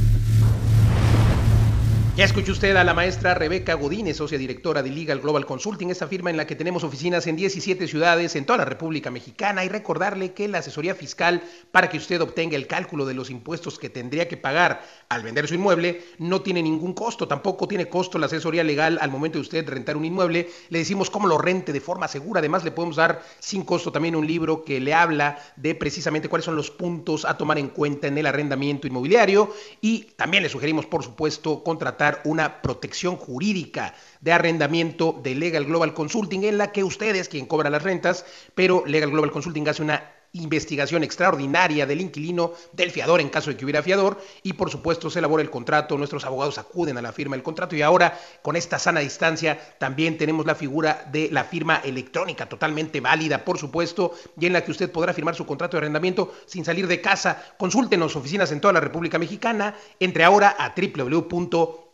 Ya 2.18 2.24
escuchó 2.24 2.50
usted 2.50 2.74
a 2.74 2.82
la 2.82 2.94
maestra 2.94 3.34
Rebeca 3.34 3.74
Godínez, 3.74 4.16
socia 4.16 4.38
directora 4.38 4.82
de 4.82 4.90
Legal 4.90 5.20
Global 5.20 5.46
Consulting, 5.46 5.90
esta 5.90 6.08
firma 6.08 6.30
en 6.30 6.36
la 6.36 6.48
que 6.48 6.56
tenemos 6.56 6.82
oficinas 6.82 7.28
en 7.28 7.36
17 7.36 7.86
ciudades 7.86 8.34
en 8.34 8.44
toda 8.44 8.56
la 8.56 8.64
República 8.64 9.12
Mexicana 9.12 9.64
y 9.64 9.68
recordarle 9.68 10.32
que 10.32 10.48
la 10.48 10.58
asesoría 10.58 10.96
fiscal 10.96 11.44
para 11.70 11.88
que 11.88 11.96
usted 11.96 12.20
obtenga 12.20 12.56
el 12.56 12.66
cálculo 12.66 13.06
de 13.06 13.14
los 13.14 13.30
impuestos 13.30 13.78
que 13.78 13.88
tendría 13.88 14.26
que 14.26 14.36
pagar 14.36 14.82
al 15.08 15.22
vender 15.22 15.48
su 15.48 15.54
inmueble 15.54 16.02
no 16.18 16.42
tiene 16.42 16.62
ningún 16.62 16.92
costo, 16.92 17.26
tampoco 17.26 17.66
tiene 17.66 17.88
costo 17.88 18.18
la 18.18 18.26
asesoría 18.26 18.62
legal 18.62 18.98
al 19.00 19.10
momento 19.10 19.38
de 19.38 19.42
usted 19.42 19.66
rentar 19.66 19.96
un 19.96 20.04
inmueble. 20.04 20.50
Le 20.68 20.78
decimos 20.80 21.08
cómo 21.08 21.26
lo 21.26 21.38
rente 21.38 21.72
de 21.72 21.80
forma 21.80 22.08
segura, 22.08 22.40
además 22.40 22.62
le 22.62 22.72
podemos 22.72 22.96
dar 22.96 23.22
sin 23.38 23.62
costo 23.62 23.90
también 23.90 24.16
un 24.16 24.26
libro 24.26 24.64
que 24.64 24.80
le 24.80 24.92
habla 24.92 25.38
de 25.56 25.74
precisamente 25.74 26.28
cuáles 26.28 26.44
son 26.44 26.56
los 26.56 26.70
puntos 26.70 27.24
a 27.24 27.38
tomar 27.38 27.58
en 27.58 27.68
cuenta 27.68 28.06
en 28.06 28.18
el 28.18 28.26
arrendamiento 28.26 28.86
inmobiliario 28.86 29.54
y 29.80 30.10
también 30.16 30.42
le 30.42 30.50
sugerimos 30.50 30.84
por 30.84 31.02
supuesto 31.02 31.64
contratar 31.64 32.20
una 32.24 32.60
protección 32.60 33.16
jurídica 33.16 33.94
de 34.20 34.32
arrendamiento 34.32 35.18
de 35.22 35.34
Legal 35.34 35.64
Global 35.64 35.94
Consulting 35.94 36.44
en 36.44 36.58
la 36.58 36.70
que 36.70 36.84
usted 36.84 37.16
es 37.16 37.28
quien 37.28 37.46
cobra 37.46 37.70
las 37.70 37.82
rentas, 37.82 38.26
pero 38.54 38.84
Legal 38.86 39.10
Global 39.10 39.30
Consulting 39.30 39.68
hace 39.68 39.82
una 39.82 40.17
investigación 40.32 41.02
extraordinaria 41.02 41.86
del 41.86 42.00
inquilino, 42.00 42.52
del 42.72 42.90
fiador 42.90 43.20
en 43.20 43.28
caso 43.30 43.50
de 43.50 43.56
que 43.56 43.64
hubiera 43.64 43.82
fiador 43.82 44.20
y 44.42 44.52
por 44.52 44.70
supuesto 44.70 45.10
se 45.10 45.18
elabora 45.20 45.42
el 45.42 45.50
contrato, 45.50 45.96
nuestros 45.96 46.24
abogados 46.24 46.58
acuden 46.58 46.98
a 46.98 47.02
la 47.02 47.12
firma 47.12 47.36
del 47.36 47.42
contrato 47.42 47.74
y 47.76 47.82
ahora 47.82 48.18
con 48.42 48.56
esta 48.56 48.78
sana 48.78 49.00
distancia 49.00 49.58
también 49.78 50.18
tenemos 50.18 50.44
la 50.46 50.54
figura 50.54 51.08
de 51.10 51.30
la 51.30 51.44
firma 51.44 51.80
electrónica 51.84 52.48
totalmente 52.48 53.00
válida 53.00 53.44
por 53.44 53.58
supuesto 53.58 54.12
y 54.38 54.46
en 54.46 54.52
la 54.52 54.62
que 54.64 54.70
usted 54.70 54.92
podrá 54.92 55.14
firmar 55.14 55.34
su 55.34 55.46
contrato 55.46 55.76
de 55.76 55.78
arrendamiento 55.78 56.34
sin 56.46 56.64
salir 56.64 56.86
de 56.86 57.00
casa. 57.00 57.42
Consúltenos 57.58 58.14
oficinas 58.16 58.52
en 58.52 58.60
toda 58.60 58.74
la 58.74 58.80
República 58.80 59.18
Mexicana, 59.18 59.74
entre 59.98 60.24
ahora 60.24 60.54
a 60.58 60.74
www.lgc.com.mx, 60.76 61.92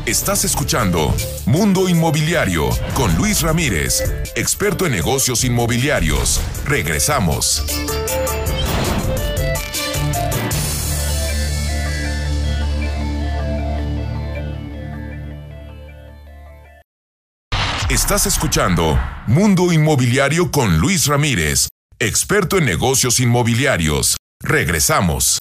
Estás 0.05 0.43
escuchando 0.43 1.13
Mundo 1.45 1.87
Inmobiliario 1.87 2.69
con 2.95 3.15
Luis 3.15 3.43
Ramírez, 3.43 4.01
experto 4.35 4.87
en 4.87 4.93
negocios 4.93 5.43
inmobiliarios. 5.43 6.41
Regresamos. 6.65 7.63
Estás 17.89 18.27
escuchando 18.27 18.99
Mundo 19.25 19.73
Inmobiliario 19.73 20.51
con 20.51 20.77
Luis 20.77 21.07
Ramírez, 21.07 21.69
experto 21.97 22.59
en 22.59 22.65
negocios 22.65 23.19
inmobiliarios. 23.19 24.15
Regresamos. 24.39 25.39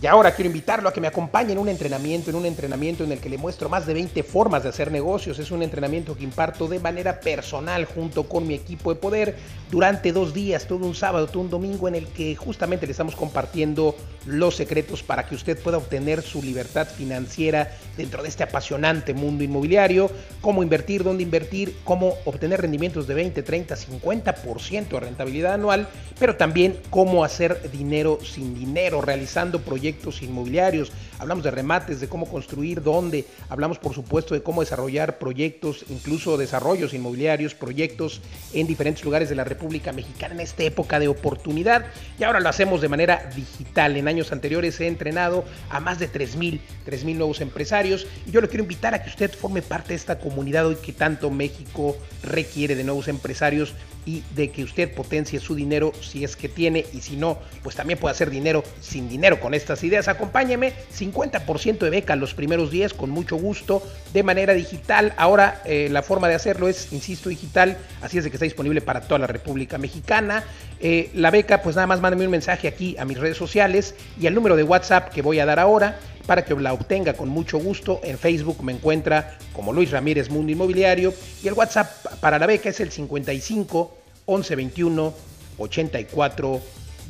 Y 0.00 0.06
ahora 0.06 0.34
quiero 0.34 0.48
invitarlo 0.48 0.88
a 0.88 0.92
que 0.94 1.02
me 1.02 1.06
acompañe 1.06 1.52
en 1.52 1.58
un 1.58 1.68
entrenamiento, 1.68 2.28
en 2.30 2.36
un 2.36 2.46
entrenamiento 2.46 3.04
en 3.04 3.12
el 3.12 3.20
que 3.20 3.28
le 3.28 3.36
muestro 3.36 3.70
más 3.70 3.86
de 3.86 3.92
20 3.92 4.22
formas 4.22 4.62
de 4.62 4.70
hacer 4.70 4.90
negocios. 4.90 5.38
Es 5.38 5.50
un 5.50 5.62
entrenamiento 5.62 6.16
que 6.16 6.24
imparto 6.24 6.68
de 6.68 6.78
manera 6.78 7.20
personal 7.20 7.84
junto 7.84 8.26
con 8.26 8.46
mi 8.46 8.54
equipo 8.54 8.92
de 8.92 9.00
poder 9.00 9.38
durante 9.74 10.12
dos 10.12 10.32
días, 10.32 10.68
todo 10.68 10.86
un 10.86 10.94
sábado, 10.94 11.26
todo 11.26 11.40
un 11.40 11.50
domingo, 11.50 11.88
en 11.88 11.96
el 11.96 12.06
que 12.06 12.36
justamente 12.36 12.86
le 12.86 12.92
estamos 12.92 13.16
compartiendo 13.16 13.96
los 14.24 14.54
secretos 14.54 15.02
para 15.02 15.26
que 15.26 15.34
usted 15.34 15.60
pueda 15.60 15.78
obtener 15.78 16.22
su 16.22 16.40
libertad 16.40 16.86
financiera 16.86 17.76
dentro 17.96 18.22
de 18.22 18.28
este 18.28 18.44
apasionante 18.44 19.14
mundo 19.14 19.42
inmobiliario, 19.42 20.12
cómo 20.40 20.62
invertir, 20.62 21.02
dónde 21.02 21.24
invertir, 21.24 21.76
cómo 21.82 22.14
obtener 22.24 22.60
rendimientos 22.60 23.08
de 23.08 23.14
20, 23.14 23.42
30, 23.42 23.74
50% 23.74 24.88
de 24.90 25.00
rentabilidad 25.00 25.54
anual, 25.54 25.88
pero 26.20 26.36
también 26.36 26.78
cómo 26.88 27.24
hacer 27.24 27.68
dinero 27.72 28.20
sin 28.22 28.54
dinero, 28.54 29.00
realizando 29.00 29.60
proyectos 29.60 30.22
inmobiliarios, 30.22 30.92
hablamos 31.18 31.42
de 31.42 31.50
remates, 31.50 31.98
de 31.98 32.08
cómo 32.08 32.26
construir, 32.28 32.80
dónde, 32.80 33.24
hablamos 33.48 33.80
por 33.80 33.92
supuesto 33.92 34.34
de 34.34 34.42
cómo 34.44 34.60
desarrollar 34.60 35.18
proyectos, 35.18 35.84
incluso 35.88 36.36
desarrollos 36.36 36.94
inmobiliarios, 36.94 37.56
proyectos 37.56 38.20
en 38.52 38.68
diferentes 38.68 39.04
lugares 39.04 39.28
de 39.28 39.34
la 39.34 39.42
República 39.42 39.63
Mexicana 39.68 40.34
en 40.34 40.40
esta 40.40 40.62
época 40.62 40.98
de 40.98 41.08
oportunidad 41.08 41.86
y 42.18 42.24
ahora 42.24 42.40
lo 42.40 42.48
hacemos 42.48 42.80
de 42.80 42.88
manera 42.88 43.30
digital. 43.34 43.96
En 43.96 44.08
años 44.08 44.32
anteriores 44.32 44.80
he 44.80 44.86
entrenado 44.86 45.44
a 45.70 45.80
más 45.80 45.98
de 45.98 46.10
3.000, 46.10 46.60
3.000 46.86 47.16
nuevos 47.16 47.40
empresarios 47.40 48.06
y 48.26 48.30
yo 48.30 48.40
le 48.40 48.48
quiero 48.48 48.62
invitar 48.62 48.94
a 48.94 49.02
que 49.02 49.10
usted 49.10 49.32
forme 49.32 49.62
parte 49.62 49.88
de 49.90 49.96
esta 49.96 50.18
comunidad 50.18 50.66
hoy 50.66 50.76
que 50.76 50.92
tanto 50.92 51.30
México 51.30 51.96
requiere 52.22 52.74
de 52.74 52.84
nuevos 52.84 53.08
empresarios 53.08 53.74
y 54.06 54.22
de 54.34 54.50
que 54.50 54.64
usted 54.64 54.92
potencie 54.94 55.40
su 55.40 55.54
dinero 55.54 55.92
si 56.00 56.24
es 56.24 56.36
que 56.36 56.48
tiene 56.48 56.84
y 56.92 57.00
si 57.00 57.16
no, 57.16 57.38
pues 57.62 57.76
también 57.76 57.98
puede 57.98 58.12
hacer 58.12 58.30
dinero 58.30 58.62
sin 58.80 59.08
dinero 59.08 59.40
con 59.40 59.54
estas 59.54 59.82
ideas. 59.82 60.08
Acompáñeme, 60.08 60.72
50% 60.96 61.78
de 61.78 61.90
beca 61.90 62.16
los 62.16 62.34
primeros 62.34 62.70
10 62.70 62.94
con 62.94 63.10
mucho 63.10 63.36
gusto 63.36 63.82
de 64.12 64.22
manera 64.22 64.52
digital. 64.52 65.14
Ahora 65.16 65.62
eh, 65.64 65.88
la 65.90 66.02
forma 66.02 66.28
de 66.28 66.34
hacerlo 66.34 66.68
es, 66.68 66.92
insisto, 66.92 67.28
digital, 67.28 67.78
así 68.02 68.18
es 68.18 68.24
de 68.24 68.30
que 68.30 68.36
está 68.36 68.44
disponible 68.44 68.80
para 68.80 69.02
toda 69.02 69.18
la 69.18 69.26
República 69.26 69.53
Mexicana. 69.78 70.44
Eh, 70.80 71.10
la 71.14 71.30
beca, 71.30 71.62
pues 71.62 71.76
nada 71.76 71.86
más 71.86 72.00
mándame 72.00 72.24
un 72.24 72.30
mensaje 72.30 72.68
aquí 72.68 72.96
a 72.98 73.04
mis 73.04 73.18
redes 73.18 73.36
sociales 73.36 73.94
y 74.20 74.26
al 74.26 74.34
número 74.34 74.56
de 74.56 74.62
WhatsApp 74.62 75.10
que 75.10 75.22
voy 75.22 75.38
a 75.38 75.46
dar 75.46 75.58
ahora 75.58 75.98
para 76.26 76.44
que 76.44 76.54
la 76.54 76.72
obtenga 76.72 77.14
con 77.14 77.28
mucho 77.28 77.58
gusto. 77.58 78.00
En 78.04 78.18
Facebook 78.18 78.62
me 78.62 78.72
encuentra 78.72 79.38
como 79.52 79.72
Luis 79.72 79.90
Ramírez 79.90 80.30
Mundo 80.30 80.52
Inmobiliario 80.52 81.14
y 81.42 81.48
el 81.48 81.54
WhatsApp 81.54 82.20
para 82.20 82.38
la 82.38 82.46
beca 82.46 82.68
es 82.68 82.80
el 82.80 82.90
55 82.90 83.96
11 84.26 84.56
21 84.56 85.14
84 85.58 86.60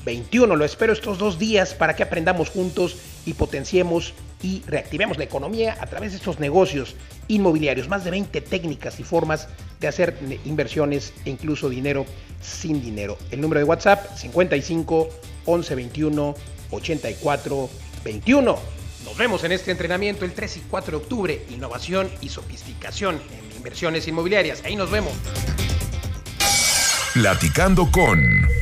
21. 0.05 0.57
Lo 0.57 0.64
espero 0.64 0.92
estos 0.92 1.18
dos 1.18 1.38
días 1.38 1.74
para 1.74 1.97
que 1.97 2.03
aprendamos 2.03 2.51
juntos 2.51 2.97
y 3.24 3.34
potenciemos 3.34 4.14
y 4.42 4.62
reactivemos 4.66 5.16
la 5.16 5.24
economía 5.24 5.76
a 5.80 5.86
través 5.86 6.12
de 6.12 6.18
estos 6.18 6.38
negocios 6.38 6.97
inmobiliarios. 7.28 7.88
Más 7.88 8.05
de 8.05 8.11
20 8.11 8.40
técnicas 8.42 9.01
y 9.01 9.03
formas 9.03 9.49
de 9.80 9.88
hacer 9.88 10.16
inversiones 10.45 11.14
e 11.24 11.30
incluso 11.30 11.70
dinero 11.70 12.05
sin 12.45 12.82
dinero. 12.82 13.16
El 13.30 13.40
número 13.40 13.61
de 13.61 13.64
WhatsApp 13.64 14.14
55 14.16 15.09
11 15.47 15.74
21 15.74 16.34
84 16.70 17.70
21. 18.05 18.59
Nos 19.05 19.18
vemos 19.18 19.45
en 19.45 19.53
este 19.53 19.70
entrenamiento 19.70 20.24
el 20.24 20.32
3 20.32 20.57
y 20.59 20.61
4 20.61 20.99
de 20.99 21.05
octubre. 21.05 21.47
Innovación 21.51 22.11
y 22.20 22.28
sofisticación 22.28 23.20
en 23.32 23.57
inversiones 23.57 24.07
inmobiliarias. 24.09 24.62
Ahí 24.64 24.76
nos 24.76 24.90
vemos. 24.90 25.12
Platicando 27.14 27.90
con... 27.90 28.54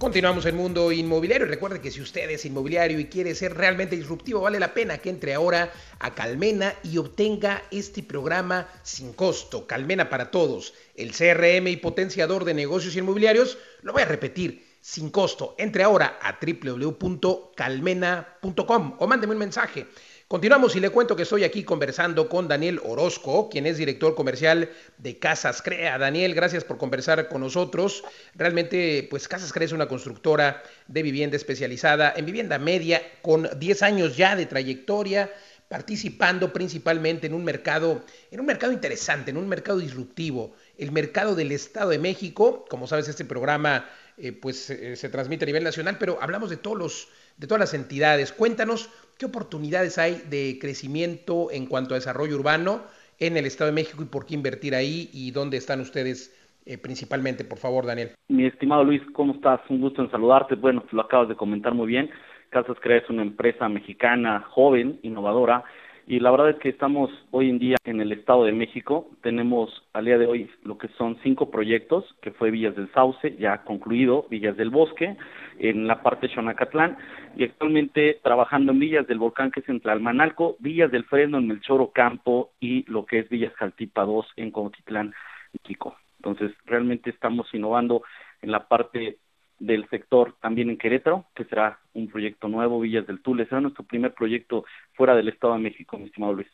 Continuamos 0.00 0.46
en 0.46 0.56
Mundo 0.56 0.90
Inmobiliario. 0.92 1.46
Recuerde 1.46 1.82
que 1.82 1.90
si 1.90 2.00
usted 2.00 2.30
es 2.30 2.46
inmobiliario 2.46 2.98
y 2.98 3.08
quiere 3.08 3.34
ser 3.34 3.54
realmente 3.54 3.96
disruptivo, 3.96 4.40
vale 4.40 4.58
la 4.58 4.72
pena 4.72 4.96
que 4.96 5.10
entre 5.10 5.34
ahora 5.34 5.70
a 5.98 6.14
Calmena 6.14 6.74
y 6.82 6.96
obtenga 6.96 7.64
este 7.70 8.02
programa 8.02 8.66
sin 8.82 9.12
costo. 9.12 9.66
Calmena 9.66 10.08
para 10.08 10.30
todos. 10.30 10.72
El 10.94 11.12
CRM 11.12 11.68
y 11.68 11.76
potenciador 11.76 12.46
de 12.46 12.54
negocios 12.54 12.96
inmobiliarios. 12.96 13.58
Lo 13.82 13.92
voy 13.92 14.00
a 14.00 14.06
repetir 14.06 14.66
sin 14.80 15.10
costo. 15.10 15.54
Entre 15.58 15.82
ahora 15.82 16.18
a 16.22 16.38
www.calmena.com 16.40 18.96
o 18.98 19.06
mándeme 19.06 19.34
un 19.34 19.38
mensaje. 19.38 19.86
Continuamos 20.30 20.76
y 20.76 20.80
le 20.80 20.90
cuento 20.90 21.16
que 21.16 21.24
estoy 21.24 21.42
aquí 21.42 21.64
conversando 21.64 22.28
con 22.28 22.46
Daniel 22.46 22.80
Orozco, 22.84 23.48
quien 23.50 23.66
es 23.66 23.78
director 23.78 24.14
comercial 24.14 24.70
de 24.96 25.18
Casas 25.18 25.60
Crea. 25.60 25.98
Daniel, 25.98 26.36
gracias 26.36 26.62
por 26.62 26.78
conversar 26.78 27.26
con 27.26 27.40
nosotros. 27.40 28.04
Realmente, 28.36 29.08
pues 29.10 29.26
Casas 29.26 29.52
Crea 29.52 29.66
es 29.66 29.72
una 29.72 29.88
constructora 29.88 30.62
de 30.86 31.02
vivienda 31.02 31.36
especializada 31.36 32.14
en 32.16 32.26
vivienda 32.26 32.60
media 32.60 33.02
con 33.22 33.50
10 33.58 33.82
años 33.82 34.16
ya 34.16 34.36
de 34.36 34.46
trayectoria 34.46 35.32
participando 35.66 36.52
principalmente 36.52 37.26
en 37.26 37.34
un 37.34 37.42
mercado, 37.42 38.04
en 38.30 38.38
un 38.38 38.46
mercado 38.46 38.72
interesante, 38.72 39.32
en 39.32 39.36
un 39.36 39.48
mercado 39.48 39.78
disruptivo, 39.78 40.54
el 40.78 40.92
mercado 40.92 41.34
del 41.34 41.50
Estado 41.50 41.90
de 41.90 41.98
México. 41.98 42.66
Como 42.68 42.86
sabes, 42.86 43.08
este 43.08 43.24
programa 43.24 43.90
eh, 44.16 44.30
pues 44.30 44.70
eh, 44.70 44.94
se 44.94 45.08
transmite 45.08 45.44
a 45.44 45.46
nivel 45.46 45.64
nacional, 45.64 45.96
pero 45.98 46.18
hablamos 46.20 46.50
de 46.50 46.56
todos 46.56 46.78
los, 46.78 47.08
de 47.36 47.48
todas 47.48 47.60
las 47.60 47.74
entidades. 47.74 48.30
Cuéntanos 48.32 48.90
qué 49.20 49.26
oportunidades 49.26 49.98
hay 49.98 50.22
de 50.30 50.58
crecimiento 50.58 51.48
en 51.52 51.66
cuanto 51.66 51.92
a 51.92 51.98
desarrollo 51.98 52.36
urbano 52.36 52.80
en 53.18 53.36
el 53.36 53.44
Estado 53.44 53.70
de 53.70 53.74
México 53.74 54.02
y 54.02 54.06
por 54.06 54.24
qué 54.24 54.34
invertir 54.34 54.74
ahí 54.74 55.10
y 55.12 55.30
dónde 55.30 55.58
están 55.58 55.80
ustedes 55.80 56.34
eh, 56.64 56.78
principalmente, 56.78 57.44
por 57.44 57.58
favor, 57.58 57.84
Daniel. 57.84 58.12
Mi 58.28 58.46
estimado 58.46 58.82
Luis, 58.82 59.02
¿cómo 59.12 59.34
estás? 59.34 59.60
Un 59.68 59.82
gusto 59.82 60.00
en 60.02 60.10
saludarte. 60.10 60.54
Bueno, 60.54 60.84
lo 60.90 61.02
acabas 61.02 61.28
de 61.28 61.36
comentar 61.36 61.74
muy 61.74 61.86
bien. 61.86 62.08
Casas 62.48 62.78
Crea 62.80 62.98
es 62.98 63.10
una 63.10 63.20
empresa 63.22 63.68
mexicana 63.68 64.40
joven, 64.48 64.98
innovadora, 65.02 65.64
y 66.06 66.20
la 66.20 66.30
verdad 66.30 66.50
es 66.50 66.56
que 66.56 66.68
estamos 66.68 67.10
hoy 67.30 67.50
en 67.50 67.58
día 67.58 67.76
en 67.84 68.00
el 68.00 68.12
Estado 68.12 68.44
de 68.44 68.52
México. 68.52 69.08
Tenemos 69.22 69.70
al 69.92 70.06
día 70.06 70.18
de 70.18 70.26
hoy 70.26 70.50
lo 70.64 70.78
que 70.78 70.88
son 70.98 71.18
cinco 71.22 71.50
proyectos, 71.50 72.04
que 72.22 72.32
fue 72.32 72.50
Villas 72.50 72.74
del 72.76 72.90
Sauce, 72.92 73.36
ya 73.38 73.62
concluido, 73.64 74.26
Villas 74.30 74.56
del 74.56 74.70
Bosque, 74.70 75.16
en 75.58 75.86
la 75.86 76.02
parte 76.02 76.26
de 76.26 76.34
Xonacatlán, 76.34 76.96
y 77.36 77.44
actualmente 77.44 78.18
trabajando 78.22 78.72
en 78.72 78.80
Villas 78.80 79.06
del 79.06 79.18
Volcán, 79.18 79.50
que 79.50 79.60
es 79.60 79.68
en 79.68 79.80
Tlalmanalco, 79.80 80.56
Villas 80.58 80.90
del 80.90 81.04
Freno 81.04 81.38
en 81.38 81.46
Melchoro 81.46 81.92
Campo 81.92 82.50
y 82.60 82.90
lo 82.90 83.06
que 83.06 83.20
es 83.20 83.28
Villas 83.28 83.54
Jaltipa 83.54 84.04
2 84.04 84.26
en 84.36 84.50
Cotitlán, 84.50 85.14
México. 85.52 85.96
Entonces, 86.16 86.52
realmente 86.66 87.10
estamos 87.10 87.46
innovando 87.54 88.02
en 88.42 88.52
la 88.52 88.68
parte 88.68 89.18
del 89.60 89.88
sector 89.90 90.34
también 90.40 90.70
en 90.70 90.78
Querétaro, 90.78 91.26
que 91.36 91.44
será 91.44 91.78
un 91.92 92.08
proyecto 92.08 92.48
nuevo, 92.48 92.80
Villas 92.80 93.06
del 93.06 93.22
Tule. 93.22 93.44
Será 93.44 93.60
nuestro 93.60 93.84
primer 93.84 94.14
proyecto 94.14 94.64
fuera 94.94 95.14
del 95.14 95.28
Estado 95.28 95.52
de 95.52 95.60
México, 95.60 95.98
mi 95.98 96.06
estimado 96.06 96.32
Luis. 96.32 96.48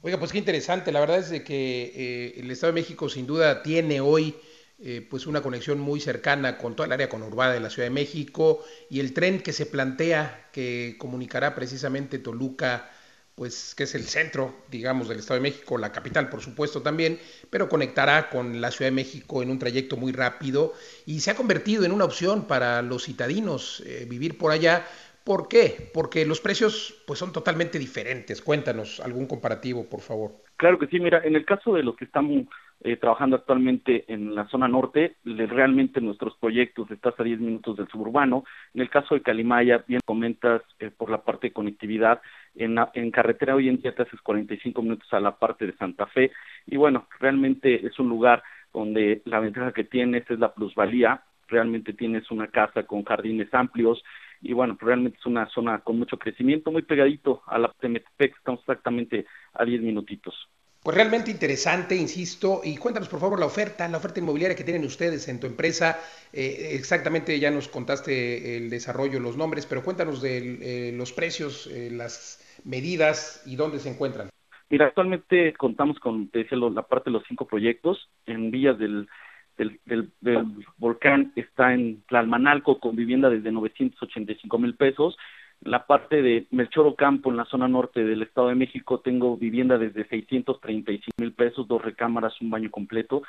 Oiga, 0.00 0.18
pues 0.18 0.32
qué 0.32 0.38
interesante. 0.38 0.92
La 0.92 1.00
verdad 1.00 1.18
es 1.18 1.30
de 1.30 1.44
que 1.44 1.92
eh, 1.94 2.40
el 2.40 2.50
Estado 2.50 2.72
de 2.72 2.80
México 2.80 3.08
sin 3.08 3.26
duda 3.26 3.62
tiene 3.62 4.00
hoy 4.00 4.34
eh, 4.78 5.06
pues 5.08 5.26
una 5.26 5.42
conexión 5.42 5.78
muy 5.78 6.00
cercana 6.00 6.56
con 6.56 6.74
toda 6.74 6.86
el 6.86 6.92
área 6.92 7.08
conurbada 7.08 7.52
de 7.52 7.60
la 7.60 7.70
Ciudad 7.70 7.86
de 7.86 7.94
México 7.94 8.64
y 8.90 9.00
el 9.00 9.12
tren 9.12 9.40
que 9.40 9.52
se 9.52 9.66
plantea 9.66 10.48
que 10.52 10.96
comunicará 10.98 11.54
precisamente 11.54 12.18
Toluca 12.18 12.90
pues 13.34 13.74
que 13.74 13.84
es 13.84 13.94
el 13.94 14.02
centro, 14.02 14.54
digamos, 14.70 15.08
del 15.08 15.18
Estado 15.18 15.40
de 15.40 15.48
México, 15.48 15.78
la 15.78 15.92
capital, 15.92 16.28
por 16.28 16.40
supuesto, 16.40 16.82
también, 16.82 17.18
pero 17.50 17.68
conectará 17.68 18.28
con 18.28 18.60
la 18.60 18.70
Ciudad 18.70 18.90
de 18.90 18.94
México 18.94 19.42
en 19.42 19.50
un 19.50 19.58
trayecto 19.58 19.96
muy 19.96 20.12
rápido 20.12 20.74
y 21.06 21.20
se 21.20 21.30
ha 21.30 21.34
convertido 21.34 21.84
en 21.84 21.92
una 21.92 22.04
opción 22.04 22.46
para 22.46 22.82
los 22.82 23.04
citadinos 23.04 23.82
eh, 23.86 24.06
vivir 24.08 24.36
por 24.36 24.52
allá. 24.52 24.84
¿Por 25.24 25.48
qué? 25.48 25.90
Porque 25.94 26.26
los 26.26 26.40
precios 26.40 27.02
pues 27.06 27.18
son 27.18 27.32
totalmente 27.32 27.78
diferentes. 27.78 28.42
Cuéntanos 28.42 29.00
algún 29.00 29.26
comparativo, 29.26 29.88
por 29.88 30.00
favor. 30.00 30.32
Claro 30.56 30.78
que 30.78 30.88
sí, 30.88 30.98
mira, 30.98 31.22
en 31.24 31.36
el 31.36 31.44
caso 31.44 31.74
de 31.74 31.82
los 31.82 31.96
que 31.96 32.04
estamos 32.04 32.46
eh, 32.84 32.96
trabajando 32.96 33.36
actualmente 33.36 34.04
en 34.12 34.34
la 34.34 34.48
zona 34.48 34.66
norte, 34.66 35.16
realmente 35.24 36.00
nuestros 36.00 36.36
proyectos 36.38 36.90
están 36.90 37.12
a 37.16 37.22
10 37.22 37.40
minutos 37.40 37.76
del 37.76 37.88
suburbano. 37.88 38.44
En 38.74 38.80
el 38.80 38.90
caso 38.90 39.14
de 39.14 39.22
Calimaya, 39.22 39.84
bien 39.86 40.00
comentas 40.04 40.62
eh, 40.80 40.90
por 40.90 41.08
la 41.10 41.22
parte 41.22 41.48
de 41.48 41.52
conectividad, 41.52 42.20
en, 42.54 42.76
en 42.94 43.10
carretera 43.10 43.54
hoy 43.54 43.68
en 43.68 43.80
día 43.80 43.94
te 43.94 44.02
haces 44.02 44.20
45 44.20 44.82
minutos 44.82 45.12
a 45.12 45.20
la 45.20 45.38
parte 45.38 45.66
de 45.66 45.76
Santa 45.76 46.06
Fe 46.06 46.32
y 46.66 46.76
bueno, 46.76 47.06
realmente 47.20 47.86
es 47.86 47.98
un 47.98 48.08
lugar 48.08 48.42
donde 48.72 49.22
la 49.26 49.40
ventaja 49.40 49.72
que 49.72 49.84
tienes 49.84 50.28
es 50.28 50.38
la 50.38 50.52
plusvalía, 50.52 51.22
realmente 51.48 51.92
tienes 51.92 52.30
una 52.30 52.48
casa 52.48 52.82
con 52.82 53.04
jardines 53.04 53.52
amplios 53.54 54.02
y 54.40 54.54
bueno, 54.54 54.76
realmente 54.80 55.18
es 55.18 55.26
una 55.26 55.46
zona 55.46 55.78
con 55.78 55.98
mucho 55.98 56.18
crecimiento, 56.18 56.72
muy 56.72 56.82
pegadito 56.82 57.42
a 57.46 57.58
la 57.58 57.72
Metepec, 57.80 58.36
estamos 58.36 58.60
exactamente 58.60 59.24
a 59.52 59.64
10 59.64 59.82
minutitos. 59.82 60.34
Pues 60.82 60.96
realmente 60.96 61.30
interesante, 61.30 61.94
insisto, 61.94 62.60
y 62.64 62.76
cuéntanos 62.76 63.08
por 63.08 63.20
favor 63.20 63.38
la 63.38 63.46
oferta, 63.46 63.86
la 63.86 63.98
oferta 63.98 64.18
inmobiliaria 64.18 64.56
que 64.56 64.64
tienen 64.64 64.84
ustedes 64.84 65.28
en 65.28 65.38
tu 65.38 65.46
empresa. 65.46 66.00
Eh, 66.32 66.70
exactamente, 66.72 67.38
ya 67.38 67.52
nos 67.52 67.68
contaste 67.68 68.56
el 68.56 68.68
desarrollo, 68.68 69.20
los 69.20 69.36
nombres, 69.36 69.64
pero 69.66 69.84
cuéntanos 69.84 70.20
de 70.20 70.88
eh, 70.88 70.92
los 70.92 71.12
precios, 71.12 71.68
eh, 71.68 71.88
las 71.92 72.42
medidas 72.64 73.44
y 73.46 73.54
dónde 73.54 73.78
se 73.78 73.90
encuentran. 73.90 74.30
Mira, 74.70 74.86
actualmente 74.86 75.52
contamos 75.52 76.00
con, 76.00 76.28
te 76.30 76.40
decía, 76.40 76.58
la 76.58 76.82
parte 76.82 77.10
de 77.10 77.12
los 77.12 77.22
cinco 77.28 77.46
proyectos 77.46 78.08
en 78.26 78.50
Villas 78.50 78.76
del 78.76 79.08
del, 79.56 80.10
del, 80.20 80.48
volcán 80.78 81.32
está 81.36 81.74
en 81.74 82.02
Tlalmanalco 82.08 82.80
con 82.80 82.96
vivienda 82.96 83.30
desde 83.30 83.52
985 83.52 84.58
mil 84.58 84.74
pesos. 84.74 85.16
La 85.64 85.86
parte 85.86 86.22
de 86.22 86.46
Melchor 86.50 86.96
Campo 86.96 87.30
en 87.30 87.36
la 87.36 87.44
zona 87.44 87.68
norte 87.68 88.04
del 88.04 88.22
Estado 88.22 88.48
de 88.48 88.56
México 88.56 89.00
tengo 89.00 89.36
vivienda 89.36 89.78
desde 89.78 90.08
635 90.08 91.10
mil 91.18 91.32
pesos, 91.32 91.68
dos 91.68 91.82
recámaras, 91.82 92.40
un 92.40 92.50
baño 92.50 92.70
completo 92.70 93.22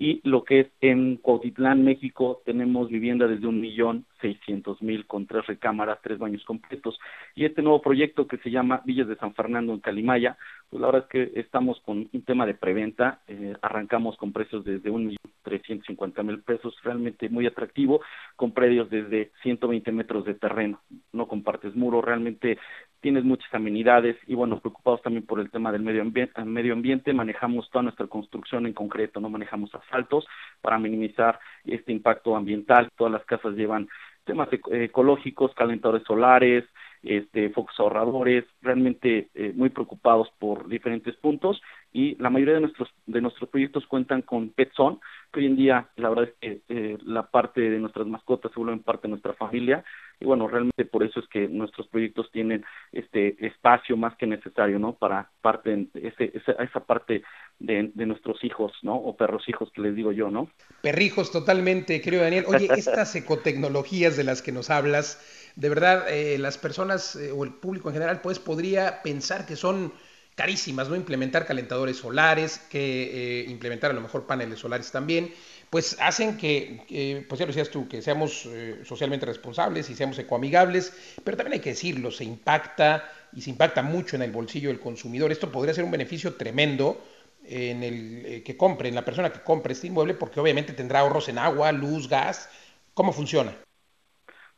y 0.00 0.22
lo 0.26 0.44
que 0.44 0.60
es 0.60 0.66
en 0.80 1.16
Cuautitlán, 1.18 1.84
México, 1.84 2.40
tenemos 2.46 2.88
vivienda 2.88 3.28
desde 3.28 3.46
un 3.46 3.60
millón 3.60 4.06
seiscientos 4.22 4.80
mil 4.80 5.06
con 5.06 5.26
tres 5.26 5.46
recámaras, 5.46 5.98
tres 6.02 6.18
baños 6.18 6.42
completos. 6.44 6.98
Y 7.34 7.44
este 7.44 7.60
nuevo 7.60 7.82
proyecto 7.82 8.26
que 8.26 8.38
se 8.38 8.50
llama 8.50 8.80
Villas 8.86 9.08
de 9.08 9.16
San 9.16 9.34
Fernando 9.34 9.74
en 9.74 9.80
Calimaya, 9.80 10.38
pues 10.70 10.80
la 10.80 10.86
verdad 10.86 11.04
es 11.04 11.08
que 11.10 11.40
estamos 11.40 11.80
con 11.80 12.08
un 12.10 12.22
tema 12.22 12.46
de 12.46 12.54
preventa, 12.54 13.20
eh, 13.28 13.54
arrancamos 13.60 14.16
con 14.16 14.32
precios 14.32 14.64
desde 14.64 14.88
un 14.88 15.06
millón 15.06 15.20
trescientos 15.42 15.86
cincuenta 15.86 16.22
mil 16.22 16.42
pesos, 16.42 16.74
realmente 16.82 17.28
muy 17.28 17.46
atractivo, 17.46 18.00
con 18.36 18.52
predios 18.52 18.90
desde 18.90 19.32
120 19.42 19.90
metros 19.92 20.24
de 20.24 20.34
terreno, 20.34 20.80
no 21.12 21.26
compartes 21.26 21.74
muro, 21.74 22.02
realmente 22.02 22.58
tienes 23.00 23.24
muchas 23.24 23.52
amenidades 23.54 24.16
y 24.26 24.34
bueno, 24.34 24.60
preocupados 24.60 25.02
también 25.02 25.24
por 25.24 25.40
el 25.40 25.50
tema 25.50 25.72
del 25.72 25.82
medio 25.82 26.02
ambiente, 26.02 26.44
medio 26.44 26.74
ambiente 26.74 27.12
manejamos 27.12 27.68
toda 27.70 27.82
nuestra 27.82 28.06
construcción 28.06 28.66
en 28.66 28.74
concreto, 28.74 29.20
no 29.20 29.30
manejamos 29.30 29.74
asfaltos 29.90 30.26
para 30.60 30.78
minimizar 30.78 31.38
este 31.64 31.92
impacto 31.92 32.36
ambiental, 32.36 32.90
todas 32.96 33.12
las 33.12 33.24
casas 33.24 33.54
llevan 33.54 33.88
temas 34.24 34.48
ecológicos, 34.70 35.54
calentadores 35.54 36.04
solares, 36.06 36.64
este, 37.02 37.50
focos 37.50 37.74
ahorradores, 37.78 38.44
realmente 38.60 39.30
eh, 39.34 39.52
muy 39.54 39.70
preocupados 39.70 40.28
por 40.38 40.68
diferentes 40.68 41.16
puntos 41.16 41.60
y 41.92 42.14
la 42.16 42.30
mayoría 42.30 42.54
de 42.54 42.60
nuestros 42.60 42.88
de 43.06 43.20
nuestros 43.20 43.48
proyectos 43.50 43.86
cuentan 43.86 44.22
con 44.22 44.50
PetZone, 44.50 44.98
que 45.32 45.40
hoy 45.40 45.46
en 45.46 45.56
día 45.56 45.88
la 45.96 46.10
verdad 46.10 46.28
es 46.28 46.34
que 46.40 46.60
eh, 46.68 46.98
la 47.04 47.30
parte 47.30 47.60
de 47.60 47.78
nuestras 47.78 48.06
mascotas 48.06 48.52
se 48.52 48.60
vuelven 48.60 48.80
parte 48.82 49.08
de 49.08 49.10
nuestra 49.10 49.32
familia 49.32 49.84
y 50.20 50.26
bueno, 50.26 50.46
realmente 50.46 50.84
por 50.84 51.02
eso 51.02 51.20
es 51.20 51.26
que 51.28 51.48
nuestros 51.48 51.88
proyectos 51.88 52.30
tienen 52.30 52.64
este 52.92 53.44
espacio 53.44 53.96
más 53.96 54.14
que 54.16 54.26
necesario, 54.26 54.78
¿no? 54.78 54.92
Para 54.92 55.30
parte 55.40 55.86
ese, 55.94 56.30
esa, 56.34 56.52
esa 56.52 56.80
parte 56.80 57.22
de, 57.58 57.90
de, 57.94 58.06
nuestros 58.06 58.44
hijos, 58.44 58.72
¿no? 58.82 58.94
O 58.94 59.16
perros 59.16 59.48
hijos 59.48 59.70
que 59.72 59.80
les 59.80 59.94
digo 59.96 60.12
yo, 60.12 60.30
¿no? 60.30 60.50
Perrijos 60.82 61.32
totalmente, 61.32 62.02
creo 62.02 62.22
Daniel. 62.22 62.44
Oye, 62.48 62.68
estas 62.76 63.16
ecotecnologías 63.16 64.16
de 64.18 64.24
las 64.24 64.42
que 64.42 64.52
nos 64.52 64.68
hablas, 64.68 65.39
de 65.60 65.68
verdad, 65.68 66.08
eh, 66.08 66.38
las 66.38 66.56
personas 66.56 67.16
eh, 67.16 67.32
o 67.32 67.44
el 67.44 67.52
público 67.52 67.90
en 67.90 67.94
general, 67.94 68.22
pues 68.22 68.38
podría 68.38 69.02
pensar 69.02 69.44
que 69.44 69.56
son 69.56 69.92
carísimas, 70.34 70.88
¿no? 70.88 70.96
Implementar 70.96 71.46
calentadores 71.46 71.98
solares, 71.98 72.60
que 72.70 73.42
eh, 73.42 73.50
implementar 73.50 73.90
a 73.90 73.94
lo 73.94 74.00
mejor 74.00 74.26
paneles 74.26 74.58
solares 74.58 74.90
también, 74.90 75.34
pues 75.68 75.98
hacen 76.00 76.38
que, 76.38 77.26
pues 77.28 77.38
ya 77.38 77.44
lo 77.44 77.52
decías 77.52 77.68
tú, 77.68 77.86
que 77.88 78.00
seamos 78.00 78.48
socialmente 78.84 79.26
responsables 79.26 79.90
y 79.90 79.94
seamos 79.94 80.18
ecoamigables, 80.18 80.94
pero 81.22 81.36
también 81.36 81.54
hay 81.54 81.60
que 81.60 81.70
decirlo, 81.70 82.10
se 82.10 82.24
impacta 82.24 83.08
y 83.32 83.42
se 83.42 83.50
impacta 83.50 83.82
mucho 83.82 84.16
en 84.16 84.22
el 84.22 84.32
bolsillo 84.32 84.70
del 84.70 84.80
consumidor. 84.80 85.30
Esto 85.30 85.52
podría 85.52 85.74
ser 85.74 85.84
un 85.84 85.92
beneficio 85.92 86.34
tremendo 86.34 87.04
en 87.44 87.84
el 87.84 88.42
que 88.42 88.56
compre, 88.56 88.88
en 88.88 88.96
la 88.96 89.04
persona 89.04 89.30
que 89.30 89.42
compre 89.42 89.74
este 89.74 89.88
inmueble, 89.88 90.14
porque 90.14 90.40
obviamente 90.40 90.72
tendrá 90.72 91.00
ahorros 91.00 91.28
en 91.28 91.38
agua, 91.38 91.70
luz, 91.70 92.08
gas. 92.08 92.48
¿Cómo 92.94 93.12
funciona? 93.12 93.54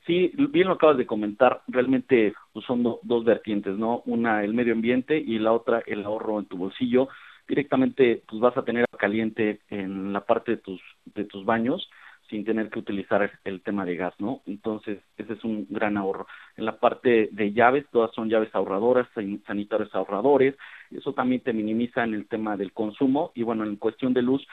Sí, 0.06 0.32
bien 0.34 0.66
lo 0.66 0.74
acabas 0.74 0.96
de 0.96 1.06
comentar, 1.06 1.62
realmente 1.68 2.34
pues, 2.52 2.66
son 2.66 2.82
dos 2.82 3.24
vertientes, 3.24 3.76
¿no? 3.78 4.02
Una 4.06 4.42
el 4.42 4.52
medio 4.52 4.72
ambiente 4.72 5.16
y 5.16 5.38
la 5.38 5.52
otra 5.52 5.82
el 5.86 6.04
ahorro 6.04 6.40
en 6.40 6.46
tu 6.46 6.56
bolsillo. 6.56 7.08
Directamente 7.46 8.22
pues 8.28 8.40
vas 8.40 8.56
a 8.56 8.64
tener 8.64 8.86
caliente 8.98 9.60
en 9.68 10.12
la 10.12 10.24
parte 10.24 10.52
de 10.52 10.56
tus 10.58 10.80
de 11.14 11.24
tus 11.24 11.44
baños 11.44 11.88
sin 12.32 12.44
tener 12.46 12.70
que 12.70 12.78
utilizar 12.78 13.30
el 13.44 13.60
tema 13.60 13.84
de 13.84 13.94
gas, 13.94 14.14
¿no? 14.18 14.40
Entonces, 14.46 14.98
ese 15.18 15.34
es 15.34 15.44
un 15.44 15.66
gran 15.68 15.98
ahorro. 15.98 16.26
En 16.56 16.64
la 16.64 16.78
parte 16.78 17.28
de 17.30 17.52
llaves, 17.52 17.84
todas 17.92 18.10
son 18.14 18.30
llaves 18.30 18.48
ahorradoras, 18.54 19.06
sanitarios 19.46 19.94
ahorradores, 19.94 20.56
eso 20.90 21.12
también 21.12 21.42
te 21.42 21.52
minimiza 21.52 22.04
en 22.04 22.14
el 22.14 22.26
tema 22.26 22.56
del 22.56 22.72
consumo 22.72 23.32
y 23.34 23.42
bueno, 23.42 23.64
en 23.64 23.76
cuestión 23.76 24.14
de 24.14 24.22
luz, 24.22 24.46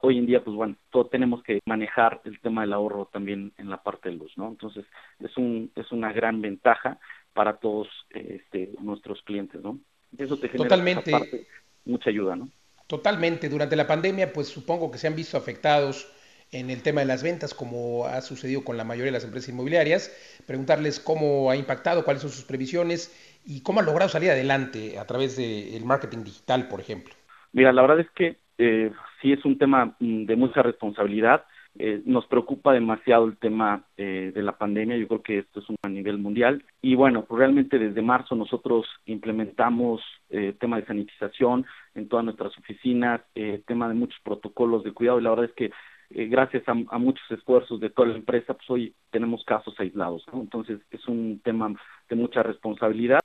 hoy 0.00 0.18
en 0.18 0.26
día, 0.26 0.42
pues 0.42 0.56
bueno, 0.56 0.76
todo 0.90 1.06
tenemos 1.06 1.42
que 1.42 1.60
manejar 1.66 2.20
el 2.24 2.40
tema 2.40 2.62
del 2.62 2.72
ahorro 2.72 3.08
también 3.12 3.52
en 3.58 3.70
la 3.70 3.82
parte 3.82 4.08
de 4.08 4.16
luz, 4.16 4.32
¿no? 4.36 4.48
Entonces, 4.48 4.84
es 5.20 5.36
un 5.36 5.70
es 5.74 5.92
una 5.92 6.12
gran 6.12 6.40
ventaja 6.40 6.98
para 7.32 7.56
todos 7.56 7.88
este, 8.10 8.72
nuestros 8.80 9.22
clientes, 9.22 9.62
¿no? 9.62 9.78
Eso 10.16 10.36
te 10.38 10.48
genera 10.48 10.68
Totalmente. 10.68 11.46
mucha 11.84 12.10
ayuda, 12.10 12.36
¿no? 12.36 12.48
Totalmente. 12.86 13.48
Durante 13.48 13.76
la 13.76 13.86
pandemia, 13.86 14.32
pues 14.32 14.48
supongo 14.48 14.90
que 14.90 14.98
se 14.98 15.06
han 15.06 15.16
visto 15.16 15.36
afectados 15.36 16.10
en 16.52 16.70
el 16.70 16.82
tema 16.82 17.00
de 17.00 17.06
las 17.06 17.22
ventas, 17.22 17.52
como 17.52 18.06
ha 18.06 18.20
sucedido 18.20 18.62
con 18.62 18.76
la 18.76 18.84
mayoría 18.84 19.06
de 19.06 19.16
las 19.16 19.24
empresas 19.24 19.48
inmobiliarias, 19.48 20.12
preguntarles 20.46 21.00
cómo 21.00 21.50
ha 21.50 21.56
impactado, 21.56 22.04
cuáles 22.04 22.22
son 22.22 22.30
sus 22.30 22.44
previsiones 22.44 23.12
y 23.44 23.62
cómo 23.62 23.80
han 23.80 23.86
logrado 23.86 24.08
salir 24.08 24.30
adelante 24.30 24.98
a 24.98 25.06
través 25.06 25.36
del 25.36 25.84
marketing 25.84 26.22
digital, 26.22 26.68
por 26.68 26.80
ejemplo. 26.80 27.14
Mira, 27.52 27.72
la 27.72 27.82
verdad 27.82 28.00
es 28.00 28.10
que 28.10 28.38
eh, 28.58 28.92
sí 29.20 29.32
es 29.32 29.44
un 29.44 29.58
tema 29.58 29.96
mm, 29.98 30.24
de 30.24 30.36
mucha 30.36 30.62
responsabilidad. 30.62 31.44
Eh, 31.76 32.02
nos 32.04 32.26
preocupa 32.26 32.72
demasiado 32.72 33.26
el 33.26 33.36
tema 33.36 33.84
eh, 33.96 34.30
de 34.32 34.42
la 34.42 34.56
pandemia, 34.56 34.96
yo 34.96 35.08
creo 35.08 35.22
que 35.22 35.38
esto 35.38 35.58
es 35.58 35.68
un 35.68 35.76
a 35.82 35.88
nivel 35.88 36.18
mundial 36.18 36.64
y 36.80 36.94
bueno, 36.94 37.24
pues 37.24 37.40
realmente 37.40 37.80
desde 37.80 38.00
marzo 38.00 38.36
nosotros 38.36 38.86
implementamos 39.06 40.00
eh, 40.30 40.54
tema 40.60 40.76
de 40.76 40.86
sanitización 40.86 41.66
en 41.96 42.08
todas 42.08 42.24
nuestras 42.24 42.56
oficinas, 42.58 43.22
eh, 43.34 43.60
tema 43.66 43.88
de 43.88 43.94
muchos 43.94 44.20
protocolos 44.22 44.84
de 44.84 44.92
cuidado 44.92 45.18
y 45.18 45.24
la 45.24 45.30
verdad 45.30 45.46
es 45.46 45.52
que 45.54 45.72
eh, 46.10 46.26
gracias 46.26 46.62
a, 46.68 46.74
muchos 46.74 47.28
esfuerzos 47.30 47.80
de 47.80 47.90
toda 47.90 48.08
la 48.08 48.16
empresa, 48.16 48.54
pues 48.54 48.70
hoy 48.70 48.94
tenemos 49.10 49.44
casos 49.44 49.74
aislados, 49.78 50.24
¿no? 50.32 50.42
Entonces 50.42 50.80
es 50.90 51.08
un 51.08 51.40
tema 51.42 51.74
de 52.08 52.16
mucha 52.16 52.42
responsabilidad. 52.42 53.20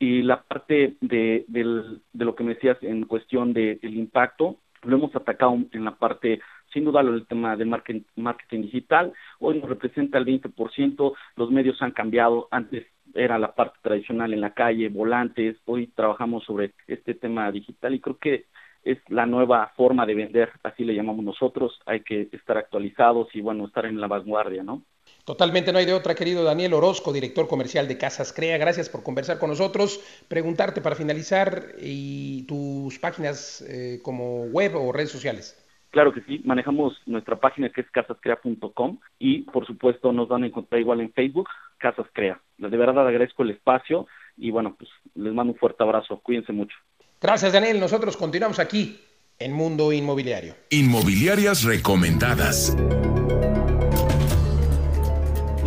Y 0.00 0.22
la 0.22 0.42
parte 0.42 0.96
de, 1.02 1.44
del, 1.46 2.00
de 2.14 2.24
lo 2.24 2.34
que 2.34 2.42
me 2.42 2.54
decías 2.54 2.78
en 2.80 3.04
cuestión 3.04 3.52
del 3.52 3.78
impacto, 3.82 4.56
lo 4.82 4.96
hemos 4.96 5.14
atacado 5.14 5.58
en 5.72 5.84
la 5.84 5.94
parte, 5.96 6.40
sin 6.72 6.86
duda, 6.86 7.02
el 7.02 7.26
tema 7.26 7.54
de 7.54 7.66
marketing, 7.66 8.04
marketing 8.16 8.62
digital. 8.62 9.12
Hoy 9.40 9.60
nos 9.60 9.68
representa 9.68 10.16
el 10.16 10.24
20%, 10.24 11.12
los 11.36 11.50
medios 11.50 11.82
han 11.82 11.92
cambiado. 11.92 12.48
Antes 12.50 12.86
era 13.14 13.38
la 13.38 13.54
parte 13.54 13.78
tradicional 13.82 14.32
en 14.32 14.40
la 14.40 14.54
calle, 14.54 14.88
volantes. 14.88 15.58
Hoy 15.66 15.88
trabajamos 15.88 16.44
sobre 16.44 16.72
este 16.86 17.12
tema 17.12 17.52
digital 17.52 17.94
y 17.94 18.00
creo 18.00 18.16
que 18.16 18.46
es 18.82 18.98
la 19.08 19.26
nueva 19.26 19.70
forma 19.76 20.06
de 20.06 20.14
vender, 20.14 20.50
así 20.62 20.84
le 20.84 20.94
llamamos 20.94 21.22
nosotros, 21.22 21.78
hay 21.84 22.00
que 22.00 22.30
estar 22.32 22.56
actualizados 22.56 23.28
y 23.34 23.42
bueno, 23.42 23.66
estar 23.66 23.84
en 23.84 24.00
la 24.00 24.06
vanguardia, 24.06 24.62
¿no? 24.62 24.82
Totalmente 25.24 25.72
no 25.72 25.78
hay 25.78 25.86
de 25.86 25.94
otra, 25.94 26.14
querido 26.14 26.44
Daniel 26.44 26.74
Orozco, 26.74 27.12
director 27.12 27.46
comercial 27.46 27.86
de 27.86 27.98
Casas 27.98 28.32
Crea. 28.32 28.58
Gracias 28.58 28.88
por 28.88 29.02
conversar 29.02 29.38
con 29.38 29.50
nosotros. 29.50 30.00
Preguntarte 30.28 30.80
para 30.80 30.96
finalizar 30.96 31.74
y 31.80 32.44
tus 32.44 32.98
páginas 32.98 33.62
eh, 33.68 34.00
como 34.02 34.44
web 34.46 34.76
o 34.76 34.92
redes 34.92 35.10
sociales. 35.10 35.56
Claro 35.90 36.12
que 36.12 36.20
sí, 36.22 36.40
manejamos 36.44 36.96
nuestra 37.06 37.36
página 37.36 37.68
que 37.70 37.80
es 37.80 37.90
casascrea.com 37.90 38.98
y 39.18 39.42
por 39.42 39.66
supuesto 39.66 40.12
nos 40.12 40.28
van 40.28 40.44
a 40.44 40.46
encontrar 40.46 40.80
igual 40.80 41.00
en 41.00 41.12
Facebook, 41.12 41.48
Casas 41.78 42.06
Crea. 42.12 42.40
De 42.58 42.76
verdad 42.76 43.06
agradezco 43.06 43.42
el 43.42 43.50
espacio 43.50 44.06
y 44.36 44.50
bueno, 44.50 44.76
pues 44.78 44.88
les 45.14 45.34
mando 45.34 45.52
un 45.52 45.58
fuerte 45.58 45.82
abrazo, 45.82 46.20
cuídense 46.22 46.52
mucho. 46.52 46.76
Gracias, 47.20 47.52
Daniel. 47.52 47.80
Nosotros 47.80 48.16
continuamos 48.16 48.58
aquí 48.58 49.00
en 49.38 49.52
Mundo 49.52 49.92
Inmobiliario. 49.92 50.54
Inmobiliarias 50.70 51.64
recomendadas. 51.64 52.76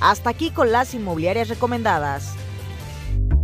Hasta 0.00 0.30
aquí 0.30 0.50
con 0.50 0.70
las 0.70 0.92
inmobiliarias 0.92 1.48
recomendadas. 1.48 2.36